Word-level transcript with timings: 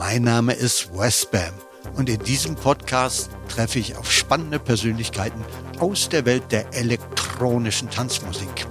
Mein 0.00 0.22
Name 0.22 0.54
ist 0.54 0.96
Westbam 0.96 1.52
und 1.94 2.08
in 2.08 2.20
diesem 2.20 2.54
Podcast 2.54 3.28
treffe 3.50 3.78
ich 3.78 3.98
auf 3.98 4.10
spannende 4.10 4.58
Persönlichkeiten 4.58 5.44
aus 5.78 6.08
der 6.08 6.24
Welt 6.24 6.50
der 6.52 6.72
elektronischen 6.72 7.90
Tanzmusik. 7.90 8.66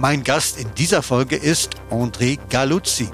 Mein 0.00 0.24
Gast 0.24 0.58
in 0.58 0.68
dieser 0.74 1.04
Folge 1.04 1.36
ist 1.36 1.76
André 1.90 2.40
Galuzzi. 2.50 3.08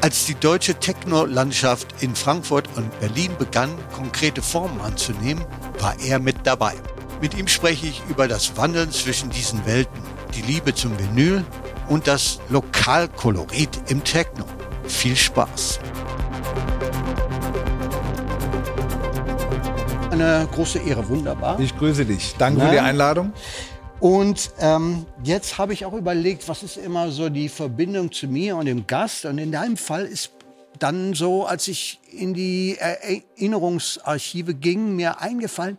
Als 0.00 0.26
die 0.26 0.34
deutsche 0.34 0.74
Techno-Landschaft 0.74 2.02
in 2.02 2.16
Frankfurt 2.16 2.68
und 2.74 2.98
Berlin 2.98 3.30
begann, 3.38 3.70
konkrete 3.94 4.42
Formen 4.42 4.80
anzunehmen, 4.80 5.44
war 5.78 5.94
er 6.00 6.18
mit 6.18 6.38
dabei. 6.42 6.74
Mit 7.20 7.38
ihm 7.38 7.46
spreche 7.46 7.86
ich 7.86 8.02
über 8.08 8.26
das 8.26 8.56
Wandeln 8.56 8.90
zwischen 8.90 9.30
diesen 9.30 9.64
Welten, 9.66 10.02
die 10.34 10.42
Liebe 10.42 10.74
zum 10.74 10.98
Vinyl 10.98 11.44
und 11.88 12.08
das 12.08 12.40
Lokalkolorit 12.48 13.70
im 13.88 14.02
Techno. 14.02 14.46
Viel 14.88 15.14
Spaß! 15.14 15.78
Eine 20.22 20.46
große 20.46 20.78
Ehre, 20.78 21.08
wunderbar. 21.08 21.58
Ich 21.58 21.76
grüße 21.76 22.04
dich. 22.04 22.36
Danke 22.38 22.60
Nein. 22.60 22.68
für 22.68 22.74
die 22.74 22.80
Einladung. 22.80 23.32
Und 23.98 24.52
ähm, 24.60 25.04
jetzt 25.24 25.58
habe 25.58 25.72
ich 25.72 25.84
auch 25.84 25.94
überlegt, 25.94 26.48
was 26.48 26.62
ist 26.62 26.76
immer 26.76 27.10
so 27.10 27.28
die 27.28 27.48
Verbindung 27.48 28.12
zu 28.12 28.28
mir 28.28 28.56
und 28.56 28.66
dem 28.66 28.86
Gast. 28.86 29.24
Und 29.24 29.38
in 29.38 29.50
deinem 29.50 29.76
Fall 29.76 30.04
ist 30.06 30.30
dann 30.78 31.14
so, 31.14 31.44
als 31.44 31.66
ich 31.66 31.98
in 32.12 32.34
die 32.34 32.76
Erinnerungsarchive 32.78 34.54
ging, 34.54 34.94
mir 34.94 35.20
eingefallen, 35.20 35.76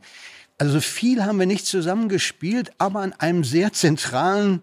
also 0.57 0.81
viel 0.81 1.23
haben 1.23 1.39
wir 1.39 1.45
nicht 1.45 1.65
zusammengespielt, 1.65 2.71
aber 2.79 2.99
an 2.99 3.13
einem 3.13 3.45
sehr 3.45 3.71
zentralen 3.71 4.61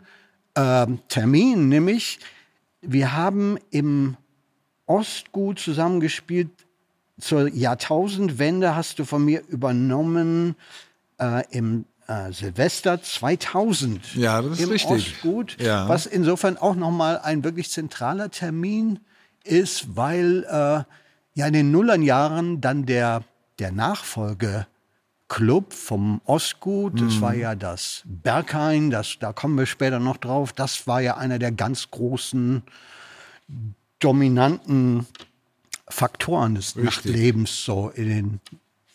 äh, 0.57 0.87
Termin, 1.09 1.71
nämlich 1.71 2.19
wir 2.83 3.15
haben 3.15 3.57
im 3.71 4.19
Ostgut 4.85 5.59
zusammengespielt. 5.59 6.51
Zur 7.21 7.49
Jahrtausendwende 7.49 8.75
hast 8.75 8.99
du 8.99 9.05
von 9.05 9.25
mir 9.25 9.43
übernommen 9.49 10.57
äh, 11.21 11.43
im 11.51 11.85
äh, 12.07 12.33
Silvester 12.33 13.03
2000. 13.03 14.15
Ja, 14.15 14.43
das 14.43 14.59
ist 14.59 14.65
im 14.65 14.71
richtig. 14.71 14.91
Ostgut, 14.91 15.57
ja. 15.61 15.89
was 15.89 16.07
insofern 16.07 16.57
auch 16.57 16.75
noch 16.75 16.91
mal 16.91 17.19
ein 17.19 17.45
wirklich 17.45 17.71
zentraler 17.71 18.31
Termin 18.31 19.01
ist, 19.45 19.97
weil 19.97 20.45
äh, 20.45 20.85
ja 21.35 21.47
in 21.47 21.53
den 21.53 21.71
Nullerjahren 21.71 22.61
dann 22.61 22.87
der 22.87 23.23
der 23.59 23.73
Nachfolge 23.73 24.67
Club 25.29 25.73
vom 25.73 26.21
Ostgut. 26.25 27.01
Das 27.01 27.21
war 27.21 27.33
mhm. 27.33 27.41
ja 27.41 27.55
das 27.55 28.03
Berghain, 28.05 28.91
das, 28.91 29.17
da 29.21 29.33
kommen 29.33 29.57
wir 29.57 29.67
später 29.67 30.01
noch 30.01 30.17
drauf. 30.17 30.53
Das 30.53 30.87
war 30.89 31.01
ja 31.01 31.17
einer 31.17 31.39
der 31.39 31.53
ganz 31.53 31.91
großen, 31.91 32.63
dominanten 34.01 35.07
Faktoren 35.91 36.55
des 36.55 36.77
Richtig. 36.77 36.85
Nachtlebens 36.85 37.65
so 37.65 37.91
in 37.95 38.09
den 38.09 38.41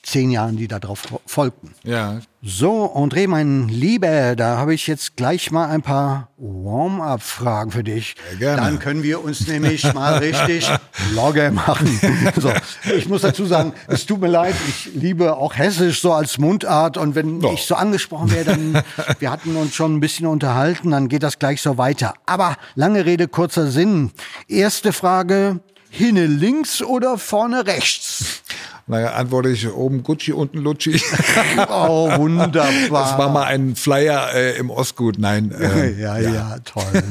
zehn 0.06 0.30
Jahren, 0.30 0.56
die 0.56 0.68
darauf 0.68 1.02
folgten. 1.26 1.74
Ja. 1.84 2.20
So, 2.42 2.94
André, 2.94 3.28
mein 3.28 3.68
Lieber, 3.70 4.36
da 4.36 4.58
habe 4.58 4.76
ich 4.76 4.86
jetzt 4.86 5.18
gleich 5.18 5.50
mal 5.50 5.68
ein 5.68 5.82
paar 5.82 6.30
Warm-up-Fragen 6.38 7.72
für 7.72 7.84
dich. 7.84 8.16
Ja, 8.34 8.38
gerne. 8.38 8.62
Dann 8.62 8.80
können 8.80 9.02
wir 9.02 9.24
uns 9.24 9.48
nämlich 9.48 9.92
mal 9.96 10.18
richtig 10.18 10.70
Logge 11.14 11.52
machen. 11.52 12.00
So, 12.38 12.52
ich 12.96 13.08
muss 13.08 13.22
dazu 13.22 13.46
sagen, 13.46 13.74
es 13.88 14.06
tut 14.06 14.20
mir 14.20 14.28
leid, 14.28 14.56
ich 14.68 14.92
liebe 14.94 15.36
auch 15.36 15.56
Hessisch 15.56 16.02
so 16.02 16.12
als 16.12 16.38
Mundart 16.38 16.98
und 16.98 17.16
wenn 17.16 17.40
no. 17.40 17.54
ich 17.54 17.66
so 17.66 17.76
angesprochen 17.76 18.32
werde, 18.32 18.52
dann, 18.52 18.84
wir 19.20 19.32
hatten 19.32 19.56
uns 19.56 19.74
schon 19.74 19.96
ein 19.96 20.00
bisschen 20.00 20.28
unterhalten, 20.28 20.92
dann 20.92 21.08
geht 21.08 21.24
das 21.24 21.40
gleich 21.40 21.62
so 21.62 21.78
weiter. 21.78 22.14
Aber 22.26 22.58
lange 22.76 23.06
Rede, 23.06 23.28
kurzer 23.28 23.68
Sinn. 23.68 24.12
Erste 24.48 24.92
Frage, 24.92 25.62
hinne 25.96 26.26
links 26.26 26.82
oder 26.82 27.18
vorne 27.18 27.66
rechts? 27.66 28.42
Naja, 28.88 29.14
antworte 29.14 29.50
ich 29.50 29.68
oben 29.68 30.04
Gucci, 30.04 30.32
unten 30.32 30.60
Lucci. 30.60 31.02
oh, 31.70 32.16
wunderbar. 32.18 32.90
Das 32.90 33.18
war 33.18 33.30
mal 33.30 33.46
ein 33.46 33.76
Flyer 33.76 34.32
äh, 34.34 34.58
im 34.58 34.70
Ostgut. 34.70 35.18
Nein. 35.18 35.52
Äh, 35.52 36.00
ja, 36.00 36.20
ja, 36.20 36.30
ja, 36.30 36.60
toll. 36.60 37.04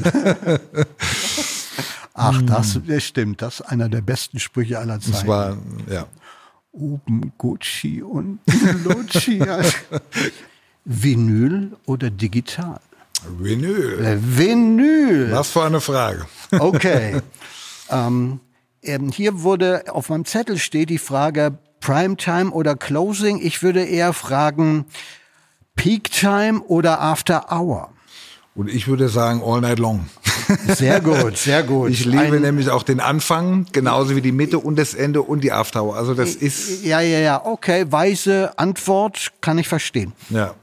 Ach, 2.13 2.41
das, 2.43 2.79
das 2.87 3.03
stimmt. 3.03 3.41
Das 3.41 3.59
ist 3.59 3.61
einer 3.65 3.89
der 3.89 3.99
besten 3.99 4.39
Sprüche 4.39 4.79
aller 4.79 5.01
Zeiten. 5.01 5.11
Das 5.11 5.27
war, 5.27 5.57
ja. 5.89 6.05
Oben 6.71 7.33
Gucci, 7.37 8.01
unten 8.01 8.83
Lucci. 8.83 9.43
Vinyl 10.85 11.71
oder 11.85 12.09
digital? 12.09 12.79
Vinyl. 13.37 14.05
Äh, 14.05 14.17
Vinyl. 14.21 15.31
Was 15.31 15.49
für 15.49 15.63
eine 15.63 15.81
Frage. 15.81 16.25
Okay. 16.51 17.21
ähm, 17.89 18.39
ähm, 18.85 19.11
hier 19.11 19.41
wurde 19.43 19.83
auf 19.91 20.09
meinem 20.09 20.25
Zettel 20.25 20.57
steht 20.57 20.89
die 20.89 20.97
Frage 20.97 21.57
Primetime 21.79 22.51
oder 22.51 22.75
Closing. 22.75 23.39
Ich 23.41 23.61
würde 23.61 23.83
eher 23.83 24.13
fragen 24.13 24.85
Peak 25.75 26.11
Time 26.11 26.61
oder 26.61 27.01
After 27.01 27.51
Hour. 27.51 27.89
Und 28.55 28.69
ich 28.69 28.87
würde 28.87 29.09
sagen 29.09 29.41
All 29.45 29.61
Night 29.61 29.79
Long. 29.79 30.07
Sehr 30.67 31.01
gut, 31.01 31.37
sehr 31.37 31.63
gut. 31.63 31.89
Ich 31.89 32.05
liebe 32.05 32.35
Ein, 32.35 32.41
nämlich 32.41 32.69
auch 32.69 32.83
den 32.83 32.99
Anfang, 32.99 33.65
genauso 33.71 34.15
wie 34.15 34.21
die 34.21 34.31
Mitte 34.31 34.59
und 34.59 34.77
das 34.77 34.93
Ende 34.93 35.23
und 35.23 35.43
die 35.43 35.51
After 35.51 35.83
Hour. 35.83 35.95
Also 35.95 36.13
das 36.13 36.35
ist. 36.35 36.83
Ja, 36.83 36.99
ja, 36.99 37.19
ja. 37.19 37.45
Okay, 37.45 37.85
weise 37.89 38.57
Antwort 38.57 39.31
kann 39.41 39.57
ich 39.57 39.67
verstehen. 39.67 40.13
Ja. 40.29 40.53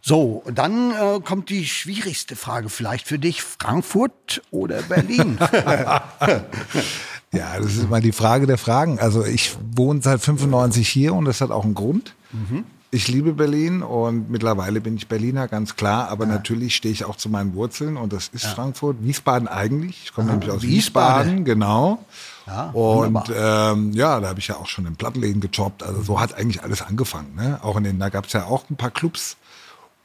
So, 0.00 0.44
dann 0.54 0.92
äh, 0.92 1.20
kommt 1.20 1.50
die 1.50 1.66
schwierigste 1.66 2.36
Frage 2.36 2.68
vielleicht 2.68 3.08
für 3.08 3.18
dich: 3.18 3.42
Frankfurt 3.42 4.40
oder 4.52 4.82
Berlin? 4.82 5.38
Ja, 7.32 7.58
das 7.58 7.76
ist 7.76 7.90
mal 7.90 8.00
die 8.00 8.12
Frage 8.12 8.46
der 8.46 8.58
Fragen. 8.58 8.98
Also 8.98 9.24
ich 9.24 9.56
wohne 9.74 10.00
seit 10.02 10.20
95 10.20 10.88
hier 10.88 11.14
und 11.14 11.26
das 11.26 11.40
hat 11.40 11.50
auch 11.50 11.64
einen 11.64 11.74
Grund. 11.74 12.14
Mhm. 12.32 12.64
Ich 12.90 13.06
liebe 13.06 13.34
Berlin 13.34 13.82
und 13.82 14.30
mittlerweile 14.30 14.80
bin 14.80 14.96
ich 14.96 15.08
Berliner, 15.08 15.46
ganz 15.46 15.76
klar. 15.76 16.08
Aber 16.08 16.24
ja. 16.24 16.32
natürlich 16.32 16.74
stehe 16.74 16.92
ich 16.92 17.04
auch 17.04 17.16
zu 17.16 17.28
meinen 17.28 17.54
Wurzeln 17.54 17.98
und 17.98 18.14
das 18.14 18.28
ist 18.28 18.44
ja. 18.44 18.50
Frankfurt, 18.50 18.96
Wiesbaden 19.02 19.46
eigentlich. 19.46 20.04
Ich 20.04 20.14
komme 20.14 20.30
nämlich 20.30 20.50
aus 20.50 20.62
Wiesbaden, 20.62 21.26
Wiesbaden 21.26 21.44
genau. 21.44 22.02
Ja, 22.46 22.70
und 22.70 23.30
ähm, 23.36 23.92
ja, 23.92 24.20
da 24.20 24.28
habe 24.28 24.40
ich 24.40 24.48
ja 24.48 24.56
auch 24.56 24.68
schon 24.68 24.86
in 24.86 24.96
Plattenläden 24.96 25.42
gejobbt. 25.42 25.82
Also 25.82 26.00
so 26.00 26.18
hat 26.18 26.32
eigentlich 26.34 26.62
alles 26.62 26.80
angefangen. 26.80 27.34
Ne? 27.36 27.60
Auch 27.62 27.76
in 27.76 27.84
den, 27.84 27.98
da 27.98 28.08
gab 28.08 28.24
es 28.24 28.32
ja 28.32 28.46
auch 28.46 28.70
ein 28.70 28.76
paar 28.76 28.90
Clubs 28.90 29.36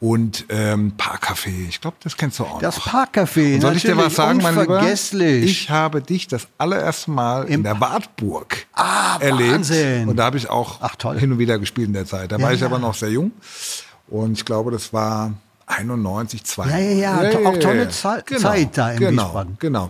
und 0.04 0.48
ähm, 0.50 0.92
Parkcafé. 0.98 1.70
Ich 1.70 1.80
glaube, 1.80 1.96
das 2.04 2.18
kennst 2.18 2.38
du 2.38 2.44
auch 2.44 2.60
Das 2.60 2.78
Parkcafé, 2.78 3.62
Soll 3.62 3.78
ich 3.78 3.84
dir 3.84 3.96
was 3.96 4.16
sagen, 4.16 4.40
mein 4.44 4.60
Lieber? 4.60 4.84
Ich 4.84 5.70
habe 5.70 6.02
dich 6.02 6.28
das 6.28 6.46
allererste 6.58 7.10
Mal 7.10 7.46
Im 7.46 7.54
in 7.54 7.64
der 7.64 7.80
Wartburg 7.80 8.66
ah, 8.74 9.18
erlebt. 9.22 9.54
Wahnsinn. 9.54 10.10
Und 10.10 10.18
da 10.18 10.26
habe 10.26 10.36
ich 10.36 10.50
auch 10.50 10.80
Ach, 10.82 10.98
hin 11.18 11.32
und 11.32 11.40
wieder 11.40 11.58
gespielt 11.58 11.88
in 11.88 11.94
der 11.94 12.06
Zeit. 12.06 12.34
Da 12.34 12.36
ja, 12.36 12.44
war 12.44 12.52
ich 12.52 12.60
ja. 12.60 12.66
aber 12.66 12.80
noch 12.80 12.96
sehr 12.96 13.12
jung. 13.12 13.32
Und 14.10 14.34
ich 14.34 14.44
glaube, 14.44 14.72
das 14.72 14.92
war 14.92 15.32
91, 15.68 16.44
2. 16.44 16.68
Ja, 16.68 16.78
ja, 16.78 17.24
ja. 17.24 17.48
auch 17.48 17.58
tolle 17.60 17.88
Zeit, 17.88 18.28
genau, 18.28 18.54
da 18.74 18.92
in 18.92 19.00
genau, 19.00 19.24
Wiesbaden. 19.24 19.58
Genau, 19.60 19.90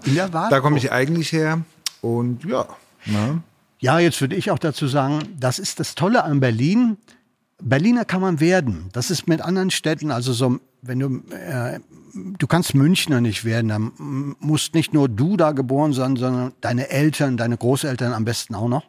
Da 0.52 0.60
komme 0.60 0.78
ich 0.78 0.92
eigentlich 0.92 1.32
her. 1.32 1.62
Und 2.02 2.46
ja. 2.46 2.68
Ne? 3.08 3.42
Ja, 3.80 3.98
jetzt 3.98 4.22
würde 4.22 4.36
ich 4.36 4.52
auch 4.52 4.60
dazu 4.60 4.86
sagen, 4.86 5.24
das 5.40 5.58
ist 5.58 5.80
das 5.80 5.96
Tolle 5.96 6.24
an 6.24 6.40
Berlin 6.40 6.98
Berliner 7.64 8.06
kann 8.06 8.22
man 8.22 8.40
werden. 8.40 8.90
Das 8.92 9.10
ist 9.10 9.28
mit 9.28 9.42
anderen 9.42 9.72
Städten, 9.72 10.12
also 10.12 10.34
so, 10.34 10.60
wenn 10.82 11.00
du, 11.00 11.24
äh, 11.34 11.80
du 12.14 12.48
kannst 12.48 12.76
Münchner 12.76 13.22
nicht 13.22 13.46
werden, 13.46 13.70
dann 13.70 14.36
musst 14.40 14.74
nicht 14.74 14.94
nur 14.94 15.08
du 15.08 15.38
da 15.38 15.52
geboren 15.52 15.94
sein, 15.94 16.16
sondern 16.18 16.54
deine 16.62 16.90
Eltern, 16.90 17.38
deine 17.38 17.58
Großeltern 17.58 18.14
am 18.14 18.26
besten 18.26 18.56
auch 18.56 18.68
noch. 18.68 18.84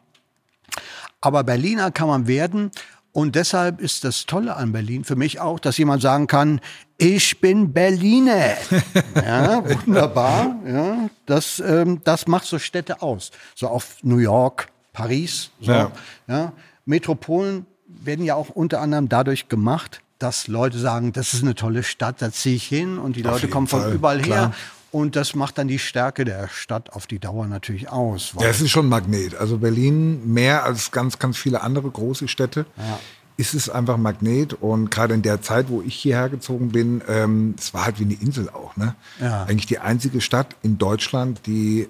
Aber 1.21 1.43
Berliner 1.43 1.91
kann 1.91 2.07
man 2.07 2.27
werden. 2.27 2.71
Und 3.13 3.35
deshalb 3.35 3.79
ist 3.79 4.03
das 4.03 4.25
Tolle 4.25 4.57
an 4.57 4.73
Berlin 4.73 5.05
für 5.05 5.15
mich 5.15 5.39
auch, 5.39 5.61
dass 5.61 5.77
jemand 5.77 6.01
sagen 6.01 6.27
kann, 6.27 6.59
ich 6.97 7.39
bin 7.39 7.71
Berliner. 7.71 8.55
ja, 9.15 9.63
wunderbar. 9.63 10.57
Ja, 10.67 11.09
das, 11.25 11.63
ähm, 11.65 12.01
das 12.03 12.27
macht 12.27 12.45
so 12.45 12.59
Städte 12.59 13.01
aus. 13.01 13.31
So 13.55 13.69
auf 13.69 14.03
New 14.03 14.17
York, 14.17 14.67
Paris, 14.91 15.49
so, 15.61 15.71
ja. 15.71 15.91
ja. 16.27 16.51
Metropolen 16.83 17.65
werden 18.05 18.25
ja 18.25 18.35
auch 18.35 18.49
unter 18.49 18.81
anderem 18.81 19.09
dadurch 19.09 19.49
gemacht, 19.49 20.01
dass 20.19 20.47
Leute 20.47 20.79
sagen, 20.79 21.13
das 21.13 21.33
ist 21.33 21.43
eine 21.43 21.55
tolle 21.55 21.83
Stadt, 21.83 22.21
da 22.21 22.31
ziehe 22.31 22.55
ich 22.55 22.65
hin 22.65 22.97
und 22.97 23.15
die 23.15 23.25
auf 23.25 23.33
Leute 23.33 23.47
kommen 23.47 23.67
Fall, 23.67 23.83
von 23.83 23.93
überall 23.93 24.21
klar. 24.21 24.39
her. 24.49 24.53
Und 24.91 25.17
das 25.17 25.35
macht 25.35 25.57
dann 25.57 25.67
die 25.67 25.77
Stärke 25.77 26.23
der 26.23 26.47
Stadt 26.47 26.93
auf 26.93 27.05
die 27.05 27.19
Dauer 27.19 27.47
natürlich 27.47 27.89
aus. 27.89 28.33
Ja, 28.39 28.47
es 28.47 28.61
ist 28.61 28.71
schon 28.71 28.85
ein 28.85 28.89
Magnet. 28.89 29.35
Also 29.35 29.57
Berlin 29.57 30.31
mehr 30.31 30.63
als 30.63 30.91
ganz, 30.91 31.19
ganz 31.19 31.37
viele 31.37 31.61
andere 31.61 31.89
große 31.89 32.29
Städte. 32.29 32.65
Ja. 32.77 32.99
Ist 33.35 33.53
es 33.53 33.69
einfach 33.69 33.95
ein 33.95 34.01
Magnet 34.01 34.53
und 34.53 34.89
gerade 34.91 35.13
in 35.13 35.21
der 35.21 35.41
Zeit, 35.41 35.67
wo 35.67 35.81
ich 35.81 35.95
hierher 35.95 36.29
gezogen 36.29 36.69
bin, 36.69 37.01
ähm, 37.09 37.55
es 37.57 37.73
war 37.73 37.83
halt 37.83 37.99
wie 37.99 38.05
eine 38.05 38.13
Insel 38.13 38.47
auch. 38.47 38.77
Ne? 38.77 38.95
Ja. 39.19 39.43
Eigentlich 39.43 39.65
die 39.65 39.79
einzige 39.79 40.21
Stadt 40.21 40.55
in 40.61 40.77
Deutschland, 40.77 41.41
die 41.45 41.89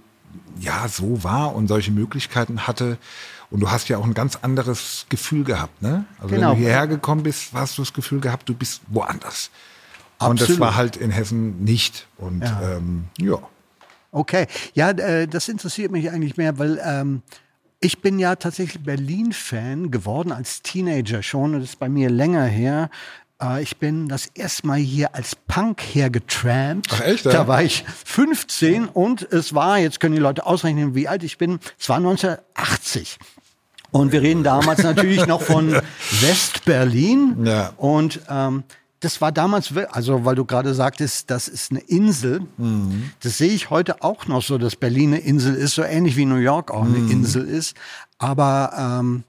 ja 0.59 0.87
so 0.87 1.23
war 1.23 1.53
und 1.53 1.67
solche 1.67 1.91
Möglichkeiten 1.91 2.65
hatte, 2.65 2.97
und 3.51 3.59
du 3.59 3.71
hast 3.71 3.87
ja 3.89 3.97
auch 3.97 4.05
ein 4.05 4.13
ganz 4.13 4.37
anderes 4.41 5.05
Gefühl 5.09 5.43
gehabt, 5.43 5.81
ne? 5.81 6.05
Also 6.19 6.35
genau. 6.35 6.51
wenn 6.51 6.57
du 6.57 6.63
hierher 6.63 6.87
gekommen 6.87 7.23
bist, 7.23 7.53
hast 7.53 7.77
du 7.77 7.81
das 7.81 7.93
Gefühl 7.93 8.19
gehabt, 8.19 8.49
du 8.49 8.53
bist 8.53 8.81
woanders. 8.87 9.51
Absolut. 10.17 10.41
Und 10.41 10.49
das 10.49 10.59
war 10.59 10.75
halt 10.75 10.97
in 10.97 11.11
Hessen 11.11 11.63
nicht. 11.63 12.07
Und 12.17 12.41
ja. 12.41 12.77
Ähm, 12.77 13.05
ja. 13.19 13.37
Okay, 14.11 14.47
ja, 14.73 14.91
äh, 14.91 15.27
das 15.27 15.49
interessiert 15.49 15.91
mich 15.91 16.09
eigentlich 16.09 16.37
mehr, 16.37 16.57
weil 16.57 16.79
ähm, 16.83 17.21
Ich 17.81 18.01
bin 18.01 18.17
ja 18.17 18.35
tatsächlich 18.35 18.81
Berlin-Fan 18.83 19.91
geworden 19.91 20.31
als 20.31 20.61
Teenager 20.61 21.21
schon. 21.21 21.53
Und 21.53 21.61
das 21.61 21.71
ist 21.71 21.79
bei 21.79 21.89
mir 21.89 22.09
länger 22.09 22.45
her. 22.45 22.89
Äh, 23.41 23.61
ich 23.61 23.77
bin 23.77 24.07
das 24.07 24.27
erste 24.27 24.65
Mal 24.67 24.79
hier 24.79 25.13
als 25.13 25.35
Punk 25.35 25.81
hergetrampt. 25.81 26.87
Ach 26.91 27.01
echt? 27.01 27.25
Ja? 27.25 27.31
Da 27.31 27.47
war 27.47 27.61
ich 27.61 27.83
15 28.05 28.87
und 28.87 29.21
es 29.21 29.53
war, 29.53 29.77
jetzt 29.79 29.99
können 29.99 30.15
die 30.15 30.21
Leute 30.21 30.45
ausrechnen, 30.45 30.95
wie 30.95 31.07
alt 31.07 31.23
ich 31.23 31.37
bin, 31.37 31.59
es 31.77 31.89
war 31.89 31.97
1980. 31.97 33.17
Und 33.95 34.11
wir 34.11 34.21
reden 34.21 34.43
damals 34.43 34.83
natürlich 34.83 35.25
noch 35.25 35.41
von 35.41 35.71
West-Berlin. 36.19 37.45
Ja. 37.45 37.71
Und 37.77 38.19
ähm, 38.27 38.65
das 38.99 39.21
war 39.21 39.31
damals, 39.31 39.71
also 39.89 40.25
weil 40.25 40.35
du 40.35 40.43
gerade 40.43 40.73
sagtest, 40.73 41.31
das 41.31 41.47
ist 41.47 41.71
eine 41.71 41.79
Insel. 41.79 42.41
Mhm. 42.57 43.11
Das 43.21 43.37
sehe 43.37 43.53
ich 43.53 43.69
heute 43.69 44.03
auch 44.03 44.27
noch 44.27 44.43
so, 44.43 44.57
dass 44.57 44.75
Berlin 44.75 45.13
eine 45.13 45.21
Insel 45.21 45.55
ist, 45.55 45.75
so 45.75 45.83
ähnlich 45.83 46.17
wie 46.17 46.25
New 46.25 46.35
York 46.35 46.71
auch 46.71 46.83
eine 46.83 46.97
mhm. 46.97 47.09
Insel 47.09 47.47
ist. 47.47 47.73
Aber 48.17 48.73
ähm, 48.77 49.23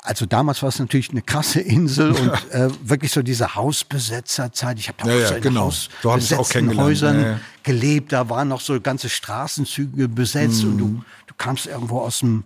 also 0.00 0.24
damals 0.24 0.62
war 0.62 0.70
es 0.70 0.78
natürlich 0.78 1.10
eine 1.10 1.20
krasse 1.20 1.60
Insel 1.60 2.12
und 2.18 2.50
äh, 2.50 2.70
wirklich 2.82 3.12
so 3.12 3.20
diese 3.20 3.56
Hausbesetzerzeit. 3.56 4.78
Ich 4.78 4.88
habe 4.88 4.96
da 5.04 5.10
ja, 5.10 5.16
auch 5.16 5.20
ja, 5.20 5.28
so 5.28 5.34
in 5.34 5.42
genau. 5.42 5.70
Hausbesetzten 6.02 6.78
Häusern 6.78 7.20
ja, 7.20 7.40
gelebt. 7.62 8.12
Da 8.14 8.30
waren 8.30 8.48
noch 8.48 8.62
so 8.62 8.80
ganze 8.80 9.10
Straßenzüge 9.10 10.08
besetzt 10.08 10.64
mhm. 10.64 10.70
und 10.70 10.78
du, 10.78 10.86
du 11.26 11.34
kamst 11.36 11.66
irgendwo 11.66 11.98
aus 11.98 12.20
dem 12.20 12.44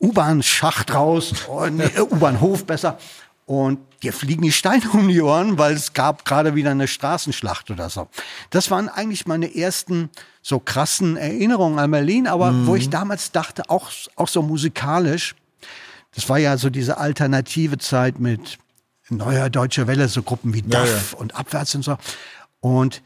U-Bahn-Schacht 0.00 0.94
raus, 0.94 1.32
oh, 1.48 1.66
U-Bahnhof 2.10 2.64
besser. 2.64 2.98
Und 3.46 3.80
dir 4.02 4.12
fliegen 4.12 4.42
die 4.42 4.52
Steine 4.52 4.88
um 4.92 5.08
die 5.08 5.20
Ohren, 5.20 5.58
weil 5.58 5.74
es 5.74 5.92
gab 5.92 6.24
gerade 6.24 6.54
wieder 6.54 6.70
eine 6.70 6.88
Straßenschlacht 6.88 7.70
oder 7.70 7.90
so. 7.90 8.08
Das 8.50 8.70
waren 8.70 8.88
eigentlich 8.88 9.26
meine 9.26 9.54
ersten 9.54 10.10
so 10.42 10.58
krassen 10.58 11.16
Erinnerungen 11.16 11.78
an 11.78 11.90
Berlin, 11.90 12.26
aber 12.26 12.52
mhm. 12.52 12.66
wo 12.66 12.76
ich 12.76 12.90
damals 12.90 13.32
dachte, 13.32 13.68
auch, 13.68 13.90
auch 14.16 14.28
so 14.28 14.42
musikalisch, 14.42 15.34
das 16.14 16.28
war 16.28 16.38
ja 16.38 16.56
so 16.56 16.70
diese 16.70 16.98
alternative 16.98 17.78
Zeit 17.78 18.18
mit 18.20 18.58
neuer 19.10 19.50
deutscher 19.50 19.86
Welle, 19.86 20.08
so 20.08 20.22
Gruppen 20.22 20.54
wie 20.54 20.62
Ja, 20.66 20.80
Duff 20.80 21.12
ja. 21.12 21.18
und 21.18 21.34
Abwärts 21.34 21.74
und 21.74 21.82
so. 21.82 21.96
Und 22.60 23.02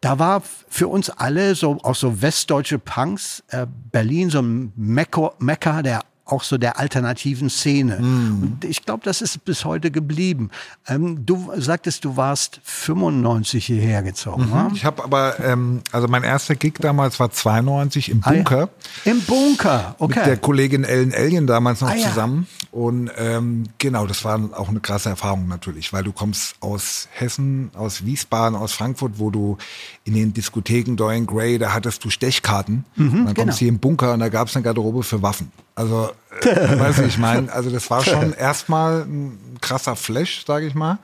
da 0.00 0.18
war 0.18 0.42
für 0.68 0.88
uns 0.88 1.10
alle, 1.10 1.54
so 1.54 1.78
auch 1.82 1.94
so 1.94 2.20
westdeutsche 2.22 2.78
Punks, 2.78 3.42
äh, 3.48 3.66
Berlin 3.90 4.30
so 4.30 4.40
ein 4.40 4.72
Mekka, 4.76 5.32
Mekka 5.38 5.82
der 5.82 6.00
auch 6.26 6.42
so 6.42 6.58
der 6.58 6.78
alternativen 6.78 7.48
Szene. 7.48 7.98
Und 7.98 8.64
ich 8.64 8.84
glaube, 8.84 9.02
das 9.04 9.22
ist 9.22 9.44
bis 9.44 9.64
heute 9.64 9.92
geblieben. 9.92 10.50
Ähm, 10.88 11.24
du 11.24 11.50
sagtest, 11.56 12.04
du 12.04 12.16
warst 12.16 12.60
95 12.64 13.64
hierher 13.64 14.02
gezogen. 14.02 14.46
ne? 14.50 14.70
Ich 14.74 14.84
habe 14.84 15.04
aber, 15.04 15.38
ähm, 15.40 15.82
also 15.92 16.08
mein 16.08 16.24
erster 16.24 16.56
Gig 16.56 16.74
damals 16.80 17.20
war 17.20 17.30
92 17.30 18.10
im 18.10 18.20
Ah, 18.24 18.32
ja. 18.32 18.36
Bunker. 18.42 18.68
Im 19.04 19.20
Bunker, 19.22 19.94
okay. 19.98 20.18
Mit 20.18 20.26
der 20.26 20.36
Kollegin 20.38 20.82
Ellen 20.84 21.14
Alien 21.14 21.46
damals 21.46 21.80
noch 21.80 21.90
Ah, 21.90 21.94
ja. 21.94 22.08
zusammen. 22.08 22.48
Und 22.72 23.08
ähm, 23.16 23.64
genau, 23.78 24.06
das 24.08 24.24
war 24.24 24.40
auch 24.54 24.68
eine 24.68 24.80
krasse 24.80 25.08
Erfahrung 25.08 25.46
natürlich, 25.46 25.92
weil 25.92 26.02
du 26.02 26.10
kommst 26.12 26.56
aus 26.60 27.08
Hessen, 27.12 27.70
aus 27.74 28.04
Wiesbaden, 28.04 28.58
aus 28.58 28.72
Frankfurt, 28.72 29.12
wo 29.20 29.30
du 29.30 29.58
in 30.04 30.14
den 30.14 30.34
Diskotheken 30.34 30.96
Dorian 30.96 31.26
Gray, 31.26 31.58
da 31.58 31.72
hattest 31.72 32.04
du 32.04 32.10
Stechkarten. 32.10 32.84
und 32.96 33.12
dann 33.12 33.26
genau. 33.26 33.34
kommst 33.34 33.58
du 33.60 33.60
hier 33.60 33.68
im 33.68 33.78
Bunker 33.78 34.12
und 34.12 34.18
da 34.20 34.28
gab 34.28 34.48
es 34.48 34.56
eine 34.56 34.64
Garderobe 34.64 35.02
für 35.04 35.22
Waffen. 35.22 35.52
Also, 35.76 36.10
äh, 36.42 36.78
weißt 36.78 36.98
du, 36.98 37.02
ich 37.04 37.18
meine, 37.18 37.52
also 37.52 37.70
das 37.70 37.90
war 37.90 38.04
schon 38.04 38.32
erstmal 38.32 39.02
ein 39.02 39.58
krasser 39.60 39.96
Flash, 39.96 40.44
sage 40.46 40.66
ich 40.66 40.74
mal. 40.74 40.98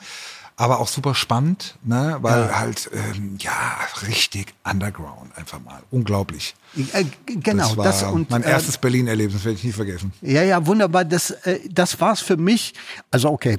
Aber 0.57 0.81
auch 0.81 0.89
super 0.89 1.15
spannend, 1.15 1.77
ne? 1.83 2.19
weil 2.21 2.43
Ja. 2.43 2.61
halt, 2.61 2.91
ähm, 2.93 3.37
ja, 3.41 3.53
richtig 4.07 4.53
underground 4.71 5.37
einfach 5.37 5.59
mal. 5.61 5.81
Unglaublich. 5.91 6.55
Äh, 6.93 7.05
genau, 7.27 7.69
das 7.69 7.77
war 7.77 7.85
das, 7.85 8.03
und 8.05 8.31
mein 8.31 8.43
äh, 8.45 8.51
erstes 8.51 8.77
Berlin-Erlebnis, 8.77 9.45
werde 9.45 9.57
ich 9.57 9.65
nie 9.65 9.73
vergessen. 9.73 10.13
Ja, 10.21 10.43
ja, 10.43 10.65
wunderbar. 10.67 11.05
Das, 11.07 11.31
äh, 11.31 11.59
das 11.71 11.99
war's 12.01 12.21
für 12.21 12.37
mich. 12.37 12.75
Also 13.11 13.31
okay, 13.31 13.59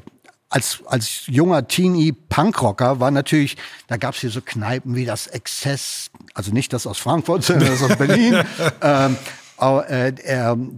als, 0.50 0.82
als 0.86 1.24
junger 1.26 1.68
Teenie-Punkrocker 1.68 3.00
war 3.00 3.10
natürlich, 3.10 3.58
da 3.88 3.98
gab's 3.98 4.20
hier 4.20 4.30
so 4.30 4.42
Kneipen 4.42 4.96
wie 4.96 5.06
das 5.06 5.26
Exzess, 5.28 6.12
also 6.36 6.52
nicht 6.52 6.72
das 6.74 6.86
aus 6.86 7.00
Frankfurt, 7.00 7.44
sondern 7.44 7.70
das 7.70 7.82
aus 7.82 7.96
Berlin. 7.98 8.36
ähm, 8.36 8.44
äh, 8.82 9.08
äh, 9.08 9.16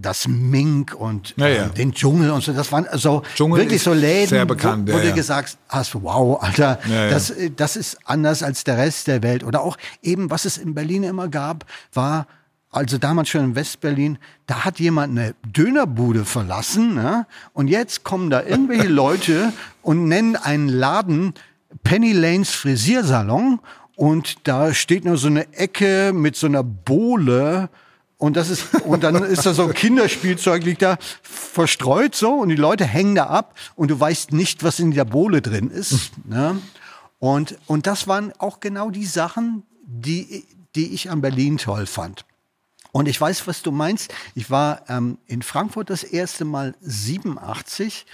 das 0.01 0.27
Mink 0.27 0.95
und 0.95 1.33
Ja, 1.37 1.47
ja. 1.47 1.65
äh, 1.65 1.69
den 1.69 1.93
Dschungel 1.93 2.31
und 2.31 2.43
so. 2.43 2.53
Das 2.53 2.71
waren 2.71 2.87
so 2.93 3.23
Dschungel 3.35 3.61
wirklich 3.61 3.81
so 3.81 3.93
Läden, 3.93 4.47
bekannt, 4.47 4.89
wo, 4.89 4.93
wo 4.93 4.97
ja, 4.99 5.09
du 5.09 5.13
gesagt 5.13 5.57
hast, 5.69 5.95
wow, 5.95 6.41
Alter, 6.41 6.79
das, 7.09 7.29
äh, 7.31 7.51
das 7.55 7.75
ist 7.75 7.97
anders 8.05 8.43
als 8.43 8.63
der 8.63 8.77
Rest 8.77 9.07
der 9.07 9.23
Welt. 9.23 9.43
Oder 9.43 9.61
auch 9.61 9.77
eben, 10.01 10.29
was 10.29 10.45
es 10.45 10.57
in 10.57 10.73
Berlin 10.73 11.03
immer 11.03 11.27
gab, 11.27 11.65
war 11.93 12.27
also 12.75 12.97
damals 12.97 13.29
schon 13.29 13.43
in 13.43 13.55
Westberlin, 13.55 14.17
da 14.47 14.65
hat 14.65 14.79
jemand 14.79 15.17
eine 15.17 15.33
Dönerbude 15.45 16.25
verlassen 16.25 16.95
ne? 16.95 17.25
und 17.53 17.69
jetzt 17.69 18.03
kommen 18.03 18.29
da 18.29 18.43
irgendwelche 18.43 18.87
Leute 18.89 19.53
und 19.81 20.09
nennen 20.09 20.35
einen 20.35 20.67
Laden 20.67 21.33
Penny 21.85 22.11
Lanes 22.11 22.49
Frisiersalon 22.51 23.59
und 23.95 24.45
da 24.47 24.73
steht 24.73 25.05
nur 25.05 25.17
so 25.17 25.27
eine 25.27 25.53
Ecke 25.53 26.11
mit 26.13 26.35
so 26.35 26.47
einer 26.47 26.63
Bohle 26.63 27.69
und 28.17 28.37
das 28.37 28.49
ist 28.49 28.73
und 28.85 29.03
dann 29.03 29.23
ist 29.23 29.45
da 29.45 29.53
so 29.53 29.63
ein 29.63 29.73
Kinderspielzeug 29.73 30.63
liegt 30.63 30.81
da 30.81 30.97
verstreut 31.21 32.15
so 32.15 32.33
und 32.33 32.49
die 32.49 32.55
Leute 32.55 32.85
hängen 32.85 33.15
da 33.15 33.27
ab 33.27 33.55
und 33.75 33.91
du 33.91 33.99
weißt 33.99 34.31
nicht, 34.31 34.63
was 34.63 34.79
in 34.79 34.91
der 34.91 35.05
Bohle 35.05 35.41
drin 35.41 35.69
ist. 35.69 36.11
Ne? 36.25 36.61
Und 37.19 37.57
und 37.67 37.87
das 37.87 38.07
waren 38.07 38.31
auch 38.37 38.59
genau 38.59 38.89
die 38.89 39.05
Sachen, 39.05 39.63
die 39.85 40.45
die 40.75 40.93
ich 40.93 41.09
an 41.09 41.21
Berlin 41.21 41.57
toll 41.57 41.85
fand. 41.85 42.25
Und 42.91 43.09
ich 43.09 43.19
weiß, 43.19 43.45
was 43.47 43.61
du 43.61 43.71
meinst. 43.71 44.13
Ich 44.35 44.49
war 44.49 44.83
ähm, 44.87 45.17
in 45.27 45.41
Frankfurt 45.41 45.89
das 45.89 46.03
erste 46.03 46.45
Mal 46.45 46.75
87 46.79 48.05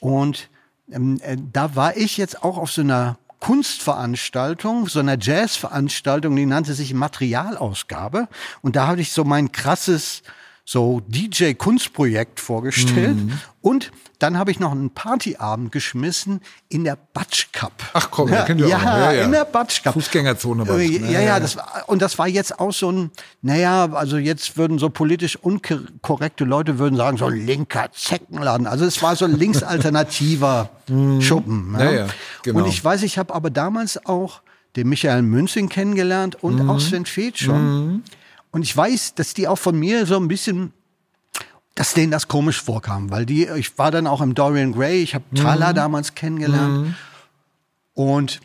und 0.00 0.48
ähm, 0.90 1.20
äh, 1.22 1.36
da 1.52 1.76
war 1.76 1.96
ich 1.96 2.16
jetzt 2.16 2.42
auch 2.42 2.56
auf 2.58 2.72
so 2.72 2.80
einer 2.80 3.16
Kunstveranstaltung, 3.44 4.88
so 4.88 5.00
einer 5.00 5.18
Jazzveranstaltung, 5.20 6.34
die 6.34 6.46
nannte 6.46 6.72
sich 6.72 6.94
Materialausgabe. 6.94 8.26
Und 8.62 8.74
da 8.74 8.86
hatte 8.86 9.02
ich 9.02 9.12
so 9.12 9.22
mein 9.22 9.52
krasses 9.52 10.22
so 10.66 11.02
DJ-Kunstprojekt 11.08 12.40
vorgestellt. 12.40 13.18
Und 13.60 13.92
dann 14.18 14.38
habe 14.38 14.50
ich 14.50 14.58
noch 14.60 14.72
einen 14.72 14.90
Partyabend 14.90 15.72
geschmissen 15.72 16.40
in 16.70 16.84
der 16.84 16.96
Batsch 17.12 17.48
Cup. 17.52 17.72
Ach 17.92 18.10
komm, 18.10 18.30
ja, 18.32 18.46
ja. 18.48 18.66
Ja, 18.68 19.12
ja. 19.12 19.24
in 19.24 19.32
der 19.32 19.44
Batsch 19.44 19.82
Cup. 19.82 19.92
Fußgängerzone 19.92 20.66
was, 20.66 20.80
Äh, 20.80 20.88
ne? 21.00 21.10
Ja, 21.10 21.10
Ja, 21.10 21.20
ja, 21.20 21.40
das 21.40 21.56
war, 21.56 21.84
und 21.86 22.00
das 22.00 22.18
war 22.18 22.28
jetzt 22.28 22.58
auch 22.58 22.72
so 22.72 22.90
ein, 22.90 23.10
naja, 23.42 23.92
also 23.92 24.16
jetzt 24.16 24.56
würden 24.56 24.78
so 24.78 24.88
politisch 24.88 25.36
unkorrekte 25.36 26.44
Leute 26.44 26.78
würden 26.78 26.96
sagen, 26.96 27.18
so 27.18 27.28
linker 27.28 27.90
Zeckenladen. 27.92 28.66
Also 28.66 28.86
es 28.86 29.02
war 29.02 29.16
so 29.16 29.26
ein 29.26 29.36
linksalternativer 29.38 30.70
Schuppen. 31.20 31.72
Mhm. 31.72 31.78
Ja, 31.80 31.90
ja, 31.90 32.06
genau. 32.42 32.60
Und 32.60 32.68
ich 32.68 32.82
weiß, 32.82 33.02
ich 33.02 33.18
habe 33.18 33.34
aber 33.34 33.50
damals 33.50 34.04
auch 34.06 34.40
den 34.76 34.88
Michael 34.88 35.22
Münzing 35.22 35.68
kennengelernt 35.68 36.42
und 36.42 36.62
Mhm. 36.62 36.70
auch 36.70 36.80
Sven 36.80 37.04
Feth 37.06 37.38
schon. 37.38 38.02
Und 38.54 38.62
ich 38.62 38.74
weiß, 38.76 39.14
dass 39.14 39.34
die 39.34 39.48
auch 39.48 39.58
von 39.58 39.76
mir 39.78 40.06
so 40.06 40.16
ein 40.16 40.28
bisschen 40.28 40.72
dass 41.74 41.92
denen 41.92 42.12
das 42.12 42.28
komisch 42.28 42.62
vorkam, 42.62 43.10
weil 43.10 43.26
die, 43.26 43.46
ich 43.48 43.76
war 43.78 43.90
dann 43.90 44.06
auch 44.06 44.20
im 44.20 44.36
Dorian 44.36 44.72
Gray, 44.72 45.02
ich 45.02 45.12
habe 45.16 45.24
Thala 45.34 45.70
Mhm. 45.70 45.74
damals 45.74 46.14
kennengelernt 46.14 46.94
und 47.94 48.40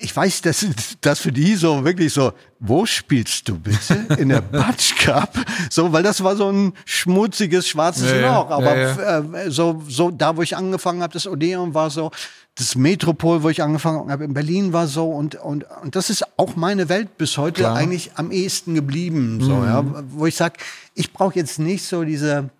ich 0.00 0.14
weiß, 0.14 0.42
dass 0.42 0.64
das 1.00 1.18
für 1.18 1.32
die 1.32 1.56
so 1.56 1.84
wirklich 1.84 2.12
so, 2.12 2.32
wo 2.60 2.86
spielst 2.86 3.48
du 3.48 3.58
bitte? 3.58 3.94
In 4.18 4.28
der 4.28 4.40
Batsch 4.40 4.94
Cup? 4.96 5.36
So, 5.70 5.92
weil 5.92 6.04
das 6.04 6.22
war 6.22 6.36
so 6.36 6.50
ein 6.52 6.72
schmutziges 6.84 7.66
schwarzes 7.66 8.12
Ja, 8.12 8.16
ja, 8.16 8.38
Loch. 8.38 8.50
Aber 8.50 8.78
ja, 8.78 9.18
Äh, 9.18 9.50
so, 9.50 9.82
so 9.88 10.12
da, 10.12 10.36
wo 10.36 10.42
ich 10.42 10.56
angefangen 10.56 11.02
habe, 11.02 11.12
das 11.12 11.26
Odeon 11.26 11.74
war 11.74 11.90
so, 11.90 12.12
das 12.54 12.76
Metropol, 12.76 13.42
wo 13.42 13.48
ich 13.48 13.60
angefangen 13.60 14.10
habe, 14.10 14.24
in 14.24 14.34
Berlin 14.34 14.72
war 14.72 14.86
so 14.86 15.10
und, 15.10 15.34
und, 15.34 15.64
und 15.82 15.96
das 15.96 16.10
ist 16.10 16.24
auch 16.36 16.54
meine 16.54 16.88
Welt 16.88 17.18
bis 17.18 17.36
heute 17.36 17.62
Klar. 17.62 17.76
eigentlich 17.76 18.12
am 18.14 18.30
ehesten 18.30 18.74
geblieben. 18.74 19.40
So, 19.40 19.64
ja, 19.64 19.84
wo 20.10 20.26
ich 20.26 20.36
sag, 20.36 20.58
ich 20.94 21.12
brauche 21.12 21.34
jetzt 21.34 21.58
nicht 21.58 21.84
so 21.84 22.04
diese 22.04 22.50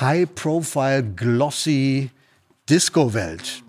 High-Profile, 0.00 1.02
glossy 1.02 2.10
Disco-Welt. 2.70 3.63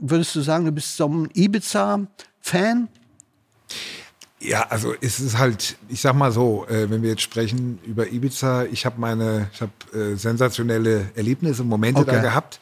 Würdest 0.00 0.34
du 0.36 0.40
sagen, 0.42 0.64
du 0.66 0.72
bist 0.72 0.96
so 0.96 1.06
ein 1.08 1.28
Ibiza-Fan? 1.34 2.88
Ja, 4.40 4.66
also 4.68 4.94
es 5.00 5.18
ist 5.18 5.38
halt, 5.38 5.76
ich 5.88 6.00
sag 6.02 6.14
mal 6.14 6.30
so, 6.30 6.66
äh, 6.68 6.90
wenn 6.90 7.02
wir 7.02 7.10
jetzt 7.10 7.22
sprechen 7.22 7.78
über 7.84 8.06
Ibiza, 8.12 8.64
ich 8.66 8.84
habe 8.84 9.00
meine, 9.00 9.48
ich 9.52 9.62
habe 9.62 9.72
äh, 9.98 10.14
sensationelle 10.16 11.10
Erlebnisse, 11.16 11.64
Momente 11.64 12.04
da 12.04 12.12
Okay. 12.12 12.22
gehabt. 12.22 12.60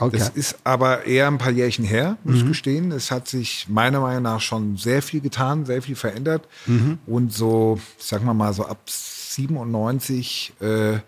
Okay. 0.00 0.16
Das 0.16 0.28
ist 0.28 0.56
aber 0.62 1.06
eher 1.06 1.26
ein 1.26 1.38
paar 1.38 1.50
Jährchen 1.50 1.84
her, 1.84 2.16
muss 2.22 2.36
ich 2.36 2.46
gestehen. 2.46 2.92
Es 2.92 3.10
hat 3.10 3.26
sich 3.26 3.66
meiner 3.68 3.98
Meinung 3.98 4.22
nach 4.22 4.40
schon 4.40 4.76
sehr 4.76 5.02
viel 5.02 5.20
getan, 5.20 5.66
sehr 5.66 5.82
viel 5.82 5.96
verändert. 5.96 6.46
Und 7.04 7.32
so, 7.34 7.80
sagen 7.98 8.24
wir 8.24 8.32
mal, 8.32 8.52
so 8.52 8.64
ab 8.64 8.78
97, 8.86 10.52
äh, 10.60 10.98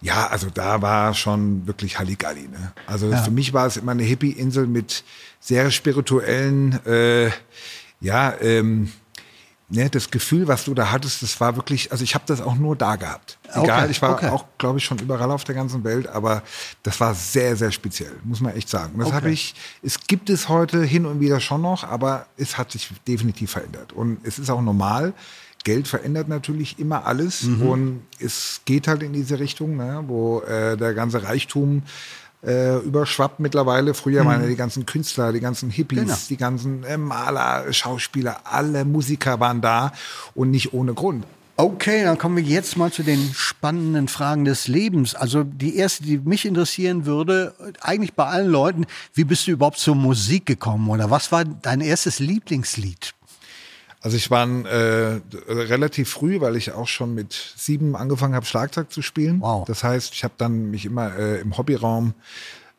ja, 0.00 0.28
also 0.28 0.48
da 0.52 0.80
war 0.80 1.14
schon 1.14 1.66
wirklich 1.66 1.98
Halligalli. 1.98 2.48
Ne? 2.48 2.72
Also 2.86 3.10
für 3.16 3.30
mich 3.30 3.52
war 3.52 3.66
es 3.66 3.76
immer 3.76 3.92
eine 3.92 4.04
Hippie-Insel 4.04 4.66
mit 4.66 5.04
sehr 5.40 5.70
spirituellen, 5.70 6.84
äh, 6.86 7.30
ja, 8.00 8.34
ähm, 8.40 8.92
ne, 9.68 9.90
das 9.90 10.10
Gefühl, 10.10 10.48
was 10.48 10.64
du 10.64 10.74
da 10.74 10.90
hattest, 10.90 11.22
das 11.22 11.40
war 11.40 11.56
wirklich, 11.56 11.92
also 11.92 12.04
ich 12.04 12.14
habe 12.14 12.24
das 12.26 12.40
auch 12.40 12.54
nur 12.54 12.76
da 12.76 12.96
gehabt. 12.96 13.38
Egal, 13.50 13.82
okay, 13.82 13.90
ich 13.90 14.02
war 14.02 14.12
okay. 14.12 14.28
auch, 14.28 14.44
glaube 14.56 14.78
ich, 14.78 14.84
schon 14.84 14.98
überall 14.98 15.30
auf 15.30 15.44
der 15.44 15.54
ganzen 15.54 15.84
Welt, 15.84 16.06
aber 16.06 16.42
das 16.82 17.00
war 17.00 17.14
sehr, 17.14 17.56
sehr 17.56 17.72
speziell, 17.72 18.12
muss 18.24 18.40
man 18.40 18.54
echt 18.54 18.68
sagen. 18.68 18.94
Und 18.94 19.00
das 19.00 19.08
okay. 19.08 19.16
habe 19.16 19.30
ich, 19.30 19.54
es 19.82 20.06
gibt 20.06 20.30
es 20.30 20.48
heute 20.48 20.82
hin 20.84 21.06
und 21.06 21.20
wieder 21.20 21.40
schon 21.40 21.62
noch, 21.62 21.84
aber 21.84 22.26
es 22.36 22.56
hat 22.56 22.72
sich 22.72 22.88
definitiv 23.06 23.50
verändert. 23.52 23.92
Und 23.92 24.18
es 24.24 24.38
ist 24.38 24.50
auch 24.50 24.62
normal. 24.62 25.12
Geld 25.68 25.86
verändert 25.86 26.28
natürlich 26.28 26.78
immer 26.78 27.04
alles 27.04 27.42
mhm. 27.42 27.62
und 27.62 28.00
es 28.18 28.62
geht 28.64 28.88
halt 28.88 29.02
in 29.02 29.12
diese 29.12 29.38
Richtung, 29.38 29.76
ne, 29.76 30.02
wo 30.06 30.40
äh, 30.40 30.78
der 30.78 30.94
ganze 30.94 31.24
Reichtum 31.24 31.82
äh, 32.42 32.78
überschwappt 32.78 33.38
mittlerweile. 33.38 33.92
Früher 33.92 34.22
mhm. 34.22 34.28
waren 34.28 34.40
ja 34.40 34.48
die 34.48 34.56
ganzen 34.56 34.86
Künstler, 34.86 35.30
die 35.30 35.40
ganzen 35.40 35.68
Hippies, 35.68 35.98
genau. 35.98 36.16
die 36.30 36.38
ganzen 36.38 36.84
äh, 36.84 36.96
Maler, 36.96 37.70
Schauspieler, 37.70 38.40
alle 38.44 38.86
Musiker 38.86 39.40
waren 39.40 39.60
da 39.60 39.92
und 40.34 40.50
nicht 40.50 40.72
ohne 40.72 40.94
Grund. 40.94 41.26
Okay, 41.58 42.02
dann 42.02 42.16
kommen 42.16 42.36
wir 42.36 42.44
jetzt 42.44 42.78
mal 42.78 42.90
zu 42.90 43.02
den 43.02 43.34
spannenden 43.34 44.08
Fragen 44.08 44.46
des 44.46 44.68
Lebens. 44.68 45.14
Also 45.14 45.44
die 45.44 45.76
erste, 45.76 46.02
die 46.02 46.16
mich 46.16 46.46
interessieren 46.46 47.04
würde, 47.04 47.52
eigentlich 47.82 48.14
bei 48.14 48.24
allen 48.24 48.48
Leuten, 48.48 48.86
wie 49.12 49.24
bist 49.24 49.46
du 49.46 49.50
überhaupt 49.50 49.78
zur 49.78 49.96
Musik 49.96 50.46
gekommen 50.46 50.88
oder 50.88 51.10
was 51.10 51.30
war 51.30 51.44
dein 51.44 51.82
erstes 51.82 52.20
Lieblingslied? 52.20 53.12
Also 54.00 54.16
ich 54.16 54.30
war 54.30 54.46
äh, 54.46 55.20
relativ 55.48 56.10
früh, 56.10 56.40
weil 56.40 56.56
ich 56.56 56.72
auch 56.72 56.86
schon 56.86 57.14
mit 57.14 57.54
sieben 57.56 57.96
angefangen 57.96 58.34
habe, 58.34 58.46
Schlagzeug 58.46 58.92
zu 58.92 59.02
spielen. 59.02 59.40
Wow. 59.40 59.66
Das 59.66 59.82
heißt, 59.82 60.14
ich 60.14 60.22
habe 60.22 60.34
dann 60.38 60.70
mich 60.70 60.84
immer 60.84 61.16
äh, 61.16 61.40
im 61.40 61.58
Hobbyraum 61.58 62.14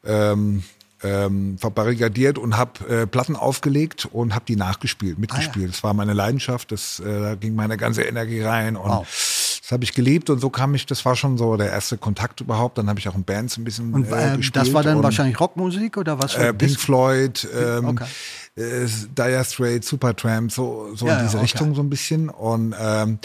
ähm, 0.05 0.63
ähm, 1.03 1.57
verbarrikadiert 1.57 2.37
und 2.37 2.57
habe 2.57 2.87
äh, 2.87 3.07
Platten 3.07 3.35
aufgelegt 3.35 4.07
und 4.11 4.33
habe 4.33 4.45
die 4.47 4.55
nachgespielt, 4.55 5.17
mitgespielt. 5.17 5.57
Ah, 5.57 5.67
ja. 5.67 5.67
Das 5.67 5.83
war 5.83 5.93
meine 5.93 6.13
Leidenschaft, 6.13 6.71
das, 6.71 6.99
äh, 6.99 7.03
da 7.21 7.35
ging 7.35 7.55
meine 7.55 7.77
ganze 7.77 8.03
Energie 8.03 8.41
rein 8.41 8.75
und 8.75 8.89
wow. 8.89 9.07
Das 9.69 9.75
habe 9.75 9.83
ich 9.83 9.93
geliebt 9.93 10.31
und 10.31 10.39
so 10.39 10.49
kam 10.49 10.73
ich, 10.73 10.87
das 10.87 11.05
war 11.05 11.15
schon 11.15 11.37
so 11.37 11.55
der 11.55 11.69
erste 11.69 11.95
Kontakt 11.95 12.41
überhaupt. 12.41 12.79
Dann 12.79 12.89
habe 12.89 12.99
ich 12.99 13.07
auch 13.07 13.13
in 13.13 13.23
Bands 13.23 13.55
ein 13.55 13.63
bisschen 13.63 13.93
und, 13.93 14.11
äh, 14.11 14.37
gespielt. 14.37 14.55
Das 14.55 14.73
war 14.73 14.81
dann 14.81 14.97
und, 14.97 15.03
wahrscheinlich 15.03 15.39
Rockmusik 15.39 15.95
oder 15.95 16.17
was? 16.17 16.33
Äh, 16.33 16.55
Pink 16.55 16.79
Floyd, 16.79 17.47
ähm, 17.55 17.85
okay 17.85 18.05
äh, 18.55 18.87
Dire 19.15 19.43
Straits, 19.43 19.87
Supertramp, 19.87 20.51
so, 20.51 20.89
so 20.95 21.05
ja, 21.05 21.19
in 21.19 21.25
diese 21.25 21.37
okay. 21.37 21.43
Richtung 21.43 21.75
so 21.75 21.83
ein 21.83 21.89
bisschen. 21.89 22.29
Und 22.29 22.73
ähm, 22.79 23.19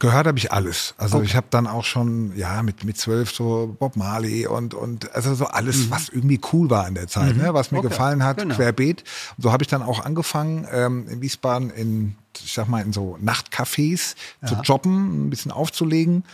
gehört 0.00 0.26
habe 0.26 0.38
ich 0.38 0.50
alles. 0.52 0.94
Also 0.98 1.18
okay. 1.18 1.26
ich 1.26 1.36
habe 1.36 1.46
dann 1.50 1.66
auch 1.66 1.84
schon, 1.84 2.36
ja, 2.36 2.62
mit, 2.62 2.84
mit 2.84 2.98
zwölf 2.98 3.30
so 3.30 3.76
Bob 3.78 3.96
Marley 3.96 4.46
und, 4.46 4.74
und 4.74 5.14
also 5.14 5.34
so 5.34 5.46
alles, 5.46 5.86
mhm. 5.86 5.90
was 5.90 6.08
irgendwie 6.08 6.40
cool 6.52 6.68
war 6.68 6.88
in 6.88 6.94
der 6.94 7.06
Zeit, 7.06 7.36
mhm. 7.36 7.42
ne, 7.42 7.54
was 7.54 7.70
mir 7.70 7.78
okay. 7.78 7.88
gefallen 7.88 8.24
hat, 8.24 8.38
genau. 8.38 8.54
querbeet. 8.54 9.04
Und 9.36 9.42
so 9.42 9.52
habe 9.52 9.62
ich 9.62 9.68
dann 9.68 9.82
auch 9.82 10.04
angefangen, 10.04 10.66
ähm, 10.72 11.06
in 11.08 11.20
Wiesbaden 11.20 11.70
in, 11.70 12.16
ich 12.42 12.52
sag 12.52 12.68
mal, 12.68 12.82
in 12.82 12.92
so 12.92 13.16
Nachtcafés 13.22 14.16
ja. 14.42 14.48
zu 14.48 14.54
jobben, 14.62 15.26
ein 15.26 15.30
bisschen 15.30 15.52
aufzulegen. 15.52 16.24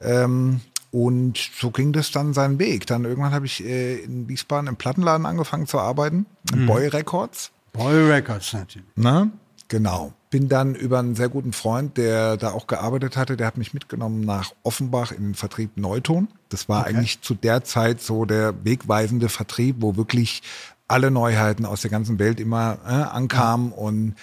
Ähm, 0.00 0.60
und 0.90 1.38
so 1.58 1.70
ging 1.70 1.92
das 1.92 2.12
dann 2.12 2.32
seinen 2.32 2.58
Weg. 2.58 2.86
Dann 2.86 3.04
irgendwann 3.04 3.32
habe 3.32 3.46
ich 3.46 3.62
äh, 3.64 3.96
in 3.98 4.28
Wiesbaden 4.28 4.68
im 4.68 4.76
Plattenladen 4.76 5.26
angefangen 5.26 5.66
zu 5.66 5.80
arbeiten, 5.80 6.26
mhm. 6.54 6.66
Boy 6.66 6.86
Records. 6.86 7.50
Boy 7.72 8.10
Records 8.10 8.52
natürlich. 8.52 8.88
Na, 8.94 9.28
genau. 9.66 10.14
Bin 10.30 10.48
dann 10.48 10.74
über 10.74 10.98
einen 10.98 11.14
sehr 11.14 11.28
guten 11.28 11.52
Freund, 11.52 11.96
der 11.96 12.36
da 12.36 12.50
auch 12.50 12.66
gearbeitet 12.66 13.16
hatte, 13.16 13.36
der 13.36 13.46
hat 13.46 13.56
mich 13.56 13.72
mitgenommen 13.72 14.20
nach 14.20 14.52
Offenbach 14.62 15.12
in 15.12 15.22
den 15.22 15.34
Vertrieb 15.34 15.76
Neuton. 15.76 16.28
Das 16.50 16.68
war 16.68 16.82
okay. 16.82 16.90
eigentlich 16.90 17.22
zu 17.22 17.34
der 17.34 17.64
Zeit 17.64 18.02
so 18.02 18.24
der 18.24 18.64
wegweisende 18.64 19.28
Vertrieb, 19.28 19.76
wo 19.80 19.96
wirklich 19.96 20.42
alle 20.86 21.10
Neuheiten 21.10 21.64
aus 21.64 21.82
der 21.82 21.90
ganzen 21.90 22.18
Welt 22.18 22.40
immer 22.40 22.78
äh, 22.86 22.90
ankamen 22.90 23.70
ja. 23.70 23.76
und 23.76 24.14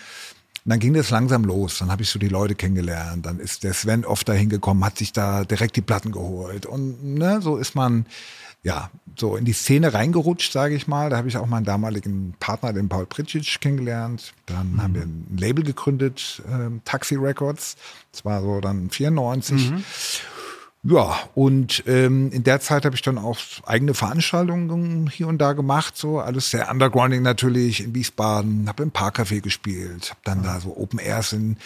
und 0.65 0.71
dann 0.71 0.79
ging 0.79 0.95
das 0.95 1.11
langsam 1.11 1.43
los. 1.43 1.77
Dann 1.77 1.91
habe 1.91 2.01
ich 2.01 2.09
so 2.09 2.17
die 2.17 2.27
Leute 2.27 2.55
kennengelernt. 2.55 3.23
Dann 3.23 3.39
ist 3.39 3.63
der 3.63 3.75
Sven 3.75 4.03
oft 4.03 4.27
dahin 4.27 4.49
gekommen, 4.49 4.83
hat 4.83 4.97
sich 4.97 5.13
da 5.13 5.43
direkt 5.45 5.75
die 5.75 5.81
Platten 5.81 6.11
geholt. 6.11 6.65
Und 6.65 7.03
ne, 7.03 7.39
so 7.39 7.57
ist 7.57 7.75
man 7.75 8.07
ja 8.65 8.89
so 9.17 9.37
in 9.37 9.45
die 9.45 9.53
Szene 9.53 9.93
reingerutscht, 9.93 10.51
sage 10.51 10.75
ich 10.75 10.87
mal. 10.87 11.09
Da 11.09 11.17
habe 11.17 11.29
ich 11.29 11.37
auch 11.37 11.45
meinen 11.45 11.63
damaligen 11.63 12.33
Partner, 12.39 12.73
den 12.73 12.89
Paul 12.89 13.05
Pritschitsch, 13.05 13.61
kennengelernt. 13.61 14.33
Dann 14.47 14.73
mhm. 14.73 14.81
haben 14.81 14.95
wir 14.95 15.01
ein 15.03 15.37
Label 15.37 15.63
gegründet, 15.63 16.41
äh, 16.49 16.69
Taxi 16.83 17.15
Records. 17.15 17.77
Das 18.11 18.25
war 18.25 18.41
so 18.41 18.59
dann 18.59 18.89
94. 18.89 19.71
Mhm. 19.71 19.83
Ja, 20.87 21.17
und 21.33 21.83
ähm, 21.87 22.29
in 22.31 22.43
der 22.43 22.59
Zeit 22.59 22.85
habe 22.85 22.95
ich 22.95 23.01
dann 23.01 23.17
auch 23.17 23.39
eigene 23.65 23.95
Veranstaltungen 23.95 25.09
hier 25.09 25.27
und 25.27 25.39
da 25.39 25.53
gemacht, 25.53 25.97
so 25.97 26.19
alles 26.19 26.51
sehr 26.51 26.69
undergrounding 26.69 27.23
natürlich 27.23 27.83
in 27.83 27.95
Wiesbaden, 27.95 28.67
habe 28.67 28.83
im 28.83 28.91
Parkcafé 28.91 29.41
gespielt, 29.41 30.11
habe 30.11 30.19
dann 30.25 30.43
da 30.43 30.59
so 30.59 30.77
Open 30.77 30.99
Airs 30.99 31.33
in, 31.33 31.57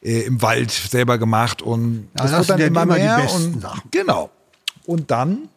äh, 0.00 0.20
im 0.20 0.42
Wald 0.42 0.70
selber 0.70 1.18
gemacht 1.18 1.60
und 1.60 2.08
das, 2.14 2.30
das 2.30 2.48
wurde 2.48 2.58
dann 2.58 2.68
immer, 2.68 2.82
immer 2.82 2.94
mehr 2.94 3.32
und 3.32 3.60
Sachen. 3.60 3.82
genau. 3.90 4.30
Und 4.86 5.10
dann 5.10 5.48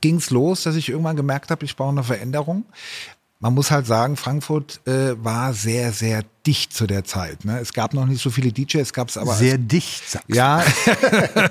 ging's 0.00 0.30
los, 0.30 0.62
dass 0.62 0.76
ich 0.76 0.88
irgendwann 0.88 1.16
gemerkt 1.16 1.50
habe, 1.50 1.64
ich 1.64 1.76
brauche 1.76 1.90
eine 1.90 2.04
Veränderung. 2.04 2.64
Man 3.40 3.54
muss 3.54 3.70
halt 3.70 3.86
sagen, 3.86 4.16
Frankfurt 4.16 4.80
äh, 4.86 5.14
war 5.22 5.54
sehr, 5.54 5.92
sehr 5.92 6.24
dicht 6.44 6.72
zu 6.72 6.86
der 6.86 7.04
Zeit. 7.04 7.44
Ne? 7.44 7.60
Es 7.60 7.72
gab 7.72 7.94
noch 7.94 8.06
nicht 8.06 8.20
so 8.20 8.30
viele 8.30 8.52
DJs, 8.52 8.82
es 8.82 8.92
gab 8.92 9.08
es 9.08 9.16
aber. 9.16 9.34
Sehr 9.34 9.58
dicht, 9.58 10.10
sagst 10.10 10.28
du. 10.28 10.34
Ja. 10.34 10.64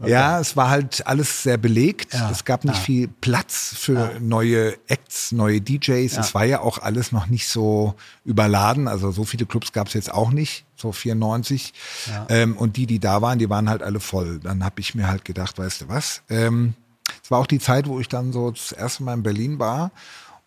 Okay. 0.00 0.12
Ja, 0.12 0.40
es 0.40 0.56
war 0.56 0.70
halt 0.70 1.06
alles 1.06 1.42
sehr 1.42 1.58
belegt. 1.58 2.14
Ja. 2.14 2.30
Es 2.30 2.46
gab 2.46 2.64
nicht 2.64 2.76
ja. 2.76 2.80
viel 2.80 3.08
Platz 3.08 3.74
für 3.76 4.12
ja. 4.14 4.18
neue 4.18 4.74
Acts, 4.88 5.30
neue 5.30 5.60
DJs. 5.60 6.16
Es 6.16 6.34
war 6.34 6.44
ja 6.44 6.60
auch 6.60 6.78
alles 6.78 7.12
noch 7.12 7.26
nicht 7.26 7.46
so 7.48 7.94
überladen. 8.24 8.88
Also 8.88 9.10
so 9.10 9.24
viele 9.24 9.44
Clubs 9.44 9.72
gab 9.72 9.88
es 9.88 9.94
jetzt 9.94 10.10
auch 10.10 10.30
nicht, 10.30 10.64
so 10.74 10.90
94. 10.90 11.74
Ähm, 12.30 12.56
und 12.56 12.78
die, 12.78 12.86
die 12.86 12.98
da 12.98 13.20
waren, 13.20 13.38
die 13.38 13.50
waren 13.50 13.68
halt 13.68 13.82
alle 13.82 14.00
voll. 14.00 14.40
Dann 14.40 14.64
habe 14.64 14.80
ich 14.80 14.94
mir 14.94 15.06
halt 15.06 15.26
gedacht, 15.26 15.58
weißt 15.58 15.82
du 15.82 15.88
was? 15.88 16.22
Ähm, 16.30 16.72
es 17.22 17.30
war 17.30 17.38
auch 17.38 17.46
die 17.46 17.58
Zeit, 17.58 17.86
wo 17.86 18.00
ich 18.00 18.08
dann 18.08 18.32
so 18.32 18.50
das 18.50 18.72
erste 18.72 19.02
Mal 19.02 19.14
in 19.14 19.22
Berlin 19.22 19.58
war 19.58 19.90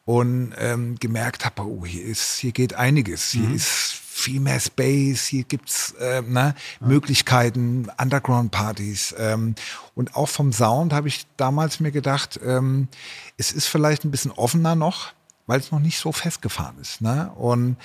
und 0.06 0.54
ähm, 0.58 0.98
gemerkt 1.00 1.46
habe, 1.46 1.64
oh, 1.64 1.86
hier 1.86 2.04
ist, 2.04 2.38
hier 2.38 2.52
geht 2.52 2.74
einiges. 2.74 3.32
Hier 3.32 3.48
mhm. 3.48 3.56
ist 3.56 3.94
viel 4.14 4.40
mehr 4.40 4.60
Space, 4.60 5.26
hier 5.26 5.44
gibt's 5.44 5.94
äh, 6.00 6.22
ne, 6.22 6.56
ja. 6.80 6.88
Möglichkeiten, 6.88 7.90
Underground-Partys. 7.98 9.16
Ähm, 9.18 9.56
und 9.96 10.16
auch 10.16 10.30
vom 10.30 10.54
Sound 10.54 10.94
habe 10.94 11.08
ich 11.08 11.26
damals 11.38 11.80
mir 11.80 11.92
gedacht, 11.92 12.40
ähm, 12.46 12.88
es 13.38 13.52
ist 13.52 13.68
vielleicht 13.68 14.06
ein 14.06 14.12
bisschen 14.12 14.32
offener 14.32 14.76
noch, 14.76 15.14
weil 15.48 15.60
es 15.60 15.72
noch 15.72 15.80
nicht 15.80 15.98
so 15.98 16.12
festgefahren 16.12 16.78
ist. 16.80 17.02
Ne? 17.02 17.32
Und 17.36 17.78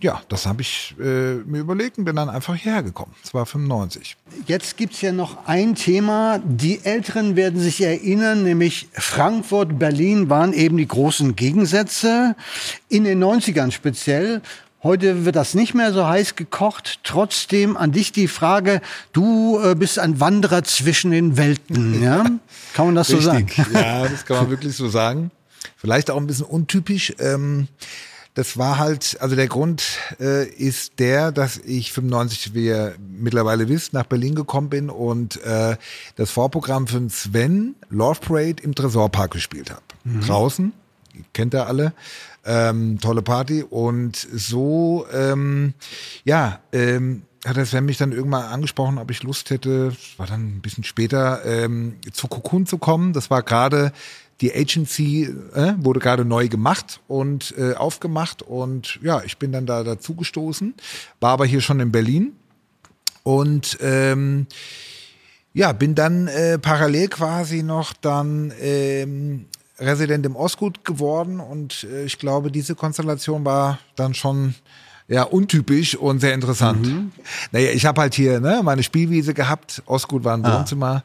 ja, 0.00 0.20
das 0.28 0.44
habe 0.46 0.62
ich 0.62 0.94
äh, 0.98 1.34
mir 1.44 1.60
überlegt 1.60 1.98
und 1.98 2.04
bin 2.04 2.16
dann 2.16 2.28
einfach 2.28 2.56
hierher 2.56 2.82
gekommen. 2.82 3.14
Das 3.22 3.32
war 3.32 3.46
95. 3.46 4.16
Jetzt 4.46 4.76
gibt 4.76 4.94
es 4.94 5.00
ja 5.00 5.12
noch 5.12 5.46
ein 5.46 5.76
Thema. 5.76 6.40
Die 6.44 6.84
Älteren 6.84 7.36
werden 7.36 7.60
sich 7.60 7.80
erinnern, 7.80 8.42
nämlich 8.42 8.88
Frankfurt, 8.92 9.78
Berlin 9.78 10.28
waren 10.28 10.52
eben 10.52 10.76
die 10.76 10.88
großen 10.88 11.36
Gegensätze. 11.36 12.34
In 12.88 13.04
den 13.04 13.22
90ern 13.22 13.70
speziell. 13.70 14.42
Heute 14.82 15.24
wird 15.24 15.36
das 15.36 15.54
nicht 15.54 15.72
mehr 15.72 15.94
so 15.94 16.06
heiß 16.06 16.36
gekocht. 16.36 17.00
Trotzdem 17.04 17.76
an 17.76 17.92
dich 17.92 18.12
die 18.12 18.28
Frage, 18.28 18.82
du 19.14 19.58
äh, 19.58 19.74
bist 19.74 19.98
ein 19.98 20.20
Wanderer 20.20 20.62
zwischen 20.64 21.12
den 21.12 21.38
Welten, 21.38 22.02
ja? 22.02 22.24
Kann 22.74 22.86
man 22.86 22.94
das 22.94 23.08
so 23.08 23.18
sagen? 23.18 23.48
Ja, 23.72 24.06
das 24.06 24.26
kann 24.26 24.36
man 24.36 24.50
wirklich 24.50 24.76
so 24.76 24.88
sagen. 24.88 25.30
Vielleicht 25.76 26.10
auch 26.10 26.18
ein 26.18 26.26
bisschen 26.26 26.46
untypisch. 26.46 27.14
Ähm, 27.18 27.68
das 28.34 28.58
war 28.58 28.78
halt, 28.78 29.16
also 29.20 29.36
der 29.36 29.46
Grund 29.46 29.84
äh, 30.18 30.46
ist 30.46 30.98
der, 30.98 31.30
dass 31.30 31.56
ich 31.58 31.92
95, 31.92 32.52
wie 32.52 32.66
ihr 32.66 32.94
mittlerweile 32.98 33.68
wisst, 33.68 33.92
nach 33.92 34.06
Berlin 34.06 34.34
gekommen 34.34 34.68
bin 34.68 34.90
und 34.90 35.40
äh, 35.44 35.76
das 36.16 36.30
Vorprogramm 36.32 36.88
für 36.88 37.08
Sven 37.10 37.76
Love 37.90 38.20
Parade 38.20 38.62
im 38.62 38.74
Tresorpark 38.74 39.30
gespielt 39.30 39.70
habe. 39.70 39.82
Mhm. 40.02 40.20
Draußen, 40.22 40.72
kennt 41.32 41.54
ihr 41.54 41.66
alle. 41.68 41.92
Ähm, 42.44 42.98
tolle 43.00 43.22
Party. 43.22 43.62
Und 43.62 44.16
so, 44.16 45.06
ähm, 45.12 45.74
ja, 46.24 46.60
ähm, 46.72 47.22
hat 47.46 47.56
der 47.56 47.66
Sven 47.66 47.84
mich 47.84 47.98
dann 47.98 48.12
irgendwann 48.12 48.44
angesprochen, 48.44 48.98
ob 48.98 49.10
ich 49.10 49.22
Lust 49.22 49.50
hätte, 49.50 49.94
war 50.16 50.26
dann 50.26 50.56
ein 50.56 50.60
bisschen 50.60 50.82
später, 50.82 51.44
ähm, 51.44 51.96
zu 52.12 52.26
Cocoon 52.26 52.66
zu 52.66 52.78
kommen. 52.78 53.12
Das 53.12 53.30
war 53.30 53.42
gerade 53.42 53.92
die 54.40 54.54
Agency 54.54 55.24
äh, 55.54 55.74
wurde 55.78 56.00
gerade 56.00 56.24
neu 56.24 56.48
gemacht 56.48 57.00
und 57.08 57.54
äh, 57.56 57.74
aufgemacht 57.74 58.42
und 58.42 58.98
ja, 59.02 59.22
ich 59.24 59.38
bin 59.38 59.52
dann 59.52 59.66
da 59.66 59.84
dazu 59.84 60.14
gestoßen, 60.14 60.74
war 61.20 61.30
aber 61.32 61.46
hier 61.46 61.60
schon 61.60 61.80
in 61.80 61.92
Berlin 61.92 62.32
und 63.22 63.78
ähm, 63.80 64.46
ja, 65.52 65.72
bin 65.72 65.94
dann 65.94 66.26
äh, 66.26 66.58
parallel 66.58 67.08
quasi 67.08 67.62
noch 67.62 67.92
dann 67.92 68.52
ähm, 68.60 69.46
Resident 69.78 70.26
im 70.26 70.36
Ostgut 70.36 70.84
geworden 70.84 71.40
und 71.40 71.84
äh, 71.84 72.04
ich 72.04 72.18
glaube, 72.18 72.50
diese 72.50 72.74
Konstellation 72.74 73.44
war 73.44 73.78
dann 73.96 74.14
schon 74.14 74.54
ja, 75.06 75.22
untypisch 75.22 75.96
und 75.96 76.20
sehr 76.20 76.34
interessant. 76.34 76.86
Mhm. 76.86 77.12
Naja, 77.52 77.70
ich 77.72 77.84
habe 77.84 78.00
halt 78.00 78.14
hier 78.14 78.40
ne, 78.40 78.62
meine 78.64 78.82
Spielwiese 78.82 79.34
gehabt. 79.34 79.82
Ostgut 79.86 80.24
war 80.24 80.36
ein 80.36 80.44
ah. 80.44 80.58
Wohnzimmer. 80.58 81.04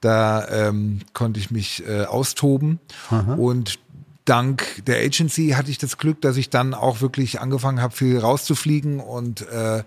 Da 0.00 0.48
ähm, 0.48 1.00
konnte 1.12 1.38
ich 1.38 1.50
mich 1.50 1.86
äh, 1.86 2.04
austoben. 2.04 2.80
Aha. 3.10 3.34
Und 3.34 3.78
dank 4.24 4.82
der 4.86 4.98
Agency 4.98 5.50
hatte 5.50 5.70
ich 5.70 5.78
das 5.78 5.96
Glück, 5.96 6.20
dass 6.20 6.36
ich 6.36 6.50
dann 6.50 6.74
auch 6.74 7.00
wirklich 7.00 7.40
angefangen 7.40 7.80
habe, 7.80 7.94
viel 7.94 8.18
rauszufliegen 8.18 8.98
und 8.98 9.42
äh, 9.48 9.84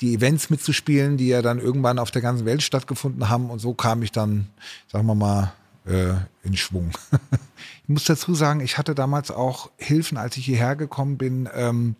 die 0.00 0.14
Events 0.14 0.48
mitzuspielen, 0.48 1.18
die 1.18 1.28
ja 1.28 1.42
dann 1.42 1.58
irgendwann 1.58 1.98
auf 1.98 2.10
der 2.10 2.22
ganzen 2.22 2.46
Welt 2.46 2.62
stattgefunden 2.62 3.28
haben. 3.28 3.50
Und 3.50 3.58
so 3.58 3.74
kam 3.74 4.02
ich 4.02 4.10
dann, 4.10 4.48
sagen 4.90 5.06
wir 5.06 5.14
mal, 5.14 5.52
äh, 5.84 6.14
in 6.42 6.56
Schwung. 6.56 6.92
ich 7.82 7.88
muss 7.88 8.04
dazu 8.04 8.34
sagen, 8.34 8.60
ich 8.60 8.78
hatte 8.78 8.94
damals 8.94 9.30
auch 9.30 9.70
Hilfen, 9.76 10.16
als 10.16 10.36
ich 10.38 10.46
hierher 10.46 10.76
gekommen 10.76 11.18
bin. 11.18 11.48
Ähm, 11.54 11.96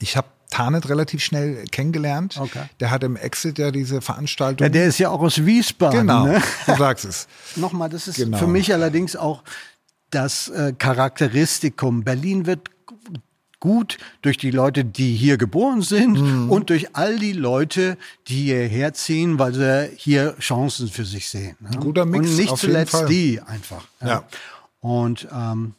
ich 0.00 0.16
habe 0.16 0.26
Tarnet 0.50 0.88
relativ 0.88 1.22
schnell 1.22 1.64
kennengelernt. 1.70 2.36
Okay. 2.38 2.64
Der 2.80 2.90
hat 2.90 3.04
im 3.04 3.16
Exit 3.16 3.58
ja 3.58 3.70
diese 3.70 4.00
Veranstaltung. 4.00 4.64
Ja, 4.64 4.68
der 4.68 4.86
ist 4.86 4.98
ja 4.98 5.08
auch 5.10 5.20
aus 5.20 5.44
Wiesbaden. 5.44 6.00
Genau, 6.00 6.26
ne? 6.26 6.42
du 6.66 6.76
sagst 6.76 7.04
es. 7.04 7.28
Nochmal, 7.56 7.88
das 7.88 8.08
ist 8.08 8.16
genau. 8.16 8.36
für 8.36 8.46
mich 8.46 8.72
allerdings 8.72 9.16
auch 9.16 9.42
das 10.10 10.48
äh, 10.48 10.72
Charakteristikum. 10.76 12.02
Berlin 12.02 12.46
wird 12.46 12.68
gut 13.60 13.98
durch 14.22 14.38
die 14.38 14.50
Leute, 14.50 14.84
die 14.84 15.14
hier 15.14 15.36
geboren 15.36 15.82
sind 15.82 16.18
mhm. 16.18 16.50
und 16.50 16.70
durch 16.70 16.96
all 16.96 17.18
die 17.18 17.34
Leute, 17.34 17.96
die 18.26 18.44
hierher 18.44 18.94
ziehen, 18.94 19.38
weil 19.38 19.54
sie 19.54 19.90
hier 19.96 20.34
Chancen 20.40 20.88
für 20.88 21.04
sich 21.04 21.28
sehen. 21.28 21.56
Ne? 21.60 21.78
Guter 21.78 22.06
Mix. 22.06 22.30
Und 22.30 22.36
nicht 22.36 22.56
zuletzt 22.56 23.04
die 23.08 23.40
einfach. 23.40 23.84
Ja. 24.00 24.08
ja. 24.08 24.24
Und 24.80 25.28
ähm, 25.32 25.74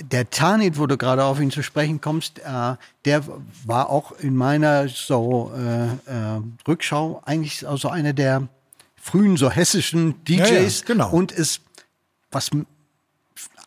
der 0.00 0.28
Tanit, 0.30 0.78
wo 0.78 0.86
du 0.86 0.96
gerade 0.96 1.24
auf 1.24 1.40
ihn 1.40 1.50
zu 1.50 1.62
sprechen 1.62 2.00
kommst, 2.00 2.40
äh, 2.40 2.74
der 3.04 3.24
war 3.64 3.90
auch 3.90 4.12
in 4.12 4.36
meiner 4.36 4.88
so 4.88 5.52
äh, 5.56 5.84
äh, 5.86 6.40
Rückschau 6.66 7.22
eigentlich 7.24 7.64
so 7.76 7.88
einer 7.88 8.12
der 8.12 8.48
frühen 8.96 9.36
so 9.36 9.50
hessischen 9.50 10.22
DJs 10.24 10.50
ja, 10.50 10.60
ja, 10.60 10.68
genau. 10.86 11.10
und 11.10 11.32
ist 11.32 11.62
was 12.30 12.50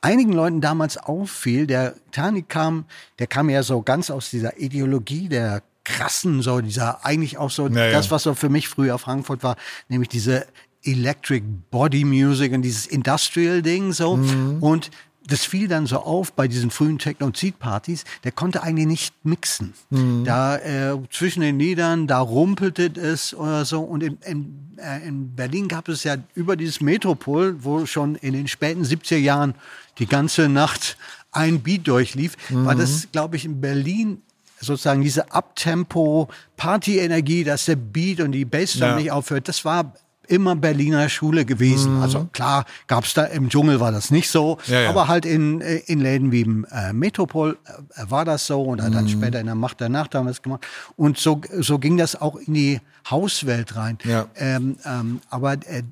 einigen 0.01 0.33
Leuten 0.33 0.61
damals 0.61 0.97
auffiel, 0.97 1.67
der 1.67 1.95
Tani 2.11 2.43
kam, 2.43 2.85
der 3.19 3.27
kam 3.27 3.49
ja 3.49 3.63
so 3.63 3.81
ganz 3.81 4.09
aus 4.09 4.29
dieser 4.29 4.59
Ideologie 4.59 5.29
der 5.29 5.63
krassen, 5.83 6.41
so 6.41 6.61
dieser 6.61 7.05
eigentlich 7.05 7.37
auch 7.37 7.51
so 7.51 7.67
ja, 7.67 7.91
das, 7.91 8.11
was 8.11 8.23
so 8.23 8.33
für 8.33 8.49
mich 8.49 8.67
früher 8.67 8.97
Frankfurt 8.97 9.43
war, 9.43 9.55
nämlich 9.87 10.09
diese 10.09 10.45
Electric 10.83 11.43
Body 11.71 12.03
Music 12.05 12.53
und 12.53 12.61
dieses 12.61 12.85
Industrial 12.85 13.61
Ding 13.61 13.93
so 13.93 14.17
mhm. 14.17 14.61
und 14.61 14.91
das 15.27 15.43
fiel 15.45 15.67
dann 15.67 15.87
so 15.87 15.97
auf 15.97 16.33
bei 16.33 16.47
diesen 16.47 16.69
frühen 16.69 16.99
Techno- 16.99 17.25
und 17.27 17.37
Seed-Partys, 17.37 18.03
der 18.23 18.31
konnte 18.31 18.61
eigentlich 18.61 18.87
nicht 18.87 19.15
mixen. 19.23 19.73
Mhm. 19.89 20.23
Da 20.23 20.57
äh, 20.57 20.97
zwischen 21.11 21.41
den 21.41 21.59
Liedern, 21.59 22.07
da 22.07 22.19
rumpelte 22.19 22.91
es 22.99 23.33
oder 23.33 23.65
so. 23.65 23.81
Und 23.81 24.03
in, 24.03 24.17
in, 24.25 24.77
äh, 24.77 25.07
in 25.07 25.35
Berlin 25.35 25.67
gab 25.67 25.89
es 25.89 26.03
ja 26.03 26.17
über 26.35 26.55
dieses 26.55 26.81
Metropol, 26.81 27.63
wo 27.63 27.85
schon 27.85 28.15
in 28.15 28.33
den 28.33 28.47
späten 28.47 28.83
70er 28.83 29.17
Jahren 29.17 29.55
die 29.97 30.05
ganze 30.05 30.47
Nacht 30.47 30.97
ein 31.31 31.61
Beat 31.61 31.87
durchlief, 31.87 32.37
mhm. 32.49 32.65
war 32.65 32.75
das, 32.75 33.07
glaube 33.11 33.35
ich, 33.35 33.45
in 33.45 33.59
Berlin 33.59 34.21
sozusagen 34.59 35.01
diese 35.01 35.31
Abtempo, 35.31 36.29
Party-Energie, 36.55 37.43
dass 37.43 37.65
der 37.65 37.75
Beat 37.75 38.21
und 38.21 38.31
die 38.31 38.45
Bassdrum 38.45 38.89
ja. 38.89 38.95
nicht 38.95 39.11
aufhört. 39.11 39.47
Das 39.47 39.65
war 39.65 39.93
immer 40.25 40.55
Berliner 40.55 41.09
Schule 41.09 41.45
gewesen. 41.45 41.97
Mhm. 41.97 42.01
Also 42.01 42.29
klar, 42.31 42.65
gab's 42.87 43.13
da 43.13 43.25
im 43.25 43.49
Dschungel 43.49 43.79
war 43.79 43.91
das 43.91 44.11
nicht 44.11 44.29
so, 44.29 44.57
ja, 44.67 44.81
ja. 44.81 44.89
aber 44.89 45.07
halt 45.07 45.25
in, 45.25 45.61
äh, 45.61 45.77
in 45.85 46.01
Läden 46.01 46.31
wie 46.31 46.41
im 46.41 46.65
äh, 46.71 46.93
Metropol 46.93 47.57
äh, 47.65 48.03
war 48.09 48.25
das 48.25 48.47
so 48.47 48.61
und 48.61 48.83
mhm. 48.83 48.91
dann 48.91 49.09
später 49.09 49.39
in 49.39 49.45
der 49.45 49.55
Macht 49.55 49.79
der 49.79 49.89
Nacht 49.89 50.15
haben 50.15 50.25
wir 50.25 50.31
es 50.31 50.41
gemacht. 50.41 50.65
Und 50.95 51.17
so, 51.17 51.41
so 51.59 51.79
ging 51.79 51.97
das 51.97 52.19
auch 52.19 52.35
in 52.35 52.53
die 52.53 52.81
Hauswelt 53.09 53.75
rein. 53.75 53.97
Ja. 54.03 54.27
Ähm, 54.35 54.77
ähm, 54.85 55.21
aber 55.29 55.53
äh, 55.53 55.83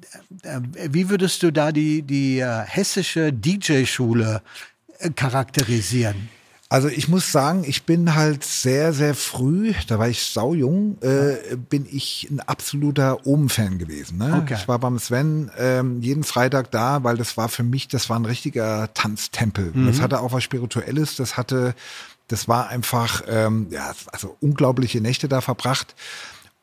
äh, 0.44 0.60
wie 0.90 1.10
würdest 1.10 1.44
du 1.44 1.52
da 1.52 1.72
die, 1.72 2.02
die 2.02 2.40
äh, 2.40 2.64
hessische 2.66 3.32
DJ-Schule 3.32 4.42
äh, 5.00 5.10
charakterisieren? 5.12 6.30
Also 6.74 6.88
ich 6.88 7.08
muss 7.08 7.32
sagen, 7.32 7.66
ich 7.68 7.84
bin 7.84 8.16
halt 8.16 8.44
sehr, 8.44 8.94
sehr 8.94 9.14
früh, 9.14 9.76
da 9.90 10.00
war 10.00 10.10
ich 10.10 10.24
saujung, 10.24 10.98
äh, 11.04 11.56
bin 11.56 11.86
ich 11.88 12.28
ein 12.32 12.40
absoluter 12.40 13.28
Ohm-Fan 13.28 13.78
gewesen. 13.78 14.18
Ne? 14.18 14.42
Okay. 14.42 14.56
Ich 14.58 14.68
war 14.68 14.80
beim 14.80 14.98
Sven 14.98 15.52
ähm, 15.56 16.02
jeden 16.02 16.24
Freitag 16.24 16.72
da, 16.72 17.04
weil 17.04 17.16
das 17.16 17.38
war 17.38 17.48
für 17.48 17.62
mich, 17.62 17.90
das 17.90 18.10
war 18.10 18.18
ein 18.18 18.26
richtiger 18.26 18.92
Tanztempel. 18.96 19.70
Mhm. 19.72 19.86
Das 19.86 20.02
hatte 20.02 20.20
auch 20.20 20.32
was 20.32 20.44
Spirituelles, 20.44 21.16
das 21.16 21.38
hatte, 21.38 21.76
das 22.28 22.48
war 22.48 22.70
einfach, 22.70 23.22
ähm, 23.28 23.68
ja, 23.70 23.94
also 24.12 24.36
unglaubliche 24.40 25.00
Nächte 25.00 25.28
da 25.28 25.42
verbracht. 25.42 25.94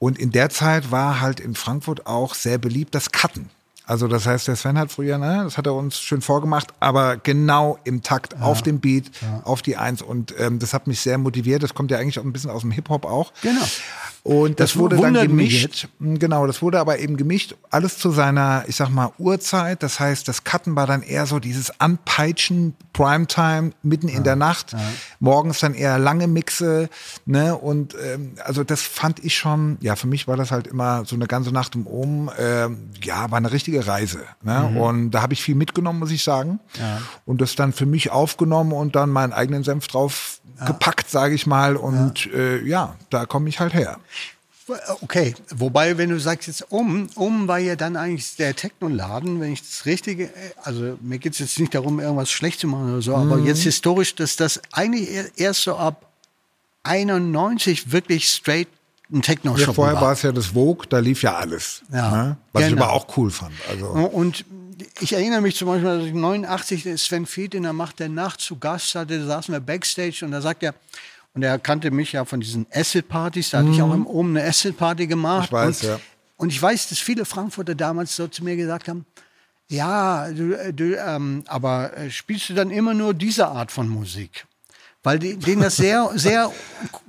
Und 0.00 0.18
in 0.18 0.32
der 0.32 0.50
Zeit 0.50 0.90
war 0.90 1.20
halt 1.20 1.38
in 1.38 1.54
Frankfurt 1.54 2.06
auch 2.06 2.34
sehr 2.34 2.58
beliebt 2.58 2.96
das 2.96 3.12
Cutten. 3.12 3.48
Also 3.90 4.06
das 4.06 4.24
heißt, 4.24 4.46
der 4.46 4.54
Sven 4.54 4.78
hat 4.78 4.92
früher, 4.92 5.18
ne, 5.18 5.40
das 5.42 5.58
hat 5.58 5.66
er 5.66 5.74
uns 5.74 5.98
schön 5.98 6.20
vorgemacht, 6.20 6.68
aber 6.78 7.16
genau 7.16 7.76
im 7.82 8.02
Takt, 8.02 8.34
ja. 8.34 8.42
auf 8.42 8.62
dem 8.62 8.78
Beat, 8.78 9.10
ja. 9.20 9.40
auf 9.42 9.62
die 9.62 9.76
Eins. 9.76 10.00
Und 10.00 10.32
ähm, 10.38 10.60
das 10.60 10.72
hat 10.72 10.86
mich 10.86 11.00
sehr 11.00 11.18
motiviert. 11.18 11.64
Das 11.64 11.74
kommt 11.74 11.90
ja 11.90 11.98
eigentlich 11.98 12.20
auch 12.20 12.24
ein 12.24 12.32
bisschen 12.32 12.50
aus 12.50 12.60
dem 12.60 12.70
Hip-Hop 12.70 13.04
auch. 13.04 13.32
Genau. 13.42 13.66
Und 14.22 14.60
das, 14.60 14.72
das 14.72 14.78
wurde 14.78 14.96
dann 14.96 15.14
gemischt. 15.14 15.88
Hm, 15.98 16.18
genau, 16.18 16.46
das 16.46 16.60
wurde 16.60 16.78
aber 16.78 16.98
eben 16.98 17.16
gemischt. 17.16 17.54
Alles 17.70 17.98
zu 17.98 18.10
seiner, 18.10 18.64
ich 18.66 18.76
sag 18.76 18.90
mal, 18.90 19.12
Uhrzeit. 19.18 19.82
Das 19.82 19.98
heißt, 19.98 20.28
das 20.28 20.44
Cutten 20.44 20.76
war 20.76 20.86
dann 20.86 21.02
eher 21.02 21.24
so 21.24 21.38
dieses 21.38 21.80
Anpeitschen, 21.80 22.74
Primetime, 22.92 23.70
mitten 23.82 24.08
ja, 24.08 24.16
in 24.16 24.24
der 24.24 24.36
Nacht. 24.36 24.76
Morgens 25.20 25.60
dann 25.60 25.74
eher 25.74 25.98
lange 25.98 26.26
Mixe. 26.26 26.90
Ne? 27.24 27.56
Und 27.56 27.94
ähm, 27.94 28.34
also 28.44 28.62
das 28.62 28.82
fand 28.82 29.24
ich 29.24 29.36
schon, 29.36 29.78
ja, 29.80 29.96
für 29.96 30.06
mich 30.06 30.28
war 30.28 30.36
das 30.36 30.50
halt 30.50 30.66
immer 30.66 31.04
so 31.06 31.16
eine 31.16 31.26
ganze 31.26 31.50
Nacht 31.50 31.74
um 31.74 31.86
oben. 31.86 32.28
Ähm, 32.38 32.90
ja, 33.02 33.30
war 33.30 33.38
eine 33.38 33.52
richtige 33.52 33.79
Reise. 33.86 34.20
Ne? 34.42 34.70
Mhm. 34.70 34.76
Und 34.76 35.10
da 35.10 35.22
habe 35.22 35.32
ich 35.32 35.42
viel 35.42 35.54
mitgenommen, 35.54 35.98
muss 35.98 36.10
ich 36.10 36.22
sagen. 36.24 36.60
Ja. 36.78 37.00
Und 37.26 37.40
das 37.40 37.54
dann 37.54 37.72
für 37.72 37.86
mich 37.86 38.10
aufgenommen 38.10 38.72
und 38.72 38.96
dann 38.96 39.10
meinen 39.10 39.32
eigenen 39.32 39.62
Senf 39.62 39.88
drauf 39.88 40.40
gepackt, 40.66 41.10
sage 41.10 41.34
ich 41.34 41.46
mal. 41.46 41.76
Und 41.76 42.26
ja, 42.26 42.32
äh, 42.32 42.64
ja 42.66 42.96
da 43.10 43.26
komme 43.26 43.48
ich 43.48 43.60
halt 43.60 43.74
her. 43.74 43.98
Okay, 45.02 45.34
wobei, 45.50 45.98
wenn 45.98 46.10
du 46.10 46.20
sagst 46.20 46.46
jetzt 46.46 46.70
um, 46.70 47.08
um 47.16 47.48
war 47.48 47.58
ja 47.58 47.74
dann 47.74 47.96
eigentlich 47.96 48.36
der 48.36 48.54
Technoladen, 48.54 49.40
wenn 49.40 49.52
ich 49.52 49.62
das 49.62 49.84
Richtige, 49.84 50.30
also 50.62 50.96
mir 51.00 51.18
geht 51.18 51.32
es 51.32 51.40
jetzt 51.40 51.58
nicht 51.58 51.74
darum, 51.74 51.98
irgendwas 51.98 52.30
schlecht 52.30 52.60
zu 52.60 52.68
machen 52.68 52.92
oder 52.92 53.02
so, 53.02 53.16
mhm. 53.16 53.32
aber 53.32 53.40
jetzt 53.42 53.62
historisch, 53.62 54.14
dass 54.14 54.36
das 54.36 54.60
eigentlich 54.70 55.08
erst 55.36 55.62
so 55.62 55.76
ab 55.76 56.06
91 56.84 57.90
wirklich 57.90 58.28
straight 58.28 58.68
ein 59.12 59.22
Techno-Shop 59.22 59.68
ja, 59.68 59.72
vorher 59.72 60.00
war 60.00 60.12
es 60.12 60.22
ja 60.22 60.32
das 60.32 60.46
Vogue, 60.46 60.86
da 60.88 60.98
lief 60.98 61.22
ja 61.22 61.36
alles. 61.36 61.82
Ja, 61.92 62.10
ne? 62.10 62.36
Was 62.52 62.64
genau. 62.64 62.76
ich 62.76 62.82
aber 62.82 62.92
auch 62.92 63.16
cool 63.16 63.30
fand. 63.30 63.54
Also. 63.68 63.86
Und 63.86 64.44
ich 65.00 65.12
erinnere 65.12 65.40
mich 65.40 65.56
zum 65.56 65.68
Beispiel, 65.68 65.98
dass 65.98 66.06
ich 66.06 66.14
89 66.14 67.00
Sven 67.00 67.26
Fied 67.26 67.54
in 67.54 67.64
der 67.64 67.72
Macht 67.72 67.98
der 67.98 68.08
Nacht 68.08 68.40
zu 68.40 68.56
Gast 68.58 68.94
hatte, 68.94 69.18
da 69.18 69.26
saßen 69.26 69.52
wir 69.52 69.60
Backstage 69.60 70.24
und 70.24 70.30
da 70.30 70.40
sagt 70.40 70.62
er, 70.62 70.74
und 71.34 71.42
er 71.42 71.58
kannte 71.58 71.90
mich 71.90 72.12
ja 72.12 72.24
von 72.24 72.40
diesen 72.40 72.66
Acid-Partys, 72.72 73.50
da 73.50 73.58
hatte 73.58 73.68
mhm. 73.68 73.74
ich 73.74 73.82
auch 73.82 73.94
im 73.94 74.06
Oben 74.06 74.36
eine 74.36 74.48
Acid-Party 74.48 75.06
gemacht. 75.06 75.46
Ich 75.46 75.52
weiß, 75.52 75.82
und, 75.82 75.88
ja. 75.88 76.00
Und 76.36 76.52
ich 76.52 76.60
weiß, 76.60 76.88
dass 76.88 76.98
viele 76.98 77.24
Frankfurter 77.24 77.74
damals 77.74 78.16
so 78.16 78.26
zu 78.26 78.42
mir 78.42 78.56
gesagt 78.56 78.88
haben, 78.88 79.06
ja, 79.68 80.28
du, 80.30 80.54
äh, 80.54 80.72
du 80.72 80.96
ähm, 80.96 81.44
aber 81.46 81.96
äh, 81.96 82.10
spielst 82.10 82.48
du 82.50 82.54
dann 82.54 82.70
immer 82.70 82.94
nur 82.94 83.14
diese 83.14 83.46
Art 83.46 83.70
von 83.70 83.88
Musik? 83.88 84.46
Weil 85.02 85.18
die, 85.18 85.36
denen 85.36 85.62
das 85.62 85.76
sehr, 85.76 86.10
sehr 86.14 86.52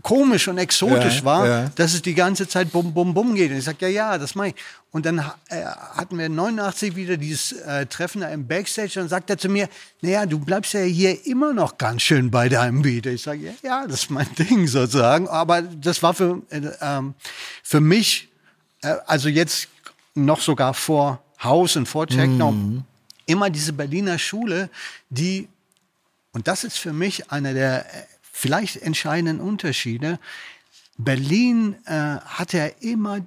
komisch 0.02 0.48
und 0.48 0.58
exotisch 0.58 1.20
ja, 1.20 1.26
war, 1.26 1.48
ja. 1.48 1.72
dass 1.76 1.94
es 1.94 2.02
die 2.02 2.14
ganze 2.14 2.48
Zeit 2.48 2.72
bum, 2.72 2.94
bum, 2.94 3.14
bum 3.14 3.36
geht. 3.36 3.52
Und 3.52 3.58
ich 3.58 3.66
sage, 3.66 3.90
ja, 3.90 4.12
ja, 4.12 4.18
das 4.18 4.34
mache 4.36 4.50
ich. 4.50 4.56
Und 4.92 5.06
dann 5.06 5.20
äh, 5.50 5.66
hatten 5.66 6.18
wir 6.18 6.30
89 6.30 6.96
wieder 6.96 7.18
dieses 7.18 7.52
äh, 7.52 7.86
Treffen 7.86 8.22
da 8.22 8.30
im 8.30 8.48
Backstage. 8.48 8.92
Dann 8.96 9.10
sagt 9.10 9.30
er 9.30 9.38
zu 9.38 9.50
mir, 9.50 9.68
naja, 10.02 10.26
du 10.26 10.40
bleibst 10.40 10.74
ja 10.74 10.82
hier 10.82 11.26
immer 11.26 11.54
noch 11.54 11.78
ganz 11.78 12.02
schön 12.04 12.32
bei 12.32 12.48
deinem 12.48 12.82
Beat. 12.82 13.08
Ich 13.08 13.24
sage, 13.24 13.42
ja, 13.42 13.52
ja, 13.62 13.88
das 13.88 14.04
ist 14.04 14.10
mein 14.10 14.28
Ding 14.38 14.68
sozusagen. 14.68 15.28
Aber 15.28 15.62
das 15.62 16.02
war 16.02 16.14
für, 16.14 16.42
äh, 16.50 16.62
ähm, 16.82 17.14
für 17.62 17.82
mich, 17.82 18.30
äh, 18.84 18.96
also 19.06 19.28
jetzt 19.28 19.68
noch 20.16 20.40
sogar 20.40 20.74
vor 20.74 21.22
Haus 21.44 21.76
und 21.76 21.88
vor 21.88 22.08
Techno, 22.08 22.52
mm. 22.52 22.84
immer 23.26 23.50
diese 23.50 23.74
Berliner 23.74 24.20
Schule, 24.20 24.70
die 25.10 25.50
und 26.34 26.48
das 26.48 26.64
ist 26.64 26.78
für 26.78 26.94
mich 26.94 27.32
einer 27.32 27.54
der 27.54 27.86
äh, 27.86 28.06
vielleicht 28.22 28.78
entscheidenden 28.78 29.40
Unterschiede. 29.40 30.20
Berlin 30.98 31.76
äh, 31.86 31.92
hat 31.92 32.54
ja 32.54 32.68
immer 32.80 33.20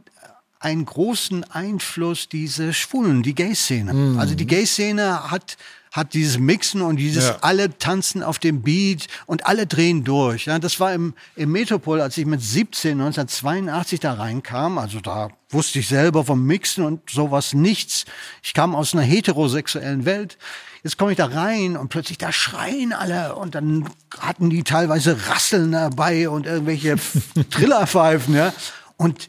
einen 0.64 0.84
großen 0.84 1.44
Einfluss, 1.44 2.28
diese 2.28 2.72
Schwulen, 2.72 3.22
die 3.22 3.34
Gay-Szene. 3.34 3.92
Mhm. 3.92 4.18
Also 4.18 4.34
die 4.34 4.46
Gay-Szene 4.46 5.30
hat 5.30 5.56
hat 5.94 6.12
dieses 6.12 6.38
Mixen 6.38 6.82
und 6.82 6.96
dieses 6.96 7.28
ja. 7.28 7.38
alle 7.42 7.78
tanzen 7.78 8.24
auf 8.24 8.40
dem 8.40 8.62
Beat 8.62 9.06
und 9.26 9.46
alle 9.46 9.64
drehen 9.64 10.02
durch. 10.02 10.46
Ja, 10.46 10.58
das 10.58 10.80
war 10.80 10.92
im, 10.92 11.14
im 11.36 11.52
Metropol, 11.52 12.00
als 12.00 12.18
ich 12.18 12.26
mit 12.26 12.42
17, 12.42 13.00
1982 13.00 14.00
da 14.00 14.14
reinkam. 14.14 14.78
Also 14.78 14.98
da 14.98 15.28
wusste 15.50 15.78
ich 15.78 15.86
selber 15.86 16.24
vom 16.24 16.44
Mixen 16.44 16.84
und 16.84 17.08
sowas 17.08 17.52
nichts. 17.52 18.06
Ich 18.42 18.54
kam 18.54 18.74
aus 18.74 18.92
einer 18.92 19.04
heterosexuellen 19.04 20.04
Welt. 20.04 20.36
Jetzt 20.82 20.98
komme 20.98 21.12
ich 21.12 21.16
da 21.16 21.26
rein 21.26 21.76
und 21.76 21.90
plötzlich 21.90 22.18
da 22.18 22.32
schreien 22.32 22.92
alle 22.92 23.36
und 23.36 23.54
dann 23.54 23.88
hatten 24.18 24.50
die 24.50 24.64
teilweise 24.64 25.28
Rasseln 25.28 25.70
dabei 25.70 26.28
und 26.28 26.46
irgendwelche 26.46 26.96
Trillerpfeifen, 27.50 28.34
ja. 28.34 28.52
Und 28.96 29.28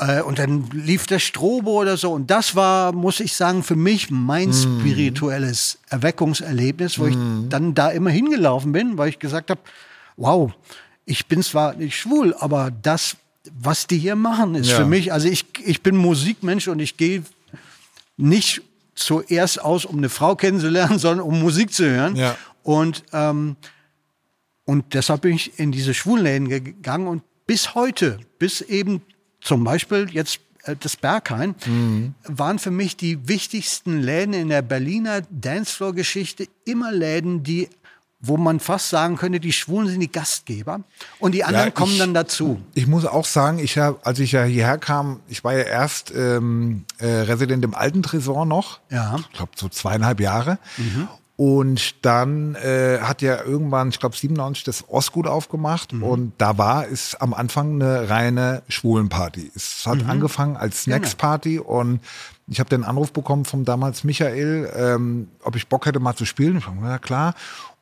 Äh, 0.00 0.22
und 0.22 0.38
dann 0.38 0.70
lief 0.72 1.06
der 1.06 1.18
Strobo 1.18 1.80
oder 1.80 1.96
so. 1.96 2.12
Und 2.12 2.30
das 2.30 2.56
war, 2.56 2.92
muss 2.92 3.20
ich 3.20 3.34
sagen, 3.34 3.62
für 3.62 3.76
mich 3.76 4.10
mein 4.10 4.48
mm. 4.48 4.80
spirituelles 4.80 5.78
Erweckungserlebnis, 5.90 6.98
wo 6.98 7.04
mm. 7.04 7.08
ich 7.08 7.48
dann 7.50 7.74
da 7.74 7.90
immer 7.90 8.10
hingelaufen 8.10 8.72
bin, 8.72 8.96
weil 8.96 9.10
ich 9.10 9.18
gesagt 9.18 9.50
habe, 9.50 9.60
wow, 10.16 10.52
ich 11.04 11.26
bin 11.26 11.42
zwar 11.42 11.74
nicht 11.74 11.98
schwul, 11.98 12.34
aber 12.38 12.70
das, 12.70 13.16
was 13.52 13.86
die 13.86 13.98
hier 13.98 14.16
machen, 14.16 14.54
ist 14.54 14.70
ja. 14.70 14.76
für 14.76 14.86
mich, 14.86 15.12
also 15.12 15.28
ich, 15.28 15.44
ich 15.64 15.82
bin 15.82 15.96
Musikmensch 15.96 16.68
und 16.68 16.80
ich 16.80 16.96
gehe 16.96 17.22
nicht 18.16 18.62
zuerst 18.94 19.60
aus, 19.60 19.84
um 19.84 19.98
eine 19.98 20.08
Frau 20.08 20.34
kennenzulernen, 20.34 20.98
sondern 20.98 21.26
um 21.26 21.40
Musik 21.40 21.74
zu 21.74 21.84
hören. 21.84 22.16
Ja. 22.16 22.36
Und, 22.62 23.04
ähm, 23.12 23.56
und 24.64 24.94
deshalb 24.94 25.22
bin 25.22 25.34
ich 25.34 25.58
in 25.58 25.72
diese 25.72 25.92
Schwulenläden 25.92 26.48
gegangen 26.48 27.06
und 27.06 27.22
bis 27.46 27.74
heute, 27.74 28.18
bis 28.38 28.62
eben 28.62 29.02
zum 29.40 29.64
Beispiel 29.64 30.08
jetzt 30.10 30.40
äh, 30.64 30.76
das 30.78 30.96
Berghain, 30.96 31.54
mhm. 31.66 32.14
waren 32.24 32.58
für 32.58 32.70
mich 32.70 32.96
die 32.96 33.28
wichtigsten 33.28 34.00
Läden 34.00 34.34
in 34.34 34.48
der 34.48 34.62
Berliner 34.62 35.22
Dancefloor-Geschichte 35.30 36.48
immer 36.64 36.92
Läden, 36.92 37.42
die 37.42 37.68
wo 38.22 38.36
man 38.36 38.60
fast 38.60 38.90
sagen 38.90 39.16
könnte, 39.16 39.40
die 39.40 39.52
Schwulen 39.52 39.88
sind 39.88 40.00
die 40.00 40.12
Gastgeber 40.12 40.80
und 41.18 41.32
die 41.32 41.42
anderen 41.42 41.64
ja, 41.64 41.68
ich, 41.68 41.74
kommen 41.74 41.98
dann 41.98 42.12
dazu. 42.12 42.60
Ich 42.74 42.86
muss 42.86 43.06
auch 43.06 43.24
sagen, 43.24 43.58
ich 43.58 43.78
hab, 43.78 44.06
als 44.06 44.18
ich 44.18 44.32
ja 44.32 44.44
hierher 44.44 44.76
kam, 44.76 45.20
ich 45.28 45.42
war 45.42 45.54
ja 45.54 45.64
erst 45.64 46.12
ähm, 46.14 46.84
äh, 46.98 47.06
Resident 47.06 47.64
im 47.64 47.74
alten 47.74 48.02
Tresor 48.02 48.44
noch, 48.44 48.80
ja. 48.90 49.16
ich 49.18 49.32
glaube 49.32 49.52
so 49.56 49.68
zweieinhalb 49.70 50.20
Jahre. 50.20 50.58
Mhm. 50.76 51.08
Und 51.40 52.04
dann 52.04 52.54
äh, 52.56 52.98
hat 53.00 53.22
ja 53.22 53.42
irgendwann, 53.42 53.88
ich 53.88 53.98
glaube 53.98 54.14
97, 54.14 54.62
das 54.62 54.84
Osgut 54.90 55.26
aufgemacht 55.26 55.94
mhm. 55.94 56.02
und 56.02 56.32
da 56.36 56.58
war 56.58 56.86
es 56.86 57.14
am 57.14 57.32
Anfang 57.32 57.80
eine 57.80 58.10
reine 58.10 58.62
Schwulenparty. 58.68 59.50
Es 59.56 59.86
hat 59.86 60.02
mhm. 60.02 60.10
angefangen 60.10 60.58
als 60.58 60.82
Snacksparty 60.82 61.58
und 61.58 62.00
ich 62.46 62.60
habe 62.60 62.68
den 62.68 62.84
Anruf 62.84 63.14
bekommen 63.14 63.46
vom 63.46 63.64
damals 63.64 64.04
Michael, 64.04 64.70
ähm, 64.76 65.28
ob 65.42 65.56
ich 65.56 65.66
Bock 65.68 65.86
hätte 65.86 65.98
mal 65.98 66.14
zu 66.14 66.26
spielen. 66.26 66.58
Ich 66.58 66.66
habe 66.66 66.86
ja 66.86 66.98
klar. 66.98 67.32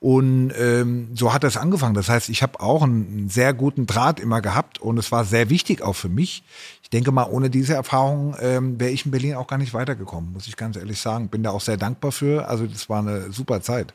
Und 0.00 0.52
ähm, 0.56 1.08
so 1.14 1.32
hat 1.32 1.42
das 1.42 1.56
angefangen. 1.56 1.94
Das 1.94 2.08
heißt, 2.08 2.28
ich 2.28 2.42
habe 2.42 2.60
auch 2.60 2.82
einen 2.82 3.28
sehr 3.28 3.52
guten 3.52 3.86
Draht 3.86 4.20
immer 4.20 4.40
gehabt 4.40 4.78
und 4.78 4.96
es 4.96 5.10
war 5.10 5.24
sehr 5.24 5.50
wichtig 5.50 5.82
auch 5.82 5.94
für 5.94 6.08
mich. 6.08 6.44
Ich 6.84 6.90
denke 6.90 7.10
mal, 7.10 7.24
ohne 7.24 7.50
diese 7.50 7.74
Erfahrung 7.74 8.36
ähm, 8.40 8.78
wäre 8.78 8.92
ich 8.92 9.04
in 9.06 9.10
Berlin 9.10 9.34
auch 9.34 9.48
gar 9.48 9.58
nicht 9.58 9.74
weitergekommen, 9.74 10.32
muss 10.32 10.46
ich 10.46 10.56
ganz 10.56 10.76
ehrlich 10.76 11.00
sagen. 11.00 11.28
Bin 11.28 11.42
da 11.42 11.50
auch 11.50 11.60
sehr 11.60 11.76
dankbar 11.76 12.12
für. 12.12 12.48
Also 12.48 12.66
das 12.66 12.88
war 12.88 13.00
eine 13.00 13.32
super 13.32 13.60
Zeit. 13.60 13.92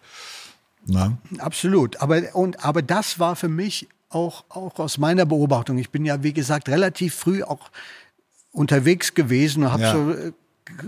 Na? 0.86 1.18
Absolut. 1.38 2.02
Aber, 2.02 2.22
und, 2.34 2.64
aber 2.66 2.82
das 2.82 3.18
war 3.20 3.38
für 3.38 3.48
mich 3.48 3.88
auch, 4.10 4.44
auch 4.50 4.80
aus 4.80 4.98
meiner 4.98 5.26
Beobachtung. 5.26 5.78
Ich 5.78 5.90
bin 5.90 6.04
ja, 6.06 6.22
wie 6.22 6.34
gesagt, 6.34 6.68
relativ 6.68 7.16
früh 7.16 7.44
auch 7.44 7.72
unterwegs 8.52 9.14
gewesen 9.14 9.64
und 9.64 9.72
habe 9.72 9.84
ja. 9.84 9.94
so 9.94 10.12
äh, 10.12 10.32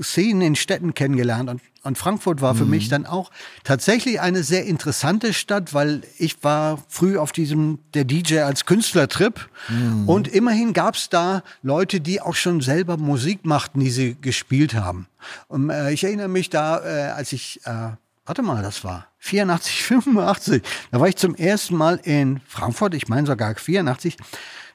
Szenen 0.01 0.41
in 0.41 0.55
Städten 0.55 0.93
kennengelernt 0.93 1.49
und, 1.49 1.61
und 1.83 1.97
Frankfurt 1.97 2.41
war 2.41 2.55
für 2.55 2.65
mhm. 2.65 2.71
mich 2.71 2.89
dann 2.89 3.05
auch 3.05 3.31
tatsächlich 3.63 4.19
eine 4.21 4.43
sehr 4.43 4.65
interessante 4.65 5.33
Stadt, 5.33 5.73
weil 5.73 6.01
ich 6.17 6.43
war 6.43 6.83
früh 6.87 7.17
auf 7.17 7.31
diesem 7.31 7.79
der 7.93 8.05
DJ 8.05 8.39
als 8.39 8.65
Künstlertrip 8.65 9.49
mhm. 9.69 10.07
und 10.07 10.27
immerhin 10.27 10.73
gab 10.73 10.95
es 10.95 11.09
da 11.09 11.43
Leute, 11.61 12.01
die 12.01 12.21
auch 12.21 12.35
schon 12.35 12.61
selber 12.61 12.97
Musik 12.97 13.45
machten, 13.45 13.79
die 13.79 13.91
sie 13.91 14.15
gespielt 14.19 14.73
haben. 14.73 15.07
Und 15.47 15.69
äh, 15.69 15.91
ich 15.91 16.03
erinnere 16.03 16.27
mich 16.27 16.49
da, 16.49 16.83
äh, 16.83 17.11
als 17.11 17.33
ich 17.33 17.61
äh, 17.65 17.89
warte 18.25 18.41
mal, 18.41 18.61
das 18.61 18.83
war 18.83 19.07
84, 19.19 19.83
85, 19.83 20.63
da 20.91 20.99
war 20.99 21.07
ich 21.07 21.15
zum 21.15 21.35
ersten 21.35 21.75
Mal 21.75 21.99
in 22.03 22.41
Frankfurt, 22.47 22.93
ich 22.93 23.07
meine 23.07 23.27
sogar 23.27 23.55
84 23.55 24.17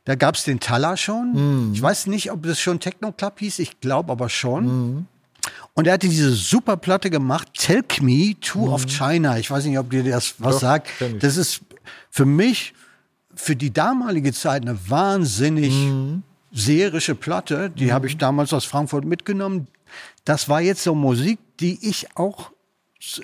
da 0.05 0.15
gab 0.15 0.35
es 0.35 0.45
den 0.45 0.61
Talla 0.61 0.97
schon. 0.97 1.33
Mhm. 1.69 1.75
Ich 1.75 1.83
weiß 1.83 2.07
nicht, 2.07 2.31
ob 2.33 2.43
das 2.43 2.61
schon 2.61 2.81
Techno 2.81 3.13
Club 3.13 3.39
hieß. 3.39 3.59
Ich 3.59 3.81
glaube 3.81 4.13
aber 4.13 4.29
schon. 4.29 4.65
Mhm. 4.65 5.07
Und 5.75 5.87
er 5.87 5.95
hatte 5.95 6.09
diese 6.09 6.33
super 6.33 6.77
Platte 6.77 7.11
gemacht, 7.11 7.49
Telk 7.55 8.03
Me, 8.03 8.35
Tour 8.41 8.69
mhm. 8.69 8.75
of 8.75 8.87
China. 8.87 9.39
Ich 9.39 9.51
weiß 9.51 9.65
nicht, 9.65 9.79
ob 9.79 9.91
dir 9.91 10.05
das 10.05 10.35
was 10.39 10.57
Doch, 10.57 10.61
sagt. 10.61 10.89
Das 11.21 11.37
ist 11.37 11.61
für 12.11 12.27
mich, 12.27 12.75
für 13.35 13.57
die 13.57 13.73
damalige 13.73 14.33
Zeit, 14.33 14.63
eine 14.63 14.79
wahnsinnig 14.89 15.73
serische 16.53 17.15
Platte. 17.15 17.71
Die 17.71 17.93
habe 17.93 18.07
ich 18.07 18.19
damals 18.19 18.53
aus 18.53 18.65
Frankfurt 18.65 19.05
mitgenommen. 19.05 19.69
Das 20.25 20.49
war 20.49 20.61
jetzt 20.61 20.83
so 20.83 20.95
Musik, 20.95 21.39
die 21.61 21.79
ich 21.89 22.17
auch 22.17 22.51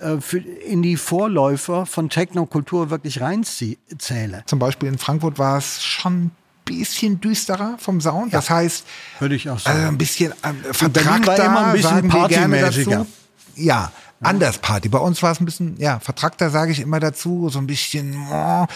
äh, 0.01 0.19
in 0.67 0.83
die 0.83 0.97
Vorläufer 0.97 1.87
von 1.87 2.09
Technokultur 2.09 2.91
wirklich 2.91 3.21
reinzähle. 3.21 4.43
Zum 4.47 4.59
Beispiel 4.59 4.89
in 4.89 4.99
Frankfurt 4.99 5.39
war 5.39 5.59
es 5.59 5.83
schon 5.83 6.31
bisschen 6.67 7.21
düsterer 7.21 7.77
vom 7.79 8.01
Sound. 8.03 8.35
Das 8.35 8.51
heißt, 8.51 8.85
würde 9.21 9.35
ich 9.37 9.49
auch 9.49 9.59
sagen. 9.59 9.81
Äh, 9.81 9.87
ein 9.87 9.97
bisschen 9.99 10.33
äh, 10.33 10.73
vertrackter, 10.73 11.39
war 11.39 11.45
immer 11.47 11.67
ein 11.67 11.73
bisschen 11.73 12.09
Partymäßiger. 12.09 13.07
Ja, 13.55 13.91
anders 14.21 14.59
Party. 14.59 14.89
Bei 14.89 14.99
uns 14.99 15.23
war 15.23 15.33
es 15.33 15.41
ein 15.41 15.45
bisschen, 15.45 15.77
ja, 15.79 15.99
vertrackter 15.99 16.51
sage 16.51 16.73
ich 16.73 16.81
immer 16.81 17.01
dazu, 17.01 17.49
so 17.51 17.59
ein 17.59 17.67
bisschen. 17.67 18.17
Oh. 18.33 18.67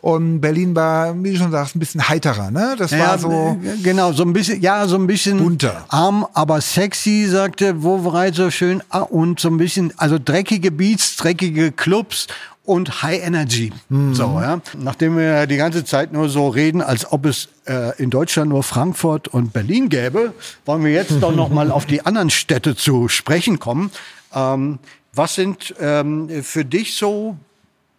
Und 0.00 0.40
Berlin 0.40 0.74
war, 0.74 1.22
wie 1.22 1.32
du 1.32 1.38
schon 1.38 1.50
sagst, 1.50 1.76
ein 1.76 1.78
bisschen 1.78 2.08
heiterer, 2.08 2.50
ne? 2.50 2.76
Das 2.78 2.90
ja, 2.90 2.98
war 2.98 3.18
so. 3.18 3.58
Genau, 3.82 4.12
so 4.12 4.22
ein 4.22 4.32
bisschen, 4.32 4.60
ja, 4.60 4.86
so 4.86 4.96
ein 4.96 5.06
bisschen 5.06 5.38
bunter. 5.38 5.84
arm, 5.88 6.26
aber 6.32 6.60
sexy, 6.60 7.26
sagte 7.28 7.82
Wovereit 7.82 8.34
so 8.34 8.50
schön. 8.50 8.82
Ah, 8.88 9.00
und 9.00 9.40
so 9.40 9.48
ein 9.48 9.58
bisschen, 9.58 9.92
also 9.96 10.18
dreckige 10.22 10.70
Beats, 10.70 11.16
dreckige 11.16 11.72
Clubs 11.72 12.26
und 12.66 13.02
High 13.02 13.24
Energy. 13.24 13.72
Mhm. 13.88 14.14
So, 14.14 14.38
ja. 14.40 14.60
Nachdem 14.76 15.16
wir 15.16 15.46
die 15.46 15.56
ganze 15.56 15.84
Zeit 15.84 16.12
nur 16.12 16.28
so 16.28 16.48
reden, 16.48 16.82
als 16.82 17.10
ob 17.12 17.24
es 17.26 17.48
äh, 17.66 17.96
in 18.02 18.10
Deutschland 18.10 18.50
nur 18.50 18.62
Frankfurt 18.62 19.28
und 19.28 19.52
Berlin 19.52 19.88
gäbe, 19.88 20.34
wollen 20.64 20.84
wir 20.84 20.90
jetzt 20.90 21.12
doch 21.20 21.34
noch 21.34 21.48
mal 21.48 21.70
auf 21.70 21.86
die 21.86 22.04
anderen 22.04 22.30
Städte 22.30 22.76
zu 22.76 23.08
sprechen 23.08 23.58
kommen. 23.58 23.90
Ähm, 24.36 24.78
was 25.14 25.34
sind 25.34 25.74
ähm, 25.80 26.28
für 26.42 26.64
dich 26.64 26.96
so 26.96 27.36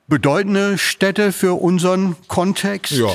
bedeutende 0.08 0.78
Städte 0.78 1.32
für 1.32 1.60
unseren 1.60 2.16
Kontext? 2.28 2.94
Ja, 2.94 3.12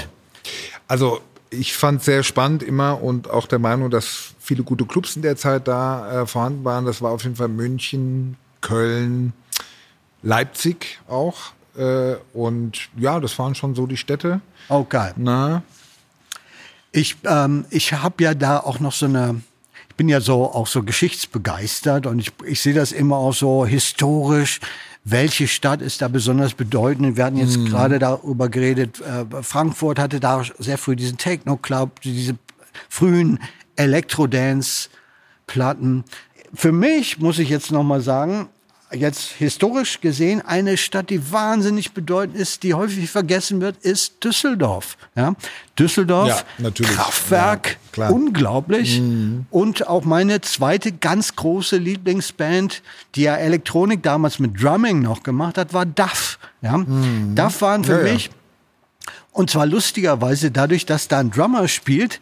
also 0.89 1.21
ich 1.51 1.75
fand 1.75 2.03
sehr 2.03 2.23
spannend 2.23 2.63
immer 2.63 3.03
und 3.03 3.31
auch 3.31 3.47
der 3.47 3.59
Meinung, 3.59 3.91
dass 3.91 4.35
viele 4.41 4.63
gute 4.63 4.85
Clubs 4.85 5.17
in 5.17 5.23
der 5.23 5.37
Zeit 5.37 5.69
da 5.69 6.23
äh, 6.23 6.27
vorhanden 6.27 6.65
waren. 6.65 6.85
Das 6.85 7.01
war 7.01 7.13
auf 7.13 7.23
jeden 7.23 7.37
Fall 7.37 7.49
München, 7.49 8.37
Köln, 8.61 9.33
Leipzig 10.23 11.01
auch. 11.09 11.53
Äh, 11.77 12.17
und 12.33 12.89
ja, 12.97 13.21
das 13.21 13.39
waren 13.39 13.55
schon 13.55 13.75
so 13.75 13.87
die 13.87 13.97
Städte. 13.97 14.41
Oh, 14.69 14.85
geil. 14.85 15.15
Na? 15.17 15.63
Ich, 16.91 17.17
ähm, 17.25 17.65
ich 17.71 17.93
habe 17.93 18.25
ja 18.25 18.35
da 18.35 18.59
auch 18.59 18.81
noch 18.81 18.93
so 18.93 19.07
eine, 19.07 19.41
ich 19.93 19.97
bin 19.97 20.09
ja 20.09 20.21
so 20.23 20.47
auch 20.47 20.67
so 20.67 20.83
geschichtsbegeistert 20.83 22.07
und 22.07 22.19
ich, 22.19 22.33
ich 22.47 22.63
sehe 22.63 22.73
das 22.73 22.93
immer 22.93 23.19
auch 23.19 23.35
so 23.35 23.67
historisch. 23.67 24.59
Welche 25.05 25.47
Stadt 25.47 25.83
ist 25.83 26.01
da 26.01 26.09
besonders 26.09 26.55
bedeutend? 26.55 27.19
Wir 27.19 27.27
hatten 27.27 27.37
jetzt 27.37 27.59
mm. 27.59 27.67
gerade 27.67 27.99
darüber 27.99 28.49
geredet. 28.49 29.03
Äh, 29.03 29.27
Frankfurt 29.43 29.99
hatte 29.99 30.19
da 30.19 30.43
sehr 30.59 30.79
früh 30.79 30.97
diesen 30.97 31.19
Techno-Club, 31.19 32.01
diese 32.01 32.37
frühen 32.89 33.39
Elektro-Dance-Platten. 33.77 36.05
Für 36.55 36.73
mich 36.73 37.19
muss 37.19 37.39
ich 37.39 37.51
jetzt 37.51 37.71
noch 37.71 37.83
mal 37.83 38.01
sagen, 38.01 38.49
jetzt 38.95 39.33
historisch 39.33 40.01
gesehen 40.01 40.41
eine 40.41 40.77
Stadt, 40.77 41.11
die 41.11 41.33
wahnsinnig 41.33 41.93
bedeutend 41.93 42.37
ist, 42.37 42.63
die 42.63 42.75
häufig 42.75 43.11
vergessen 43.11 43.61
wird, 43.61 43.77
ist 43.79 44.23
Düsseldorf. 44.23 44.97
Ja? 45.15 45.35
Düsseldorf, 45.79 46.45
ja, 46.59 46.71
Kraftwerk, 46.71 47.79
ja, 47.97 48.09
unglaublich. 48.09 49.01
Mhm. 49.01 49.47
Und 49.51 49.87
auch 49.89 50.05
meine 50.05 50.41
zweite 50.41 50.93
ganz 50.93 51.37
große 51.37 51.77
Lieblingsband, 51.77 52.83
die 53.15 53.23
ja 53.23 53.37
Elektronik 53.37 54.03
damals 54.03 54.39
mit 54.39 54.63
Drumming 54.63 55.01
noch 55.01 55.23
gemacht 55.23 55.59
hat, 55.59 55.73
war 55.73 55.87
Duff. 55.87 56.39
Ja? 56.61 56.79
Mhm. 56.79 57.35
Duff 57.35 57.63
waren 57.63 57.85
für 57.85 58.03
mich, 58.03 58.31
und 59.33 59.49
zwar 59.49 59.67
lustigerweise 59.67 60.51
dadurch, 60.51 60.85
dass 60.85 61.09
da 61.09 61.21
ein 61.21 61.31
Drummer 61.31 61.67
spielt, 61.67 62.21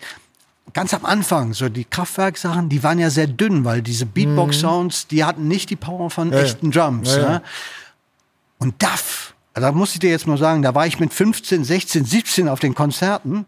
ganz 0.73 0.95
am 0.95 1.05
Anfang, 1.05 1.53
so 1.53 1.69
die 1.69 1.85
Kraftwerksachen, 1.85 2.69
die 2.69 2.83
waren 2.83 2.99
ja 2.99 3.11
sehr 3.11 3.27
dünn, 3.27 3.65
weil 3.65 3.83
diese 3.83 4.07
Beatbox-Sounds, 4.07 5.07
die 5.07 5.25
hatten 5.25 5.49
nicht 5.49 5.71
die 5.71 5.77
Power 5.77 6.11
von 6.11 6.33
ja, 6.33 6.41
echten 6.41 6.71
Drums. 6.71 7.17
Ja, 7.17 7.23
ja. 7.23 7.43
Und 8.59 8.83
Duff, 8.83 9.35
da 9.55 9.73
muss 9.73 9.95
ich 9.95 10.01
dir 10.01 10.11
jetzt 10.11 10.27
mal 10.27 10.39
sagen, 10.39 10.63
da 10.63 10.75
war 10.75 10.87
ich 10.87 11.01
mit 11.01 11.13
15, 11.13 11.65
16, 11.65 12.05
17 12.05 12.49
auf 12.49 12.61
den 12.61 12.75
Konzerten. 12.75 13.47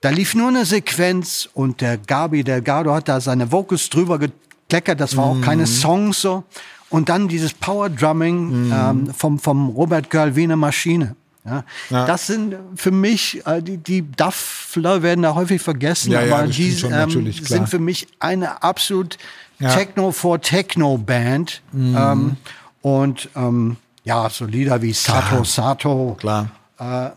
Da 0.00 0.10
lief 0.10 0.34
nur 0.34 0.48
eine 0.48 0.64
Sequenz 0.64 1.48
und 1.54 1.80
der 1.80 1.96
Gabi 1.96 2.42
Delgado 2.42 2.92
hat 2.92 3.08
da 3.08 3.20
seine 3.20 3.52
Vocals 3.52 3.88
drüber 3.88 4.18
gekleckert. 4.18 5.00
Das 5.00 5.16
war 5.16 5.24
auch 5.26 5.34
mhm. 5.34 5.42
keine 5.42 5.66
Songs 5.66 6.20
so. 6.20 6.44
Und 6.90 7.08
dann 7.08 7.28
dieses 7.28 7.54
Power 7.54 7.88
Drumming 7.88 8.68
mm. 8.68 8.72
ähm, 8.72 9.14
vom, 9.14 9.38
vom 9.38 9.70
Robert 9.70 10.10
Girl 10.10 10.36
wie 10.36 10.42
eine 10.42 10.56
Maschine. 10.56 11.16
Ja, 11.44 11.64
ja. 11.90 12.06
Das 12.06 12.26
sind 12.28 12.54
für 12.76 12.92
mich, 12.92 13.44
äh, 13.46 13.60
die, 13.62 13.76
die 13.78 14.02
Duffler 14.12 15.02
werden 15.02 15.22
da 15.22 15.34
häufig 15.34 15.60
vergessen, 15.60 16.12
ja, 16.12 16.20
aber 16.20 16.46
die 16.46 16.70
ähm, 16.70 17.32
sind 17.32 17.68
für 17.68 17.80
mich 17.80 18.06
eine 18.20 18.62
absolut 18.62 19.18
Techno 19.58 20.12
for 20.12 20.40
Techno 20.40 20.98
Band. 20.98 21.62
Mhm. 21.72 21.96
Ähm, 21.98 22.36
und 22.80 23.28
ähm, 23.36 23.76
ja, 24.04 24.28
so 24.30 24.44
Lieder 24.44 24.82
wie 24.82 24.92
Sato 24.92 25.44
Sato. 25.44 26.16
Klar. 26.18 26.48
Äh, 26.80 27.06
äh, 27.06 27.10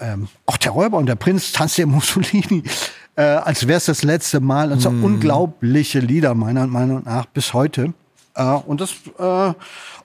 ähm, 0.00 0.28
auch 0.46 0.56
der 0.58 0.72
Räuber 0.72 0.98
und 0.98 1.06
der 1.06 1.14
Prinz, 1.16 1.52
Tanz 1.52 1.76
der 1.76 1.86
Mussolini. 1.86 2.62
äh, 3.16 3.22
als 3.22 3.66
wäre 3.66 3.78
es 3.78 3.86
das 3.86 4.02
letzte 4.02 4.40
Mal. 4.40 4.70
Und 4.72 4.80
so 4.80 4.90
Mhm. 4.90 5.04
unglaubliche 5.04 5.98
Lieder, 6.00 6.34
meiner 6.34 6.66
Meinung 6.66 7.02
nach, 7.04 7.26
bis 7.26 7.52
heute. 7.54 7.92
Äh, 8.38 8.42
und 8.42 8.80
das 8.80 8.92
äh, 9.18 9.52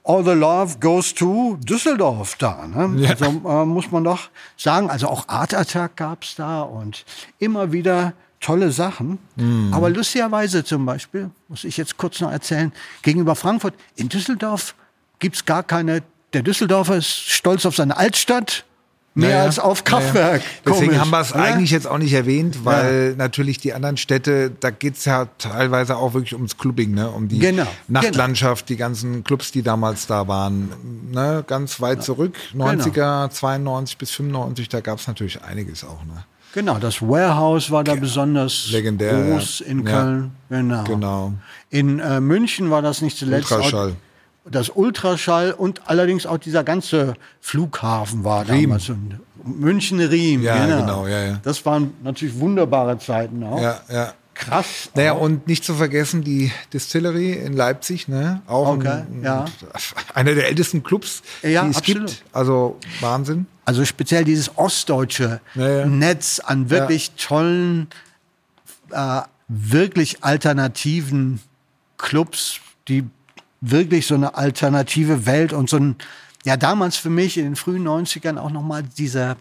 All 0.06 0.24
the 0.26 0.32
Love 0.32 0.80
Goes 0.80 1.14
to 1.14 1.58
Düsseldorf 1.62 2.36
da. 2.38 2.68
Ne? 2.68 3.02
Ja. 3.02 3.12
Also 3.12 3.26
äh, 3.26 3.66
muss 3.66 3.92
man 3.92 4.04
doch 4.04 4.30
sagen, 4.58 4.90
also 4.90 5.08
auch 5.08 5.28
Art 5.30 5.54
Attack 5.54 5.96
gab's 5.96 6.36
da 6.36 6.64
und 6.64 7.06
immer 7.40 7.72
wieder 7.72 8.14
tolle 8.42 8.72
Sachen. 8.72 9.20
Mhm. 9.36 9.74
Aber 9.74 9.90
lustigerweise 9.90 10.66
zum 10.66 10.86
Beispiel, 10.86 11.30
muss 11.48 11.64
ich 11.64 11.78
jetzt 11.78 11.98
kurz 11.98 12.20
noch 12.20 12.32
erzählen, 12.32 12.74
gegenüber 13.04 13.36
Frankfurt, 13.36 13.76
in 13.96 14.10
Düsseldorf 14.10 14.76
gibt's 15.20 15.46
gar 15.46 15.64
keine, 15.64 16.04
der 16.34 16.42
Düsseldorfer 16.42 16.98
ist 16.98 17.08
stolz 17.08 17.66
auf 17.66 17.76
seine 17.76 17.96
Altstadt, 17.96 18.66
mehr 19.16 19.30
Naja, 19.30 19.44
als 19.44 19.60
auf 19.60 19.84
naja. 19.84 20.00
Kraftwerk. 20.00 20.42
Deswegen 20.66 20.86
Komisch, 20.88 21.00
haben 21.00 21.10
wir 21.12 21.20
es 21.22 21.34
oder? 21.34 21.44
eigentlich 21.44 21.72
jetzt 21.72 21.88
auch 21.88 21.98
nicht 21.98 22.14
erwähnt, 22.14 22.66
weil 22.66 23.16
natürlich 23.18 23.58
die 23.60 23.74
anderen 23.74 23.98
Städte, 23.98 24.52
da 24.60 24.70
geht's 24.72 25.06
ja 25.06 25.28
teilweise 25.38 25.98
auch 25.98 26.14
wirklich 26.14 26.34
ums 26.34 26.58
Clubbing, 26.58 26.94
ne? 26.94 27.10
um 27.10 27.28
die 27.28 27.40
Genau, 27.40 27.68
Nachtlandschaft, 27.88 28.70
die 28.70 28.78
ganzen 28.78 29.24
Clubs, 29.24 29.52
die 29.52 29.62
damals 29.62 30.08
da 30.08 30.28
waren. 30.28 30.70
Ne? 31.12 31.44
Ganz 31.48 31.80
weit 31.82 32.04
zurück, 32.04 32.36
90er, 32.56 33.30
92 33.30 33.98
bis 33.98 34.12
95, 34.12 34.70
da 34.70 34.82
gab's 34.82 35.08
natürlich 35.08 35.42
einiges 35.44 35.84
auch. 35.84 36.04
Ne? 36.06 36.24
Genau, 36.54 36.78
das 36.78 37.02
Warehouse 37.02 37.72
war 37.72 37.84
da 37.84 37.96
besonders 37.96 38.70
Legendär, 38.72 39.14
groß 39.24 39.60
ja. 39.60 39.66
in 39.66 39.86
Ja. 39.86 39.92
Köln. 39.92 40.32
Genau. 40.50 40.84
Genau. 40.84 41.34
In 41.72 42.00
äh, 42.00 42.20
München 42.20 42.70
war 42.70 42.84
das 42.84 43.02
nicht 43.02 43.18
zuletzt 43.18 43.52
Ultraschall. 43.52 43.90
Auch 43.90 44.13
das 44.46 44.70
Ultraschall 44.70 45.52
und 45.54 45.82
allerdings 45.90 46.26
auch 46.26 46.38
dieser 46.38 46.64
ganze 46.64 47.14
Flughafen 47.40 48.24
war 48.24 48.46
damals. 48.46 48.90
Und 48.90 49.20
München 49.46 50.00
Riem. 50.00 50.42
Ja, 50.42 50.66
genau, 50.80 51.08
ja, 51.08 51.22
ja. 51.24 51.40
Das 51.44 51.66
waren 51.66 51.94
natürlich 52.04 52.40
wunderbare 52.40 52.98
Zeiten 53.00 53.44
auch. 53.44 53.62
Ja, 53.62 53.82
ja. 53.92 54.14
Krass. 54.36 54.90
Naja, 54.96 55.12
und 55.14 55.46
nicht 55.48 55.64
zu 55.64 55.76
vergessen 55.76 56.24
die 56.24 56.52
Distillery 56.74 57.34
in 57.34 57.54
Leipzig, 57.54 58.08
ne? 58.08 58.42
Auch 58.48 58.68
Okay, 58.70 58.88
ein, 58.88 59.22
ja. 59.24 59.46
einer 60.16 60.34
der 60.34 60.48
ältesten 60.48 60.82
Clubs, 60.82 61.22
Ja, 61.44 61.64
die 61.64 61.70
es 61.70 61.78
absolut. 61.78 62.08
gibt. 62.08 62.24
Also 62.34 62.80
Wahnsinn. 63.00 63.46
Also 63.66 63.86
speziell 63.86 64.24
dieses 64.26 64.58
ostdeutsche 64.58 65.40
Ja, 65.54 65.68
ja. 65.70 65.86
Netz 65.86 66.40
an 66.40 66.72
wirklich 66.72 67.12
tollen, 67.12 67.88
äh, 68.92 69.22
wirklich 69.48 70.24
alternativen 70.24 71.40
Clubs, 72.00 72.60
die 72.88 73.06
wirklich 73.66 74.08
so 74.08 74.16
eine 74.16 74.36
alternative 74.36 75.26
Welt 75.26 75.54
und 75.54 75.70
so 75.70 75.78
ein, 75.78 75.96
ja 76.44 76.58
damals 76.58 76.98
für 76.98 77.10
mich 77.10 77.38
in 77.38 77.46
den 77.46 77.56
frühen 77.56 77.88
90ern 77.88 78.38
auch 78.38 78.50
nochmal 78.52 78.84
dieser, 78.84 79.38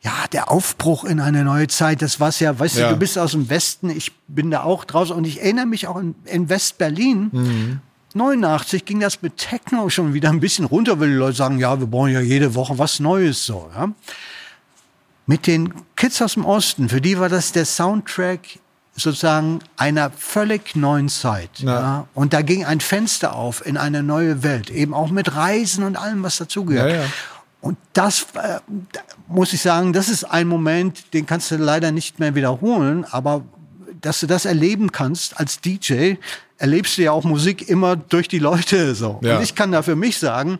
ja, 0.00 0.12
der 0.32 0.50
Aufbruch 0.50 1.04
in 1.04 1.20
eine 1.20 1.44
neue 1.44 1.68
Zeit, 1.68 2.00
das 2.00 2.18
war's 2.20 2.40
ja, 2.40 2.58
weißt 2.58 2.76
Ja. 2.76 2.88
du, 2.88 2.94
du 2.94 2.98
bist 3.00 3.18
aus 3.18 3.32
dem 3.32 3.48
Westen, 3.50 3.90
ich 3.90 4.12
bin 4.26 4.50
da 4.50 4.62
auch 4.62 4.84
draußen 4.84 5.14
und 5.14 5.26
ich 5.26 5.42
erinnere 5.42 5.66
mich 5.66 5.86
auch 5.86 5.96
in, 5.98 6.14
in 6.24 6.48
West-Berlin, 6.48 7.80
89 8.14 8.84
ging 8.86 9.00
das 9.00 9.20
mit 9.20 9.36
Techno 9.36 9.90
schon 9.90 10.14
wieder 10.14 10.30
ein 10.30 10.40
bisschen 10.40 10.64
runter, 10.64 10.98
weil 11.00 11.08
die 11.10 11.14
Leute 11.16 11.36
sagen, 11.36 11.58
ja, 11.58 11.78
wir 11.78 11.86
brauchen 11.86 12.12
ja 12.12 12.20
jede 12.20 12.54
Woche 12.54 12.78
was 12.78 12.98
Neues 13.00 13.44
so. 13.44 13.68
Ja? 13.74 13.90
Mit 15.26 15.46
den 15.46 15.74
Kids 15.96 16.22
aus 16.22 16.34
dem 16.34 16.46
Osten, 16.46 16.88
für 16.88 17.00
die 17.02 17.18
war 17.18 17.28
das 17.28 17.52
der 17.52 17.66
Soundtrack 17.66 18.40
sozusagen 18.96 19.60
einer 19.76 20.10
völlig 20.10 20.74
neuen 20.74 21.08
Zeit. 21.08 21.50
Ja. 21.58 21.80
Ja. 21.80 22.08
Und 22.14 22.32
da 22.32 22.42
ging 22.42 22.64
ein 22.64 22.80
Fenster 22.80 23.34
auf 23.34 23.64
in 23.64 23.76
eine 23.76 24.02
neue 24.02 24.42
Welt, 24.42 24.70
eben 24.70 24.94
auch 24.94 25.10
mit 25.10 25.34
Reisen 25.34 25.84
und 25.84 25.96
allem, 25.96 26.22
was 26.22 26.38
dazugehört. 26.38 26.90
Ja, 26.90 26.96
ja. 27.02 27.06
Und 27.60 27.78
das 27.92 28.26
äh, 28.34 28.60
muss 29.28 29.52
ich 29.52 29.60
sagen, 29.60 29.92
das 29.92 30.08
ist 30.08 30.24
ein 30.24 30.46
Moment, 30.46 31.12
den 31.14 31.26
kannst 31.26 31.50
du 31.50 31.56
leider 31.56 31.92
nicht 31.92 32.20
mehr 32.20 32.34
wiederholen, 32.34 33.04
aber 33.04 33.42
dass 34.00 34.20
du 34.20 34.26
das 34.26 34.44
erleben 34.44 34.92
kannst 34.92 35.38
als 35.38 35.60
DJ, 35.60 36.14
erlebst 36.58 36.96
du 36.96 37.02
ja 37.02 37.12
auch 37.12 37.24
Musik 37.24 37.68
immer 37.68 37.96
durch 37.96 38.28
die 38.28 38.38
Leute 38.38 38.94
so. 38.94 39.20
Ja. 39.22 39.36
Und 39.36 39.42
ich 39.42 39.54
kann 39.54 39.72
da 39.72 39.82
für 39.82 39.96
mich 39.96 40.18
sagen, 40.18 40.58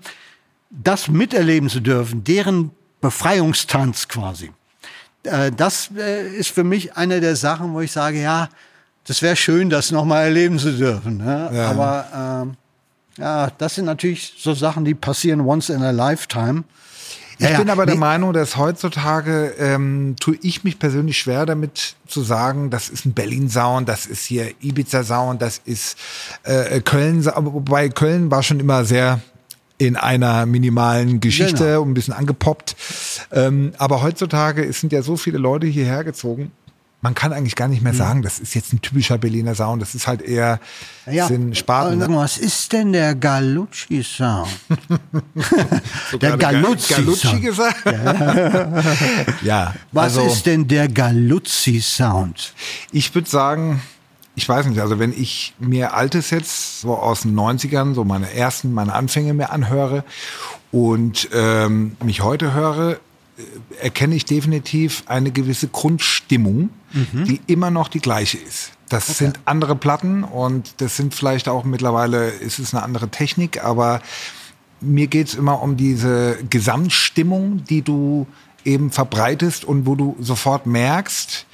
das 0.71 1.09
miterleben 1.09 1.69
zu 1.69 1.81
dürfen, 1.81 2.25
deren 2.25 2.71
Befreiungstanz 3.01 4.09
quasi, 4.09 4.51
das 5.57 5.91
äh, 5.97 6.29
ist 6.29 6.51
für 6.51 6.65
mich 6.65 6.97
eine 6.97 7.21
der 7.21 7.37
Sachen, 7.37 7.73
wo 7.75 7.81
ich 7.81 7.93
sage, 7.93 8.21
ja, 8.21 8.49
das 9.07 9.23
wäre 9.23 9.37
schön, 9.37 9.71
das 9.71 9.91
nochmal 9.91 10.25
erleben 10.25 10.59
zu 10.59 10.73
dürfen. 10.77 11.19
Ne? 11.19 11.51
Ja. 11.53 11.71
Aber 11.71 12.43
ähm, 12.45 12.57
ja, 13.19 13.51
das 13.59 13.77
sind 13.77 13.85
natürlich 13.85 14.35
so 14.39 14.53
Sachen, 14.55 14.85
die 14.85 14.95
passieren 14.95 15.41
once 15.41 15.69
in 15.71 15.83
a 15.83 15.91
lifetime. 15.91 16.65
Ich 17.39 17.49
Ja, 17.49 17.59
bin 17.59 17.69
aber 17.69 17.85
der 17.85 17.97
Nee. 17.97 18.01
Meinung, 18.01 18.33
dass 18.33 18.57
heutzutage 18.57 19.55
ähm, 19.59 20.17
tue 20.19 20.39
ich 20.41 20.65
mich 20.65 20.79
persönlich 20.79 21.19
schwer 21.19 21.45
damit 21.45 21.95
zu 22.07 22.23
sagen, 22.23 22.71
das 22.71 22.89
ist 22.89 23.05
ein 23.05 23.13
Berlin-Sound, 23.13 23.87
das 23.89 24.07
ist 24.07 24.25
hier 24.25 24.53
Ibiza-Sound, 24.61 25.43
das 25.43 25.61
ist 25.65 25.99
äh, 26.45 26.81
Köln. 26.81 27.27
Aber 27.29 27.53
wobei 27.53 27.91
Köln 27.91 28.31
war 28.31 28.43
schon 28.43 28.59
immer 28.59 28.85
sehr 28.87 29.21
in 29.79 29.97
einer 29.97 30.47
minimalen 30.47 31.21
Geschichte, 31.21 31.65
Genau. 31.65 31.83
ein 31.85 31.95
bisschen 31.95 32.15
angepoppt. 32.15 32.77
Ähm, 33.33 33.73
aber 33.79 34.03
heutzutage 34.03 34.65
es 34.65 34.81
sind 34.81 34.93
ja 34.93 35.03
so 35.03 35.17
viele 35.17 35.39
Leute 35.39 35.67
hierher 35.67 36.03
gezogen. 36.05 36.51
Man 37.03 37.15
kann 37.15 37.33
eigentlich 37.35 37.55
gar 37.57 37.69
nicht 37.69 37.83
mehr 37.83 37.93
Mhm. 37.93 37.97
sagen, 37.99 38.23
das 38.23 38.39
ist 38.41 38.55
jetzt 38.55 38.73
ein 38.73 38.81
typischer 38.81 39.19
Berliner 39.19 39.55
Sound. 39.55 39.83
Das 39.83 39.95
ist 39.95 40.07
halt 40.09 40.23
eher 40.23 40.59
sind 41.29 41.57
Spaten. 41.57 42.03
aber 42.03 42.17
Was 42.17 42.39
ist 42.39 42.73
denn 42.73 42.93
der 42.93 43.15
Galucci-Sound? 43.15 44.49
der 46.13 46.19
Gerade 46.19 46.39
Ga- 46.39 46.53
Galuzzi-Sound. 46.53 47.07
Galuzzi 47.23 47.41
gesagt? 47.41 47.85
ja. 49.43 49.75
Was 49.93 50.17
also, 50.17 50.27
ist 50.33 50.47
denn 50.47 50.67
der 50.67 50.89
Galuzzi-Sound? 50.89 52.55
Ich 52.93 53.15
würde 53.15 53.29
sagen, 53.29 53.83
ich 54.37 54.49
weiß 54.49 54.67
nicht, 54.67 54.81
also 54.81 54.99
wenn 54.99 55.13
ich 55.13 55.55
mir 55.59 55.95
alte 55.95 56.21
Sets 56.23 56.83
so 56.83 56.95
aus 56.95 57.23
den 57.23 57.35
90ern, 57.35 57.95
so 57.95 58.05
meine 58.05 58.33
ersten, 58.33 58.73
meine 58.73 58.93
Anfänge 58.93 59.35
mir 59.35 59.51
anhöre 59.51 60.05
und 60.71 61.29
ähm, 61.33 61.97
mich 62.05 62.23
heute 62.23 62.53
höre, 62.53 62.93
äh, 62.93 63.43
erkenne 63.81 64.15
ich 64.15 64.27
definitiv 64.27 65.05
eine 65.07 65.33
gewisse 65.33 65.69
Grundstimmung, 65.69 66.71
die 67.27 67.41
immer 67.47 67.71
noch 67.71 67.89
die 67.89 68.01
gleiche 68.01 68.39
ist. 68.39 68.73
Das 68.89 69.19
sind 69.19 69.41
andere 69.45 69.75
Platten 69.75 70.25
und 70.25 70.81
das 70.81 70.97
sind 70.97 71.15
vielleicht 71.15 71.49
auch 71.49 71.65
mittlerweile, 71.65 72.29
ist 72.29 72.59
es 72.59 72.73
eine 72.73 72.83
andere 72.83 73.09
Technik, 73.09 73.63
aber 73.63 74.01
mir 74.81 75.07
geht's 75.09 75.35
immer 75.35 75.63
um 75.63 75.77
diese 75.77 76.39
Gesamtstimmung, 76.49 77.65
die 77.65 77.83
du 77.83 78.27
eben 78.65 78.91
verbreitest 78.91 79.65
und 79.65 79.87
wo 79.87 79.95
du 79.95 80.17
sofort 80.21 80.67
merkst, 80.67 81.46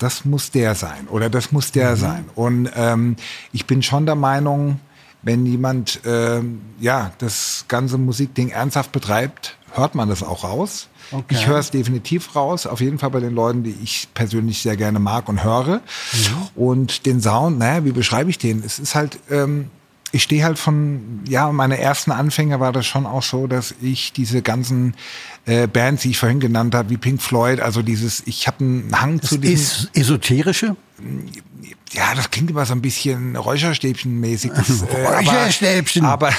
das 0.00 0.24
muss 0.24 0.50
der 0.50 0.74
sein 0.74 1.06
oder 1.08 1.30
das 1.30 1.52
muss 1.52 1.72
der 1.72 1.96
sein. 1.96 2.24
Und 2.34 2.70
ähm, 2.74 3.16
ich 3.52 3.66
bin 3.66 3.82
schon 3.82 4.06
der 4.06 4.14
Meinung, 4.16 4.80
wenn 5.22 5.44
jemand 5.46 6.00
ähm, 6.04 6.62
ja 6.80 7.12
das 7.18 7.66
ganze 7.68 7.98
Musikding 7.98 8.48
ernsthaft 8.48 8.92
betreibt, 8.92 9.58
hört 9.72 9.94
man 9.94 10.08
das 10.08 10.22
auch 10.22 10.42
raus. 10.42 10.88
Okay. 11.12 11.34
Ich 11.34 11.46
höre 11.46 11.58
es 11.58 11.70
definitiv 11.70 12.34
raus, 12.34 12.66
auf 12.66 12.80
jeden 12.80 12.98
Fall 12.98 13.10
bei 13.10 13.20
den 13.20 13.34
Leuten, 13.34 13.62
die 13.62 13.76
ich 13.82 14.08
persönlich 14.14 14.62
sehr 14.62 14.76
gerne 14.76 15.00
mag 15.00 15.28
und 15.28 15.44
höre. 15.44 15.80
Und 16.54 17.04
den 17.04 17.20
Sound, 17.20 17.58
naja, 17.58 17.84
wie 17.84 17.92
beschreibe 17.92 18.30
ich 18.30 18.38
den? 18.38 18.62
Es 18.64 18.78
ist 18.78 18.94
halt, 18.94 19.18
ähm, 19.28 19.70
ich 20.12 20.22
stehe 20.22 20.44
halt 20.44 20.58
von, 20.58 21.20
ja, 21.28 21.50
meine 21.52 21.78
ersten 21.78 22.10
Anfänge 22.10 22.60
war 22.60 22.72
das 22.72 22.86
schon 22.86 23.06
auch 23.06 23.22
so, 23.22 23.46
dass 23.46 23.74
ich 23.80 24.12
diese 24.12 24.40
ganzen 24.40 24.94
äh, 25.50 25.66
Bands, 25.66 26.02
die 26.02 26.10
ich 26.10 26.18
vorhin 26.18 26.40
genannt 26.40 26.74
habe, 26.74 26.90
wie 26.90 26.96
Pink 26.96 27.20
Floyd, 27.20 27.60
also 27.60 27.82
dieses, 27.82 28.22
ich 28.26 28.46
habe 28.46 28.64
einen 28.64 28.90
Hang 29.00 29.20
zu 29.20 29.36
diesem, 29.38 29.54
Ist 29.54 29.90
esoterische? 29.96 30.76
ja, 31.92 32.14
das 32.14 32.30
klingt 32.30 32.50
immer 32.50 32.64
so 32.66 32.72
ein 32.74 32.82
bisschen 32.82 33.34
Räucherstäbchen-mäßig. 33.36 34.52
das, 34.54 34.82
äh, 34.82 35.04
aber- 35.06 35.16
Räucherstäbchen. 35.16 36.04
Aber, 36.04 36.30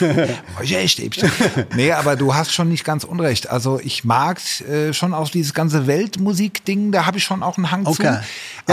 Räucherstäbchen. 0.58 1.30
Nee, 1.74 1.92
aber 1.92 2.16
du 2.16 2.34
hast 2.34 2.52
schon 2.52 2.68
nicht 2.68 2.84
ganz 2.84 3.04
unrecht. 3.04 3.48
Also 3.48 3.80
ich 3.82 4.04
mag 4.04 4.40
äh, 4.68 4.92
schon 4.92 5.14
auch 5.14 5.28
dieses 5.30 5.54
ganze 5.54 5.86
Weltmusik-Ding, 5.86 6.92
da 6.92 7.06
habe 7.06 7.18
ich 7.18 7.24
schon 7.24 7.42
auch 7.42 7.56
einen 7.56 7.70
Hang 7.70 7.84
zu. 7.84 7.90
Okay. 7.92 8.04
Ja, 8.04 8.22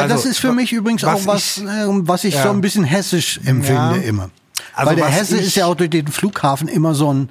Also, 0.02 0.16
das 0.16 0.26
ist 0.26 0.40
für 0.40 0.54
mich 0.54 0.72
übrigens 0.72 1.04
auch 1.04 1.26
was, 1.26 1.58
ich- 1.58 1.64
äh, 1.64 1.86
was 1.88 2.24
ich 2.24 2.36
Ja. 2.36 2.44
so 2.44 2.50
ein 2.50 2.62
bisschen 2.62 2.84
hessisch 2.84 3.40
empfinde 3.46 3.74
Ja. 3.98 4.08
immer. 4.08 4.30
Also 4.76 4.90
Weil 4.90 4.96
der 4.98 5.06
Hesse 5.08 5.38
ist 5.38 5.56
ja 5.56 5.66
auch 5.66 5.76
durch 5.76 5.90
den 5.90 6.08
Flughafen 6.08 6.68
immer 6.68 6.94
so 6.96 7.12
ein 7.14 7.30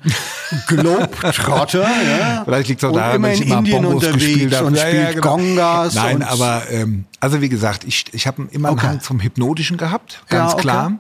Globetrotter. 0.67 1.83
ja? 2.19 2.43
Vielleicht 2.45 2.69
liegt 2.69 2.83
es 2.83 2.89
auch 2.89 2.95
daran, 2.95 3.23
dass 3.23 3.35
ich 3.41 3.47
immer 3.47 3.59
Indien 3.59 3.83
Bongos 3.83 3.95
unterwegs 4.05 4.25
gespielt 4.25 4.55
habe. 4.57 4.67
und 4.67 4.75
Ja, 4.77 4.89
ja, 4.89 4.91
spielt 5.11 5.23
genau. 5.23 5.37
Gongas. 5.37 5.95
Nein, 5.95 6.23
aber 6.23 6.63
ähm, 6.71 7.05
also 7.21 7.41
wie 7.41 7.49
gesagt, 7.49 7.85
ich, 7.85 8.05
ich 8.13 8.27
habe 8.27 8.49
immer 8.51 8.69
einen 8.69 8.79
Okay. 8.79 8.87
Hang 8.89 9.01
zum 9.01 9.21
Hypnotischen 9.21 9.77
gehabt, 9.77 10.23
Ja, 10.31 10.39
ganz 10.39 10.53
okay. 10.55 10.63
klar. 10.63 10.93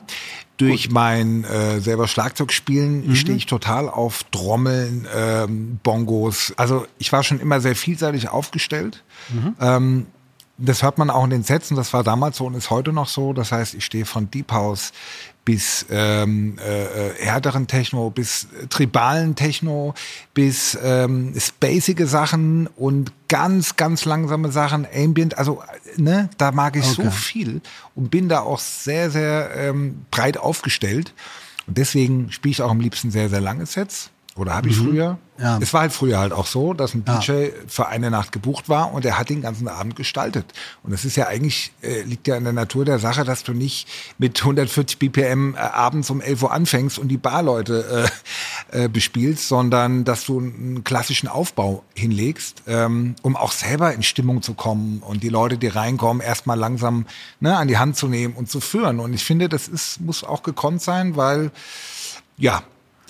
Durch 0.58 0.90
mein 0.90 1.44
äh, 1.44 1.80
selber 1.80 2.06
Schlagzeugspielen 2.06 3.08
Mhm. 3.08 3.16
stehe 3.16 3.36
ich 3.36 3.46
total 3.46 3.88
auf 3.88 4.22
Trommeln, 4.30 5.08
ähm, 5.14 5.80
Bongos. 5.82 6.52
Also 6.56 6.86
ich 6.98 7.10
war 7.12 7.22
schon 7.24 7.40
immer 7.40 7.60
sehr 7.60 7.74
vielseitig 7.74 8.28
aufgestellt. 8.28 9.02
Mhm. 9.32 9.56
Ähm, 9.60 10.06
das 10.58 10.82
hört 10.84 10.98
man 10.98 11.10
auch 11.10 11.24
in 11.24 11.30
den 11.30 11.42
Sätzen, 11.42 11.74
das 11.76 11.92
war 11.92 12.04
damals 12.04 12.36
so 12.36 12.44
und 12.46 12.54
ist 12.54 12.70
heute 12.70 12.92
noch 12.92 13.08
so. 13.08 13.32
Das 13.32 13.50
heißt, 13.50 13.74
ich 13.74 13.84
stehe 13.84 14.04
von 14.04 14.30
Deep 14.30 14.52
House 14.52 14.92
bis 15.44 15.86
ähm, 15.90 16.56
äh, 16.58 17.24
härteren 17.24 17.66
Techno, 17.66 18.10
bis 18.10 18.46
tribalen 18.70 19.34
Techno, 19.34 19.94
bis 20.34 20.78
ähm, 20.82 21.34
spacige 21.38 22.06
Sachen 22.06 22.68
und 22.68 23.12
ganz, 23.28 23.76
ganz 23.76 24.04
langsame 24.04 24.52
Sachen, 24.52 24.86
Ambient. 24.94 25.38
Also, 25.38 25.62
ne, 25.96 26.30
da 26.38 26.52
mag 26.52 26.76
ich 26.76 26.84
okay. 26.84 27.04
so 27.04 27.10
viel 27.10 27.60
und 27.94 28.10
bin 28.10 28.28
da 28.28 28.40
auch 28.40 28.60
sehr, 28.60 29.10
sehr 29.10 29.50
ähm, 29.56 30.04
breit 30.10 30.36
aufgestellt. 30.36 31.12
Und 31.66 31.78
deswegen 31.78 32.30
spiele 32.30 32.52
ich 32.52 32.62
auch 32.62 32.70
am 32.70 32.80
liebsten 32.80 33.10
sehr, 33.10 33.28
sehr 33.28 33.40
lange 33.40 33.66
Sets. 33.66 34.10
Oder 34.34 34.54
habe 34.54 34.68
ich 34.68 34.80
mhm. 34.80 34.88
früher? 34.88 35.18
Ja. 35.38 35.58
Es 35.60 35.74
war 35.74 35.82
halt 35.82 35.92
früher 35.92 36.18
halt 36.18 36.32
auch 36.32 36.46
so, 36.46 36.72
dass 36.72 36.94
ein 36.94 37.04
DJ 37.04 37.32
ja. 37.32 37.48
für 37.66 37.88
eine 37.88 38.10
Nacht 38.10 38.32
gebucht 38.32 38.68
war 38.68 38.92
und 38.92 39.04
er 39.04 39.18
hat 39.18 39.28
den 39.28 39.42
ganzen 39.42 39.68
Abend 39.68 39.96
gestaltet. 39.96 40.46
Und 40.82 40.92
das 40.92 41.04
ist 41.04 41.16
ja 41.16 41.26
eigentlich, 41.26 41.72
äh, 41.82 42.02
liegt 42.02 42.28
ja 42.28 42.36
in 42.36 42.44
der 42.44 42.52
Natur 42.52 42.84
der 42.84 42.98
Sache, 42.98 43.24
dass 43.24 43.42
du 43.42 43.52
nicht 43.52 43.88
mit 44.18 44.40
140 44.40 44.98
BPM 44.98 45.54
äh, 45.54 45.58
abends 45.58 46.08
um 46.10 46.20
11 46.20 46.44
Uhr 46.44 46.52
anfängst 46.52 46.98
und 46.98 47.08
die 47.08 47.18
Barleute 47.18 48.08
äh, 48.72 48.84
äh, 48.84 48.88
bespielst, 48.88 49.48
sondern 49.48 50.04
dass 50.04 50.24
du 50.24 50.38
einen 50.38 50.84
klassischen 50.84 51.28
Aufbau 51.28 51.82
hinlegst, 51.94 52.62
ähm, 52.66 53.16
um 53.22 53.36
auch 53.36 53.52
selber 53.52 53.92
in 53.92 54.02
Stimmung 54.02 54.42
zu 54.42 54.54
kommen 54.54 55.00
und 55.00 55.22
die 55.22 55.28
Leute, 55.28 55.58
die 55.58 55.68
reinkommen, 55.68 56.22
erstmal 56.22 56.58
langsam 56.58 57.06
ne, 57.40 57.56
an 57.56 57.68
die 57.68 57.78
Hand 57.78 57.96
zu 57.96 58.06
nehmen 58.08 58.34
und 58.34 58.50
zu 58.50 58.60
führen. 58.60 59.00
Und 59.00 59.12
ich 59.12 59.24
finde, 59.24 59.48
das 59.48 59.68
ist, 59.68 60.00
muss 60.00 60.24
auch 60.24 60.42
gekonnt 60.42 60.80
sein, 60.80 61.16
weil 61.16 61.50
ja, 62.38 62.62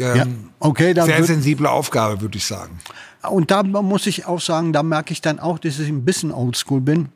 ähm, 0.03 0.17
ja, 0.17 0.27
okay, 0.61 0.95
sehr 0.95 1.25
sensible 1.25 1.71
Aufgabe, 1.71 2.21
würde 2.21 2.39
ich 2.39 2.45
sagen. 2.45 2.79
Und 3.23 3.51
da 3.51 3.63
muss 3.63 4.07
ich 4.07 4.27
auch 4.27 4.41
sagen, 4.41 4.73
da 4.73 4.83
merke 4.83 5.13
ich 5.13 5.21
dann 5.21 5.39
auch, 5.39 5.59
dass 5.59 5.79
ich 5.79 5.89
ein 5.89 6.05
bisschen 6.05 6.33
oldschool 6.33 6.81
bin. 6.81 7.09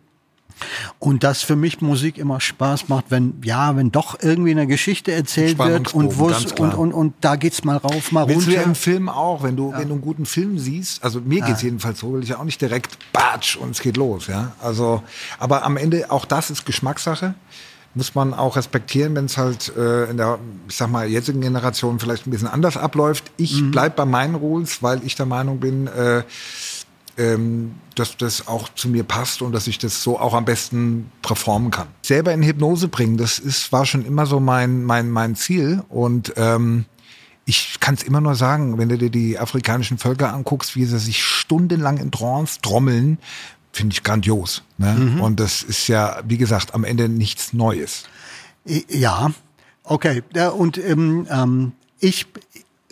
Und 0.98 1.22
dass 1.22 1.42
für 1.42 1.56
mich 1.56 1.82
Musik 1.82 2.16
immer 2.16 2.40
Spaß 2.40 2.88
macht, 2.88 3.06
wenn, 3.10 3.34
ja, 3.44 3.76
wenn 3.76 3.92
doch 3.92 4.16
irgendwie 4.22 4.52
eine 4.52 4.66
Geschichte 4.66 5.12
erzählt 5.12 5.58
wird 5.58 5.92
und, 5.92 6.18
und, 6.18 6.74
und, 6.74 6.92
und 6.94 7.14
da 7.20 7.36
geht's 7.36 7.62
mal 7.62 7.76
rauf, 7.76 8.10
mal 8.10 8.26
Willst 8.26 8.46
runter. 8.46 8.50
Du 8.52 8.56
ja 8.56 8.62
im 8.62 8.74
Film 8.74 9.10
auch, 9.10 9.42
wenn 9.42 9.54
du, 9.54 9.72
ja. 9.72 9.78
wenn 9.78 9.88
du 9.88 9.94
einen 9.94 10.02
guten 10.02 10.24
Film 10.24 10.58
siehst, 10.58 11.04
also 11.04 11.20
mir 11.20 11.42
geht's 11.42 11.60
ja. 11.60 11.66
jedenfalls 11.66 11.98
so, 11.98 12.14
will 12.14 12.22
ich 12.22 12.30
ja 12.30 12.38
auch 12.38 12.44
nicht 12.44 12.60
direkt 12.62 12.96
batsch 13.12 13.56
und 13.56 13.72
es 13.72 13.80
geht 13.80 13.98
los, 13.98 14.28
ja. 14.28 14.52
Also, 14.62 15.02
aber 15.38 15.62
am 15.62 15.76
Ende, 15.76 16.10
auch 16.10 16.24
das 16.24 16.48
ist 16.48 16.64
Geschmackssache 16.64 17.34
muss 17.96 18.14
man 18.14 18.34
auch 18.34 18.56
respektieren, 18.56 19.14
wenn 19.16 19.24
es 19.24 19.38
halt 19.38 19.74
äh, 19.76 20.04
in 20.10 20.18
der, 20.18 20.38
ich 20.68 20.76
sag 20.76 20.90
mal, 20.90 21.08
jetzigen 21.08 21.40
Generation 21.40 21.98
vielleicht 21.98 22.26
ein 22.26 22.30
bisschen 22.30 22.48
anders 22.48 22.76
abläuft. 22.76 23.24
Ich 23.38 23.60
mhm. 23.60 23.70
bleib 23.70 23.96
bei 23.96 24.04
meinen 24.04 24.34
Rules, 24.34 24.82
weil 24.82 25.00
ich 25.04 25.16
der 25.16 25.26
Meinung 25.26 25.58
bin, 25.60 25.86
äh, 25.86 26.22
ähm, 27.16 27.76
dass 27.94 28.18
das 28.18 28.46
auch 28.46 28.68
zu 28.74 28.90
mir 28.90 29.02
passt 29.02 29.40
und 29.40 29.52
dass 29.52 29.66
ich 29.66 29.78
das 29.78 30.02
so 30.02 30.20
auch 30.20 30.34
am 30.34 30.44
besten 30.44 31.10
performen 31.22 31.70
kann. 31.70 31.88
Selber 32.02 32.34
in 32.34 32.42
Hypnose 32.42 32.88
bringen, 32.88 33.16
das 33.16 33.38
ist, 33.38 33.72
war 33.72 33.86
schon 33.86 34.04
immer 34.04 34.26
so 34.26 34.40
mein, 34.40 34.84
mein, 34.84 35.08
mein 35.08 35.34
Ziel 35.34 35.82
und 35.88 36.34
ähm, 36.36 36.84
ich 37.46 37.78
kann 37.80 37.94
es 37.94 38.02
immer 38.02 38.20
nur 38.20 38.34
sagen, 38.34 38.76
wenn 38.76 38.88
du 38.88 38.98
dir 38.98 39.08
die 39.08 39.38
afrikanischen 39.38 39.98
Völker 39.98 40.34
anguckst, 40.34 40.76
wie 40.76 40.84
sie 40.84 40.98
sich 40.98 41.24
stundenlang 41.24 41.96
in 41.96 42.10
Trance 42.10 42.58
trommeln, 42.60 43.18
finde 43.76 43.94
ich 43.94 44.02
grandios. 44.02 44.62
Ne? 44.78 44.92
Mhm. 44.92 45.20
Und 45.20 45.38
das 45.38 45.62
ist 45.62 45.86
ja, 45.86 46.20
wie 46.26 46.38
gesagt, 46.38 46.74
am 46.74 46.84
Ende 46.84 47.08
nichts 47.08 47.52
Neues. 47.52 48.04
Ja, 48.64 49.30
okay. 49.84 50.22
Und 50.56 50.78
ähm, 50.78 51.26
ähm, 51.30 51.72
ich 52.00 52.26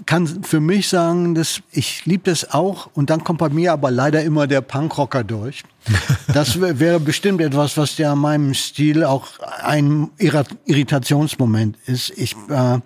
kann 0.07 0.45
für 0.45 0.61
mich 0.61 0.89
sagen, 0.89 1.35
dass 1.35 1.61
ich 1.73 2.05
liebe 2.05 2.31
das 2.31 2.53
auch. 2.53 2.89
Und 2.95 3.11
dann 3.11 3.25
kommt 3.25 3.39
bei 3.39 3.49
mir 3.49 3.73
aber 3.73 3.91
leider 3.91 4.23
immer 4.23 4.47
der 4.47 4.61
Punkrocker 4.61 5.25
durch. 5.25 5.63
Das 6.33 6.61
wäre 6.61 6.99
bestimmt 6.99 7.41
etwas, 7.41 7.77
was 7.77 7.97
ja 7.99 8.17
meinem 8.17 8.55
Stil 8.55 9.05
auch 9.05 9.39
ein 9.63 10.11
Irritationsmoment 10.19 11.77
ist. 11.87 12.11
Ich 12.17 12.35
äh, 12.49 12.81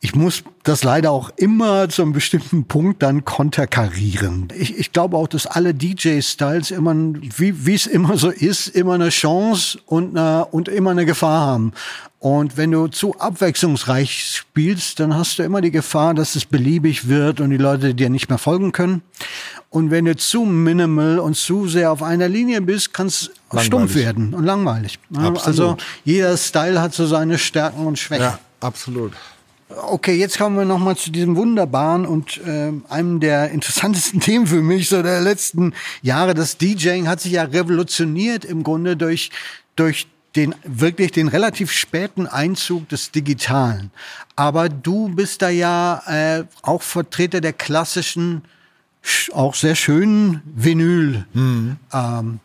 ich 0.00 0.14
muss 0.14 0.44
das 0.62 0.84
leider 0.84 1.10
auch 1.10 1.30
immer 1.36 1.88
zu 1.88 2.02
einem 2.02 2.12
bestimmten 2.12 2.64
Punkt 2.64 3.02
dann 3.02 3.24
konterkarieren. 3.24 4.48
Ich, 4.56 4.78
ich 4.78 4.92
glaube 4.92 5.16
auch, 5.16 5.26
dass 5.26 5.46
alle 5.46 5.74
DJ-Styles 5.74 6.70
immer, 6.70 6.94
wie, 6.94 7.66
wie 7.66 7.74
es 7.74 7.86
immer 7.86 8.16
so 8.16 8.30
ist, 8.30 8.68
immer 8.68 8.94
eine 8.94 9.08
Chance 9.08 9.80
und, 9.86 10.16
eine, 10.16 10.44
und 10.46 10.68
immer 10.68 10.92
eine 10.92 11.04
Gefahr 11.04 11.40
haben. 11.40 11.72
Und 12.20 12.56
wenn 12.56 12.70
du 12.70 12.88
zu 12.88 13.18
abwechslungsreich 13.18 14.36
spielst, 14.36 15.00
dann 15.00 15.14
hast 15.14 15.38
du 15.38 15.42
immer 15.42 15.60
die 15.60 15.70
Gefahr, 15.70 16.14
dass 16.14 16.36
es 16.36 16.44
beliebig 16.44 17.08
wird 17.08 17.40
und 17.40 17.50
die 17.50 17.56
Leute 17.56 17.94
dir 17.94 18.10
nicht 18.10 18.28
mehr 18.28 18.38
folgen 18.38 18.72
können. 18.72 19.02
Und 19.70 19.90
wenn 19.90 20.04
du 20.04 20.16
zu 20.16 20.44
minimal 20.44 21.18
und 21.18 21.36
zu 21.36 21.68
sehr 21.68 21.92
auf 21.92 22.02
einer 22.02 22.28
Linie 22.28 22.60
bist, 22.60 22.94
kann 22.94 23.08
es 23.08 23.30
stumpf 23.58 23.94
werden 23.94 24.32
und 24.32 24.44
langweilig. 24.44 24.98
Absolut. 25.12 25.46
Also 25.46 25.76
jeder 26.04 26.36
Style 26.36 26.80
hat 26.80 26.94
so 26.94 27.06
seine 27.06 27.38
Stärken 27.38 27.86
und 27.86 27.98
Schwächen. 27.98 28.24
Ja, 28.24 28.38
absolut. 28.60 29.12
Okay, 29.68 30.14
jetzt 30.14 30.38
kommen 30.38 30.56
wir 30.56 30.64
noch 30.64 30.78
mal 30.78 30.96
zu 30.96 31.10
diesem 31.10 31.36
wunderbaren 31.36 32.06
und 32.06 32.38
äh, 32.38 32.72
einem 32.88 33.20
der 33.20 33.50
interessantesten 33.50 34.20
Themen 34.20 34.46
für 34.46 34.62
mich 34.62 34.88
so 34.88 35.02
der 35.02 35.20
letzten 35.20 35.74
Jahre. 36.00 36.34
Das 36.34 36.56
DJing 36.56 37.06
hat 37.06 37.20
sich 37.20 37.32
ja 37.32 37.42
revolutioniert 37.42 38.44
im 38.44 38.62
Grunde 38.62 38.96
durch 38.96 39.30
durch 39.76 40.06
den 40.36 40.54
wirklich 40.64 41.12
den 41.12 41.28
relativ 41.28 41.72
späten 41.72 42.26
Einzug 42.26 42.88
des 42.88 43.10
Digitalen. 43.10 43.90
Aber 44.36 44.68
du 44.68 45.08
bist 45.08 45.42
da 45.42 45.48
ja 45.48 46.02
äh, 46.06 46.44
auch 46.62 46.82
Vertreter 46.82 47.40
der 47.40 47.52
klassischen, 47.52 48.42
auch 49.32 49.54
sehr 49.54 49.74
schönen 49.74 50.42
Vinyl 50.44 51.26
mhm. 51.32 51.76
ähm. 51.92 52.40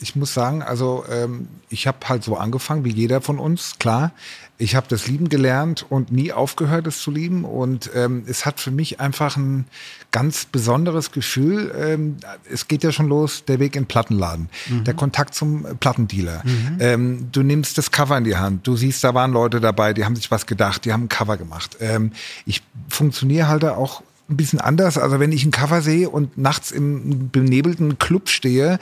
Ich 0.00 0.16
muss 0.16 0.32
sagen, 0.34 0.62
also 0.62 1.04
ähm, 1.10 1.48
ich 1.68 1.86
habe 1.86 1.98
halt 2.08 2.24
so 2.24 2.36
angefangen 2.36 2.84
wie 2.84 2.92
jeder 2.92 3.20
von 3.20 3.38
uns, 3.38 3.78
klar 3.78 4.12
ich 4.60 4.76
habe 4.76 4.86
das 4.88 5.08
lieben 5.08 5.30
gelernt 5.30 5.86
und 5.88 6.12
nie 6.12 6.32
aufgehört, 6.32 6.86
es 6.86 7.00
zu 7.00 7.10
lieben. 7.10 7.44
Und 7.44 7.90
ähm, 7.94 8.24
es 8.26 8.44
hat 8.44 8.60
für 8.60 8.70
mich 8.70 9.00
einfach 9.00 9.36
ein 9.36 9.64
ganz 10.10 10.44
besonderes 10.44 11.12
Gefühl. 11.12 11.74
Ähm, 11.76 12.18
es 12.50 12.68
geht 12.68 12.84
ja 12.84 12.92
schon 12.92 13.08
los, 13.08 13.44
der 13.46 13.58
Weg 13.58 13.74
in 13.74 13.84
den 13.84 13.88
Plattenladen, 13.88 14.50
mhm. 14.68 14.84
der 14.84 14.92
Kontakt 14.92 15.34
zum 15.34 15.64
Plattendealer. 15.80 16.42
Mhm. 16.44 16.76
Ähm, 16.78 17.28
du 17.32 17.42
nimmst 17.42 17.78
das 17.78 17.90
Cover 17.90 18.18
in 18.18 18.24
die 18.24 18.36
Hand. 18.36 18.66
Du 18.66 18.76
siehst, 18.76 19.02
da 19.02 19.14
waren 19.14 19.32
Leute 19.32 19.60
dabei, 19.60 19.94
die 19.94 20.04
haben 20.04 20.14
sich 20.14 20.30
was 20.30 20.44
gedacht, 20.44 20.84
die 20.84 20.92
haben 20.92 21.04
ein 21.04 21.08
Cover 21.08 21.38
gemacht. 21.38 21.78
Ähm, 21.80 22.12
ich 22.44 22.62
funktioniere 22.90 23.48
halt 23.48 23.64
auch 23.64 24.02
ein 24.28 24.36
bisschen 24.36 24.60
anders. 24.60 24.98
Also 24.98 25.20
wenn 25.20 25.32
ich 25.32 25.44
ein 25.44 25.52
Cover 25.52 25.80
sehe 25.80 26.10
und 26.10 26.36
nachts 26.36 26.70
im 26.70 27.30
benebelten 27.30 27.98
Club 27.98 28.28
stehe, 28.28 28.78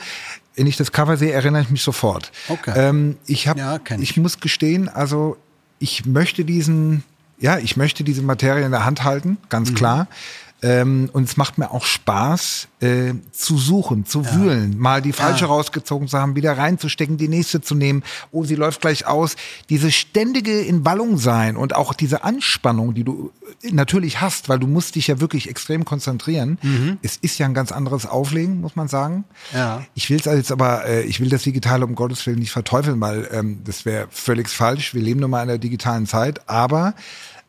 wenn 0.59 0.67
ich 0.67 0.75
das 0.75 0.91
Cover 0.91 1.15
sehe, 1.15 1.31
erinnere 1.31 1.61
ich 1.61 1.69
mich 1.69 1.81
sofort. 1.81 2.33
Okay. 2.49 2.73
Ähm, 2.75 3.15
ich 3.25 3.47
habe, 3.47 3.59
ja, 3.61 3.79
ich. 3.91 4.01
ich 4.01 4.17
muss 4.17 4.41
gestehen, 4.41 4.89
also 4.89 5.37
ich 5.79 6.05
möchte 6.05 6.43
diesen, 6.43 7.03
ja, 7.39 7.57
ich 7.57 7.77
möchte 7.77 8.03
diese 8.03 8.21
Materie 8.21 8.65
in 8.65 8.71
der 8.71 8.83
Hand 8.83 9.05
halten, 9.05 9.37
ganz 9.47 9.71
mhm. 9.71 9.75
klar. 9.75 10.07
Ähm, 10.61 11.09
und 11.13 11.23
es 11.23 11.37
macht 11.37 11.57
mir 11.57 11.71
auch 11.71 11.85
Spaß, 11.85 12.67
äh, 12.81 13.13
zu 13.31 13.57
suchen, 13.57 14.05
zu 14.05 14.21
ja. 14.21 14.35
wühlen, 14.35 14.77
mal 14.77 15.01
die 15.01 15.13
falsche 15.13 15.45
ja. 15.45 15.47
rausgezogen 15.47 16.07
zu 16.07 16.17
haben, 16.17 16.35
wieder 16.35 16.57
reinzustecken, 16.57 17.17
die 17.17 17.27
nächste 17.27 17.61
zu 17.61 17.75
nehmen. 17.75 18.03
Oh, 18.31 18.43
sie 18.43 18.55
läuft 18.55 18.81
gleich 18.81 19.05
aus. 19.05 19.35
Diese 19.69 19.91
ständige 19.91 20.59
in 20.61 20.85
Wallung 20.85 21.17
sein 21.17 21.55
und 21.55 21.75
auch 21.75 21.93
diese 21.93 22.23
Anspannung, 22.23 22.93
die 22.93 23.03
du 23.03 23.31
natürlich 23.71 24.21
hast, 24.21 24.49
weil 24.49 24.59
du 24.59 24.67
musst 24.67 24.95
dich 24.95 25.07
ja 25.07 25.19
wirklich 25.19 25.49
extrem 25.49 25.85
konzentrieren. 25.85 26.57
Mhm. 26.61 26.97
Es 27.01 27.17
ist 27.17 27.37
ja 27.37 27.45
ein 27.45 27.53
ganz 27.53 27.71
anderes 27.71 28.05
Auflegen, 28.05 28.61
muss 28.61 28.75
man 28.75 28.87
sagen. 28.87 29.23
Ja. 29.53 29.83
Ich 29.93 30.09
will 30.09 30.17
es 30.17 30.25
jetzt 30.25 30.51
aber, 30.51 30.85
äh, 30.85 31.03
ich 31.03 31.19
will 31.19 31.29
das 31.29 31.43
Digitale 31.43 31.85
um 31.85 31.95
Gottes 31.95 32.25
Willen 32.25 32.39
nicht 32.39 32.51
verteufeln, 32.51 32.99
weil 32.99 33.29
ähm, 33.31 33.61
das 33.63 33.85
wäre 33.85 34.07
völlig 34.11 34.49
falsch. 34.49 34.93
Wir 34.93 35.01
leben 35.01 35.21
nun 35.21 35.31
mal 35.31 35.41
in 35.41 35.47
der 35.47 35.57
digitalen 35.57 36.05
Zeit, 36.05 36.49
aber 36.49 36.93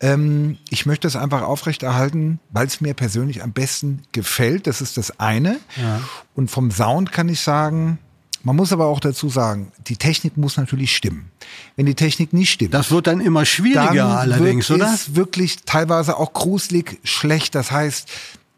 ähm, 0.00 0.58
ich 0.70 0.86
möchte 0.86 1.06
es 1.06 1.16
einfach 1.16 1.42
aufrechterhalten, 1.42 2.40
weil 2.50 2.66
es 2.66 2.80
mir 2.80 2.94
persönlich 2.94 3.42
am 3.42 3.52
besten 3.52 4.02
gefällt. 4.12 4.66
Das 4.66 4.80
ist 4.80 4.96
das 4.96 5.20
eine. 5.20 5.58
Ja. 5.76 6.00
Und 6.34 6.50
vom 6.50 6.70
Sound 6.70 7.12
kann 7.12 7.28
ich 7.28 7.40
sagen, 7.40 7.98
man 8.42 8.56
muss 8.56 8.72
aber 8.72 8.86
auch 8.86 9.00
dazu 9.00 9.28
sagen, 9.28 9.72
die 9.86 9.96
Technik 9.96 10.38
muss 10.38 10.56
natürlich 10.56 10.96
stimmen. 10.96 11.30
Wenn 11.76 11.84
die 11.84 11.94
Technik 11.94 12.32
nicht 12.32 12.50
stimmt. 12.50 12.72
Das 12.72 12.90
wird 12.90 13.06
dann 13.06 13.20
immer 13.20 13.44
schwieriger 13.44 13.92
dann 13.92 14.16
allerdings, 14.16 14.70
oder? 14.70 14.92
ist 14.94 15.14
wirklich 15.14 15.64
teilweise 15.66 16.16
auch 16.16 16.32
gruselig 16.32 16.98
schlecht. 17.04 17.54
Das 17.54 17.70
heißt, 17.70 18.08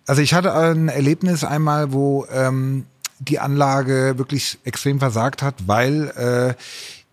also 0.06 0.22
ich 0.22 0.34
hatte 0.34 0.54
ein 0.54 0.88
Erlebnis 0.88 1.42
einmal, 1.42 1.92
wo 1.92 2.26
ähm, 2.30 2.86
die 3.18 3.40
Anlage 3.40 4.14
wirklich 4.16 4.58
extrem 4.64 5.00
versagt 5.00 5.42
hat, 5.42 5.54
weil 5.66 6.08
äh, 6.10 6.54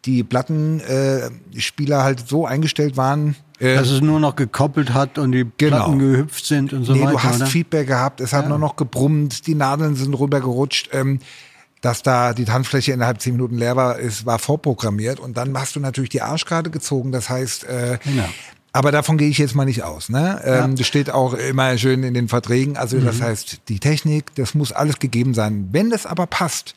die 0.05 0.23
Plattenspieler 0.23 1.99
äh, 1.99 2.01
halt 2.01 2.27
so 2.27 2.45
eingestellt 2.45 2.97
waren, 2.97 3.35
äh, 3.59 3.75
dass 3.75 3.89
es 3.89 4.01
nur 4.01 4.19
noch 4.19 4.35
gekoppelt 4.35 4.93
hat 4.93 5.17
und 5.17 5.31
die 5.31 5.45
genau. 5.57 5.77
Platten 5.77 5.99
gehüpft 5.99 6.45
sind 6.45 6.73
und 6.73 6.85
so 6.85 6.93
nee, 6.93 7.01
weiter. 7.01 7.11
Du 7.11 7.23
hast 7.23 7.35
oder? 7.37 7.45
Feedback 7.47 7.87
gehabt, 7.87 8.21
es 8.21 8.33
hat 8.33 8.43
ja. 8.43 8.49
nur 8.49 8.59
noch 8.59 8.75
gebrummt, 8.75 9.47
die 9.47 9.55
Nadeln 9.55 9.95
sind 9.95 10.13
rübergerutscht. 10.13 10.89
Ähm, 10.93 11.19
dass 11.81 12.03
da 12.03 12.33
die 12.33 12.43
Tanzfläche 12.43 12.91
innerhalb 12.91 13.21
zehn 13.21 13.33
Minuten 13.33 13.57
leer 13.57 13.75
war, 13.77 13.97
ist, 13.99 14.25
war 14.25 14.37
vorprogrammiert. 14.37 15.19
Und 15.19 15.37
dann 15.37 15.57
hast 15.57 15.77
du 15.77 15.79
natürlich 15.79 16.09
die 16.09 16.21
Arschkarte 16.21 16.69
gezogen. 16.69 17.13
Das 17.13 17.29
heißt, 17.29 17.63
äh, 17.63 17.99
genau. 18.03 18.25
Aber 18.71 18.91
davon 18.91 19.17
gehe 19.17 19.29
ich 19.29 19.37
jetzt 19.37 19.55
mal 19.55 19.65
nicht 19.65 19.83
aus. 19.83 20.09
Ne? 20.09 20.41
Ähm, 20.43 20.53
ja. 20.53 20.67
Das 20.67 20.87
steht 20.87 21.09
auch 21.09 21.33
immer 21.33 21.77
schön 21.77 22.03
in 22.03 22.13
den 22.13 22.27
Verträgen. 22.27 22.77
Also 22.77 22.97
mhm. 22.97 23.05
das 23.05 23.21
heißt, 23.21 23.61
die 23.67 23.79
Technik, 23.79 24.35
das 24.35 24.53
muss 24.53 24.71
alles 24.71 24.99
gegeben 24.99 25.33
sein. 25.33 25.69
Wenn 25.71 25.89
das 25.89 26.05
aber 26.05 26.27
passt 26.27 26.75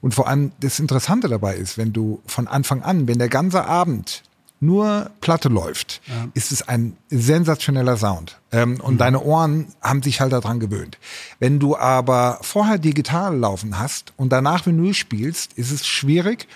und 0.00 0.14
vor 0.14 0.28
allem 0.28 0.52
das 0.60 0.78
Interessante 0.78 1.28
dabei 1.28 1.54
ist, 1.56 1.78
wenn 1.78 1.92
du 1.92 2.20
von 2.26 2.46
Anfang 2.46 2.82
an, 2.82 3.08
wenn 3.08 3.18
der 3.18 3.28
ganze 3.28 3.64
Abend 3.64 4.22
nur 4.62 5.10
Platte 5.22 5.48
läuft, 5.48 6.02
ja. 6.06 6.28
ist 6.34 6.52
es 6.52 6.68
ein 6.68 6.96
sensationeller 7.08 7.96
Sound. 7.96 8.38
Ähm, 8.52 8.78
und 8.80 8.94
mhm. 8.94 8.98
deine 8.98 9.22
Ohren 9.22 9.68
haben 9.80 10.02
sich 10.02 10.20
halt 10.20 10.32
daran 10.32 10.60
gewöhnt. 10.60 10.98
Wenn 11.38 11.58
du 11.58 11.78
aber 11.78 12.38
vorher 12.42 12.76
digital 12.76 13.36
laufen 13.36 13.78
hast 13.78 14.12
und 14.18 14.30
danach 14.30 14.66
Vinyl 14.66 14.92
spielst, 14.92 15.54
ist 15.54 15.70
es 15.72 15.86
schwierig, 15.86 16.46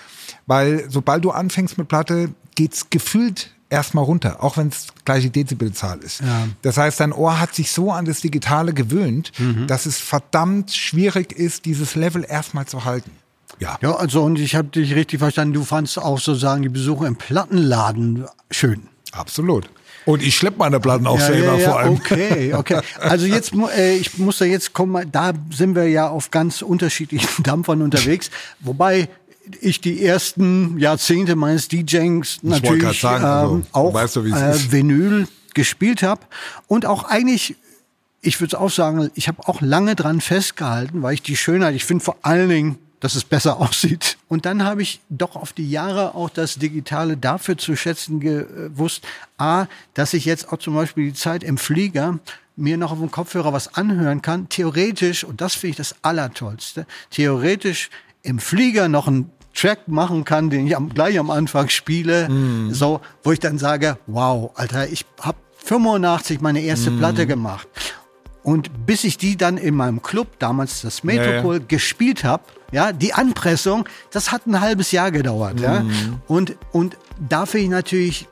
weil 0.47 0.85
sobald 0.91 1.24
du 1.24 1.30
anfängst 1.30 1.78
mit 1.78 1.89
Platte, 1.89 2.35
geht's 2.55 2.91
gefühlt 2.91 3.54
erstmal 3.71 4.05
runter, 4.05 4.43
auch 4.43 4.57
wenn 4.57 4.69
es 4.69 4.89
gleiche 5.05 5.31
Dezibelzahl 5.31 5.99
ist. 6.01 6.21
Ja. 6.21 6.49
Das 6.62 6.77
heißt, 6.77 7.01
dein 7.01 7.12
Ohr 7.12 7.41
hat 7.41 7.55
sich 7.55 7.71
so 7.73 7.91
an 7.91 8.05
das 8.05 8.21
Digitale 8.21 8.73
gewöhnt, 8.73 9.33
mhm. 9.39 9.67
dass 9.67 9.87
es 9.87 9.99
verdammt 9.99 10.73
schwierig 10.73 11.33
ist, 11.33 11.65
dieses 11.65 11.95
Level 11.95 12.25
erstmal 12.29 12.67
zu 12.67 12.85
halten. 12.85 13.11
Ja. 13.61 13.79
Ja, 13.81 13.95
also 13.97 14.23
und 14.23 14.39
ich 14.39 14.55
habe 14.55 14.69
dich 14.69 14.95
richtig 14.95 15.21
verstanden, 15.21 15.55
du 15.55 15.65
fandst 15.65 15.99
auch 15.99 16.19
sozusagen 16.19 16.62
die 16.62 16.69
Besuche 16.69 17.07
im 17.07 17.17
Plattenladen 17.17 18.25
schön. 18.51 18.89
Absolut. 19.12 19.69
Und 20.07 20.23
ich 20.23 20.37
schleppe 20.37 20.59
meine 20.59 20.81
Platten 20.81 21.07
auch 21.07 21.19
ja, 21.19 21.27
selber 21.27 21.55
ja, 21.55 21.59
ja, 21.59 21.69
vor 21.71 21.79
allem. 21.79 21.95
Okay, 21.95 22.53
okay. 22.55 22.81
Also 23.01 23.27
jetzt, 23.27 23.55
äh, 23.55 23.97
ich 23.97 24.19
muss 24.19 24.39
da 24.39 24.45
jetzt 24.45 24.75
kommen, 24.75 25.11
da 25.11 25.33
sind 25.51 25.75
wir 25.75 25.89
ja 25.89 26.09
auf 26.09 26.31
ganz 26.31 26.62
unterschiedlichen 26.62 27.43
Dampfern 27.43 27.81
unterwegs. 27.81 28.31
Wobei 28.61 29.09
ich 29.61 29.81
die 29.81 30.05
ersten 30.05 30.79
Jahrzehnte 30.79 31.37
meines 31.37 31.69
DJings 31.69 32.39
natürlich 32.43 33.01
sagen, 33.01 33.25
also, 33.25 33.55
ähm, 33.57 33.67
auch 33.73 33.95
weißt 33.95 34.17
du, 34.17 34.25
äh, 34.25 34.73
Vinyl 34.73 35.29
gespielt 35.55 36.03
habe 36.03 36.23
und 36.67 36.87
auch 36.87 37.05
eigentlich 37.05 37.57
ich 38.27 38.41
würde 38.41 38.59
auch 38.59 38.71
sagen, 38.71 39.11
ich 39.15 39.29
habe 39.29 39.47
auch 39.47 39.61
lange 39.61 39.95
dran 39.95 40.21
festgehalten, 40.21 41.03
weil 41.03 41.15
ich 41.15 41.23
die 41.23 41.37
Schönheit, 41.37 41.75
ich 41.75 41.85
finde 41.85 42.03
vor 42.03 42.17
allen 42.23 42.49
Dingen, 42.49 42.79
dass 43.01 43.15
es 43.15 43.25
besser 43.25 43.61
aussieht. 43.61 44.17
Und 44.29 44.47
dann 44.47 44.65
habe 44.65 44.83
ich 44.83 45.01
doch 45.11 45.37
auf 45.37 45.53
die 45.53 45.71
Jahre 45.71 46.15
auch 46.15 46.31
das 46.31 46.57
Digitale 46.57 47.17
dafür 47.17 47.59
zu 47.59 47.77
schätzen 47.77 48.21
gewusst, 48.21 49.05
a, 49.37 49.67
dass 49.93 50.15
ich 50.15 50.25
jetzt 50.25 50.51
auch 50.51 50.59
zum 50.59 50.75
Beispiel 50.75 51.09
die 51.09 51.15
Zeit 51.15 51.45
im 51.45 51.59
Flieger 51.59 52.19
mir 52.57 52.77
noch 52.77 52.93
auf 52.93 52.99
dem 52.99 53.11
Kopfhörer 53.11 53.53
was 53.53 53.75
anhören 53.75 54.23
kann, 54.23 54.49
theoretisch, 54.49 55.25
und 55.25 55.41
das 55.41 55.55
finde 55.55 55.71
ich 55.73 55.77
das 55.77 55.97
Allertollste, 56.03 56.87
theoretisch 57.11 57.91
im 58.25 58.41
Flieger 58.41 58.89
noch 58.89 59.07
ein 59.07 59.31
Track 59.55 59.87
machen 59.87 60.25
kann, 60.25 60.51
den 60.51 60.66
ich 60.66 60.77
am, 60.77 60.89
gleich 60.89 61.18
am 61.18 61.31
Anfang 61.31 61.68
spiele, 61.68 62.29
mm. 62.29 62.72
so, 62.72 63.01
wo 63.22 63.31
ich 63.31 63.39
dann 63.39 63.59
sage, 63.59 63.99
wow, 64.09 64.51
Alter, 64.57 64.89
ich 64.89 65.07
habe 65.20 65.39
85 65.64 66.41
meine 66.41 66.61
erste 66.61 66.91
mm. 66.91 66.99
Platte 66.99 67.27
gemacht. 67.29 67.68
Und 68.43 68.85
bis 68.85 69.05
ich 69.05 69.16
die 69.16 69.37
dann 69.37 69.57
in 69.57 69.75
meinem 69.75 70.03
Club, 70.03 70.39
damals 70.39 70.83
das 70.83 71.05
Metropol, 71.05 71.55
ja, 71.55 71.61
ja. 71.61 71.66
gespielt 71.68 72.25
habe, 72.25 72.43
ja, 72.72 72.93
die 72.93 73.14
Anpressung, 73.14 73.89
das 74.11 74.33
hat 74.33 74.47
ein 74.47 74.61
halbes 74.61 74.91
Jahr 74.91 75.12
gedauert. 75.12 75.61
Mm. 75.61 75.62
Ja. 75.62 75.81
Mhm. 75.81 76.20
Und, 76.27 76.57
und 76.72 76.97
da 77.29 77.47
finde 77.47 77.64
ich 77.64 77.70
natürlich, 77.70 78.29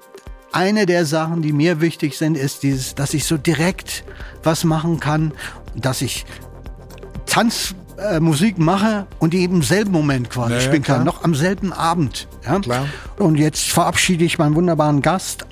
eine 0.50 0.84
der 0.84 1.06
Sachen, 1.06 1.40
die 1.40 1.52
mir 1.52 1.80
wichtig 1.80 2.18
sind, 2.18 2.36
ist 2.36 2.62
dieses, 2.62 2.94
dass 2.94 3.14
ich 3.14 3.24
so 3.24 3.38
direkt 3.38 4.04
was 4.42 4.64
machen 4.64 5.00
kann, 5.00 5.32
dass 5.74 6.02
ich 6.02 6.26
Tanz 7.24 7.74
äh, 7.98 8.20
Musik 8.20 8.58
mache 8.58 9.06
und 9.18 9.32
die 9.32 9.44
im 9.44 9.62
selben 9.62 9.92
Moment 9.92 10.30
quasi 10.30 10.50
naja, 10.50 10.60
spielen 10.60 10.82
kann, 10.82 11.02
klar. 11.02 11.04
noch 11.04 11.24
am 11.24 11.34
selben 11.34 11.72
Abend. 11.72 12.28
Ja? 12.44 12.58
Klar. 12.60 12.86
Und 13.18 13.36
jetzt 13.36 13.70
verabschiede 13.70 14.24
ich 14.24 14.38
meinen 14.38 14.54
wunderbaren 14.54 15.02
Gast, 15.02 15.46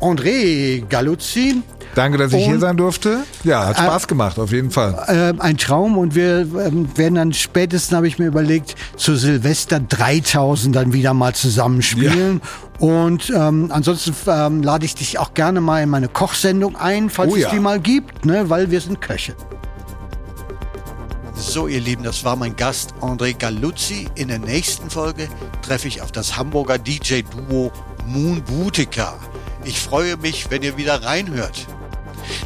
André 0.00 0.84
Galuzzi. 0.88 1.62
Danke, 1.94 2.18
dass 2.18 2.32
ich 2.32 2.44
und, 2.44 2.50
hier 2.50 2.60
sein 2.60 2.76
durfte. 2.76 3.24
Ja, 3.42 3.66
hat 3.66 3.78
Spaß 3.78 4.04
äh, 4.04 4.06
gemacht, 4.06 4.38
auf 4.38 4.52
jeden 4.52 4.70
Fall. 4.70 5.04
Äh, 5.08 5.42
ein 5.42 5.56
Traum 5.56 5.98
und 5.98 6.14
wir 6.14 6.40
äh, 6.40 6.70
werden 6.96 7.14
dann 7.14 7.32
spätestens, 7.32 7.96
habe 7.96 8.06
ich 8.06 8.18
mir 8.18 8.26
überlegt, 8.26 8.76
zu 8.96 9.16
Silvester 9.16 9.80
3000 9.80 10.76
dann 10.76 10.92
wieder 10.92 11.14
mal 11.14 11.34
zusammenspielen. 11.34 12.40
Ja. 12.80 12.86
Und 12.86 13.32
ähm, 13.34 13.70
ansonsten 13.72 14.14
ähm, 14.28 14.62
lade 14.62 14.84
ich 14.84 14.94
dich 14.94 15.18
auch 15.18 15.34
gerne 15.34 15.60
mal 15.60 15.82
in 15.82 15.88
meine 15.88 16.08
Kochsendung 16.08 16.76
ein, 16.76 17.10
falls 17.10 17.32
oh, 17.32 17.36
es 17.36 17.42
ja. 17.42 17.50
die 17.50 17.58
mal 17.58 17.80
gibt, 17.80 18.24
ne, 18.24 18.48
weil 18.48 18.70
wir 18.70 18.80
sind 18.80 19.00
Köche. 19.00 19.34
So, 21.48 21.66
ihr 21.66 21.80
Lieben, 21.80 22.02
das 22.02 22.24
war 22.24 22.36
mein 22.36 22.56
Gast 22.56 22.92
André 23.00 23.34
Galuzzi. 23.34 24.06
In 24.16 24.28
der 24.28 24.38
nächsten 24.38 24.90
Folge 24.90 25.30
treffe 25.62 25.88
ich 25.88 26.02
auf 26.02 26.12
das 26.12 26.36
Hamburger 26.36 26.76
DJ-Duo 26.76 27.72
Moon 28.06 28.42
Boutica. 28.42 29.18
Ich 29.64 29.80
freue 29.80 30.18
mich, 30.18 30.50
wenn 30.50 30.62
ihr 30.62 30.76
wieder 30.76 31.02
reinhört. 31.02 31.66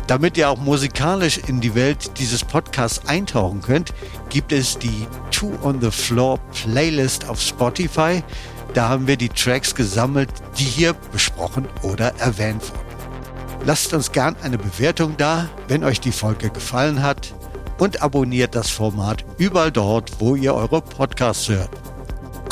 Damit 0.07 0.37
ihr 0.37 0.49
auch 0.49 0.59
musikalisch 0.59 1.39
in 1.49 1.61
die 1.61 1.75
Welt 1.75 2.17
dieses 2.21 2.45
Podcasts 2.45 3.05
eintauchen 3.09 3.61
könnt, 3.61 3.93
gibt 4.29 4.53
es 4.53 4.79
die 4.79 5.09
Two 5.33 5.53
on 5.65 5.81
the 5.81 5.91
Floor 5.91 6.39
Playlist 6.63 7.29
auf 7.29 7.41
Spotify. 7.41 8.23
Da 8.73 8.89
haben 8.89 9.09
wir 9.09 9.17
die 9.17 9.31
Tracks 9.31 9.75
gesammelt, 9.75 10.31
die 10.59 10.65
hier 10.65 10.93
besprochen 10.93 11.67
oder 11.83 12.15
erwähnt 12.21 12.63
wurden. 12.71 13.67
Lasst 13.67 13.93
uns 13.95 14.13
gern 14.13 14.37
eine 14.45 14.59
Bewertung 14.59 15.17
da, 15.17 15.49
wenn 15.67 15.83
euch 15.83 15.99
die 15.99 16.13
Folge 16.13 16.51
gefallen 16.51 17.03
hat 17.03 17.35
und 17.79 18.03
abonniert 18.03 18.55
das 18.55 18.71
Format 18.71 19.25
überall 19.39 19.73
dort, 19.73 20.21
wo 20.21 20.37
ihr 20.37 20.55
eure 20.55 20.81
Podcasts 20.81 21.49
hört. 21.49 21.71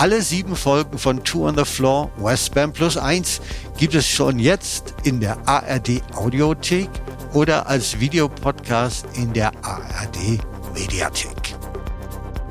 Alle 0.00 0.22
sieben 0.22 0.56
Folgen 0.56 0.96
von 0.96 1.22
Two 1.24 1.46
on 1.46 1.56
the 1.56 1.64
Floor 1.64 2.10
Westbam 2.16 2.72
Plus 2.72 2.96
1 2.96 3.42
gibt 3.76 3.94
es 3.94 4.06
schon 4.06 4.38
jetzt 4.38 4.94
in 5.04 5.20
der 5.20 5.36
ARD 5.46 6.02
Audiothek 6.14 6.88
oder 7.34 7.66
als 7.66 8.00
Videopodcast 8.00 9.06
in 9.14 9.32
der 9.34 9.52
ARD 9.62 10.40
Mediathek. 10.74 11.54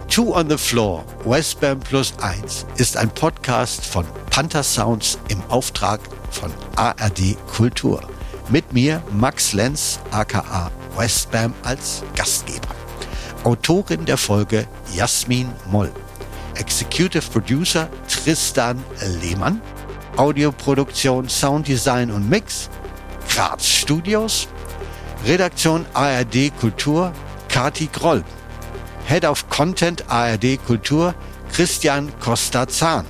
Two 0.07 0.35
on 0.35 0.47
the 0.49 0.57
Floor 0.57 1.03
Westbam 1.25 1.79
Plus 1.79 2.13
1 2.21 2.67
ist 2.77 2.97
ein 2.97 3.09
Podcast 3.09 3.83
von 3.83 4.05
Panther 4.29 4.63
Sounds 4.63 5.17
im 5.29 5.41
Auftrag 5.49 6.01
von 6.29 6.51
ARD 6.75 7.35
Kultur. 7.47 8.01
Mit 8.49 8.73
mir 8.73 9.01
Max 9.11 9.53
Lenz 9.53 9.99
aka 10.11 10.71
Westbam 10.99 11.53
als 11.63 12.03
Gastgeber. 12.13 12.75
Autorin 13.45 14.03
der 14.03 14.17
Folge 14.17 14.67
Jasmin 14.93 15.47
Moll. 15.71 15.91
Executive 16.55 17.23
Producer 17.31 17.87
Tristan 18.09 18.83
Lehmann. 19.21 19.61
Audioproduktion, 20.17 21.29
Sounddesign 21.29 22.11
und 22.11 22.29
Mix 22.29 22.69
Graz 23.29 23.65
Studios. 23.65 24.49
Redaktion 25.25 25.85
ARD 25.93 26.51
Kultur 26.59 27.13
Kati 27.47 27.87
Groll. 27.93 28.21
Head 29.05 29.23
of 29.23 29.47
Content 29.49 30.03
ARD 30.09 30.57
Kultur 30.67 31.15
Christian 31.53 32.11
Costa-Zahn. 32.19 33.05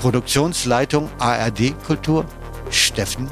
Produktionsleitung 0.00 1.10
ARD 1.18 1.74
Kultur 1.86 2.24
Steffen. 2.70 3.28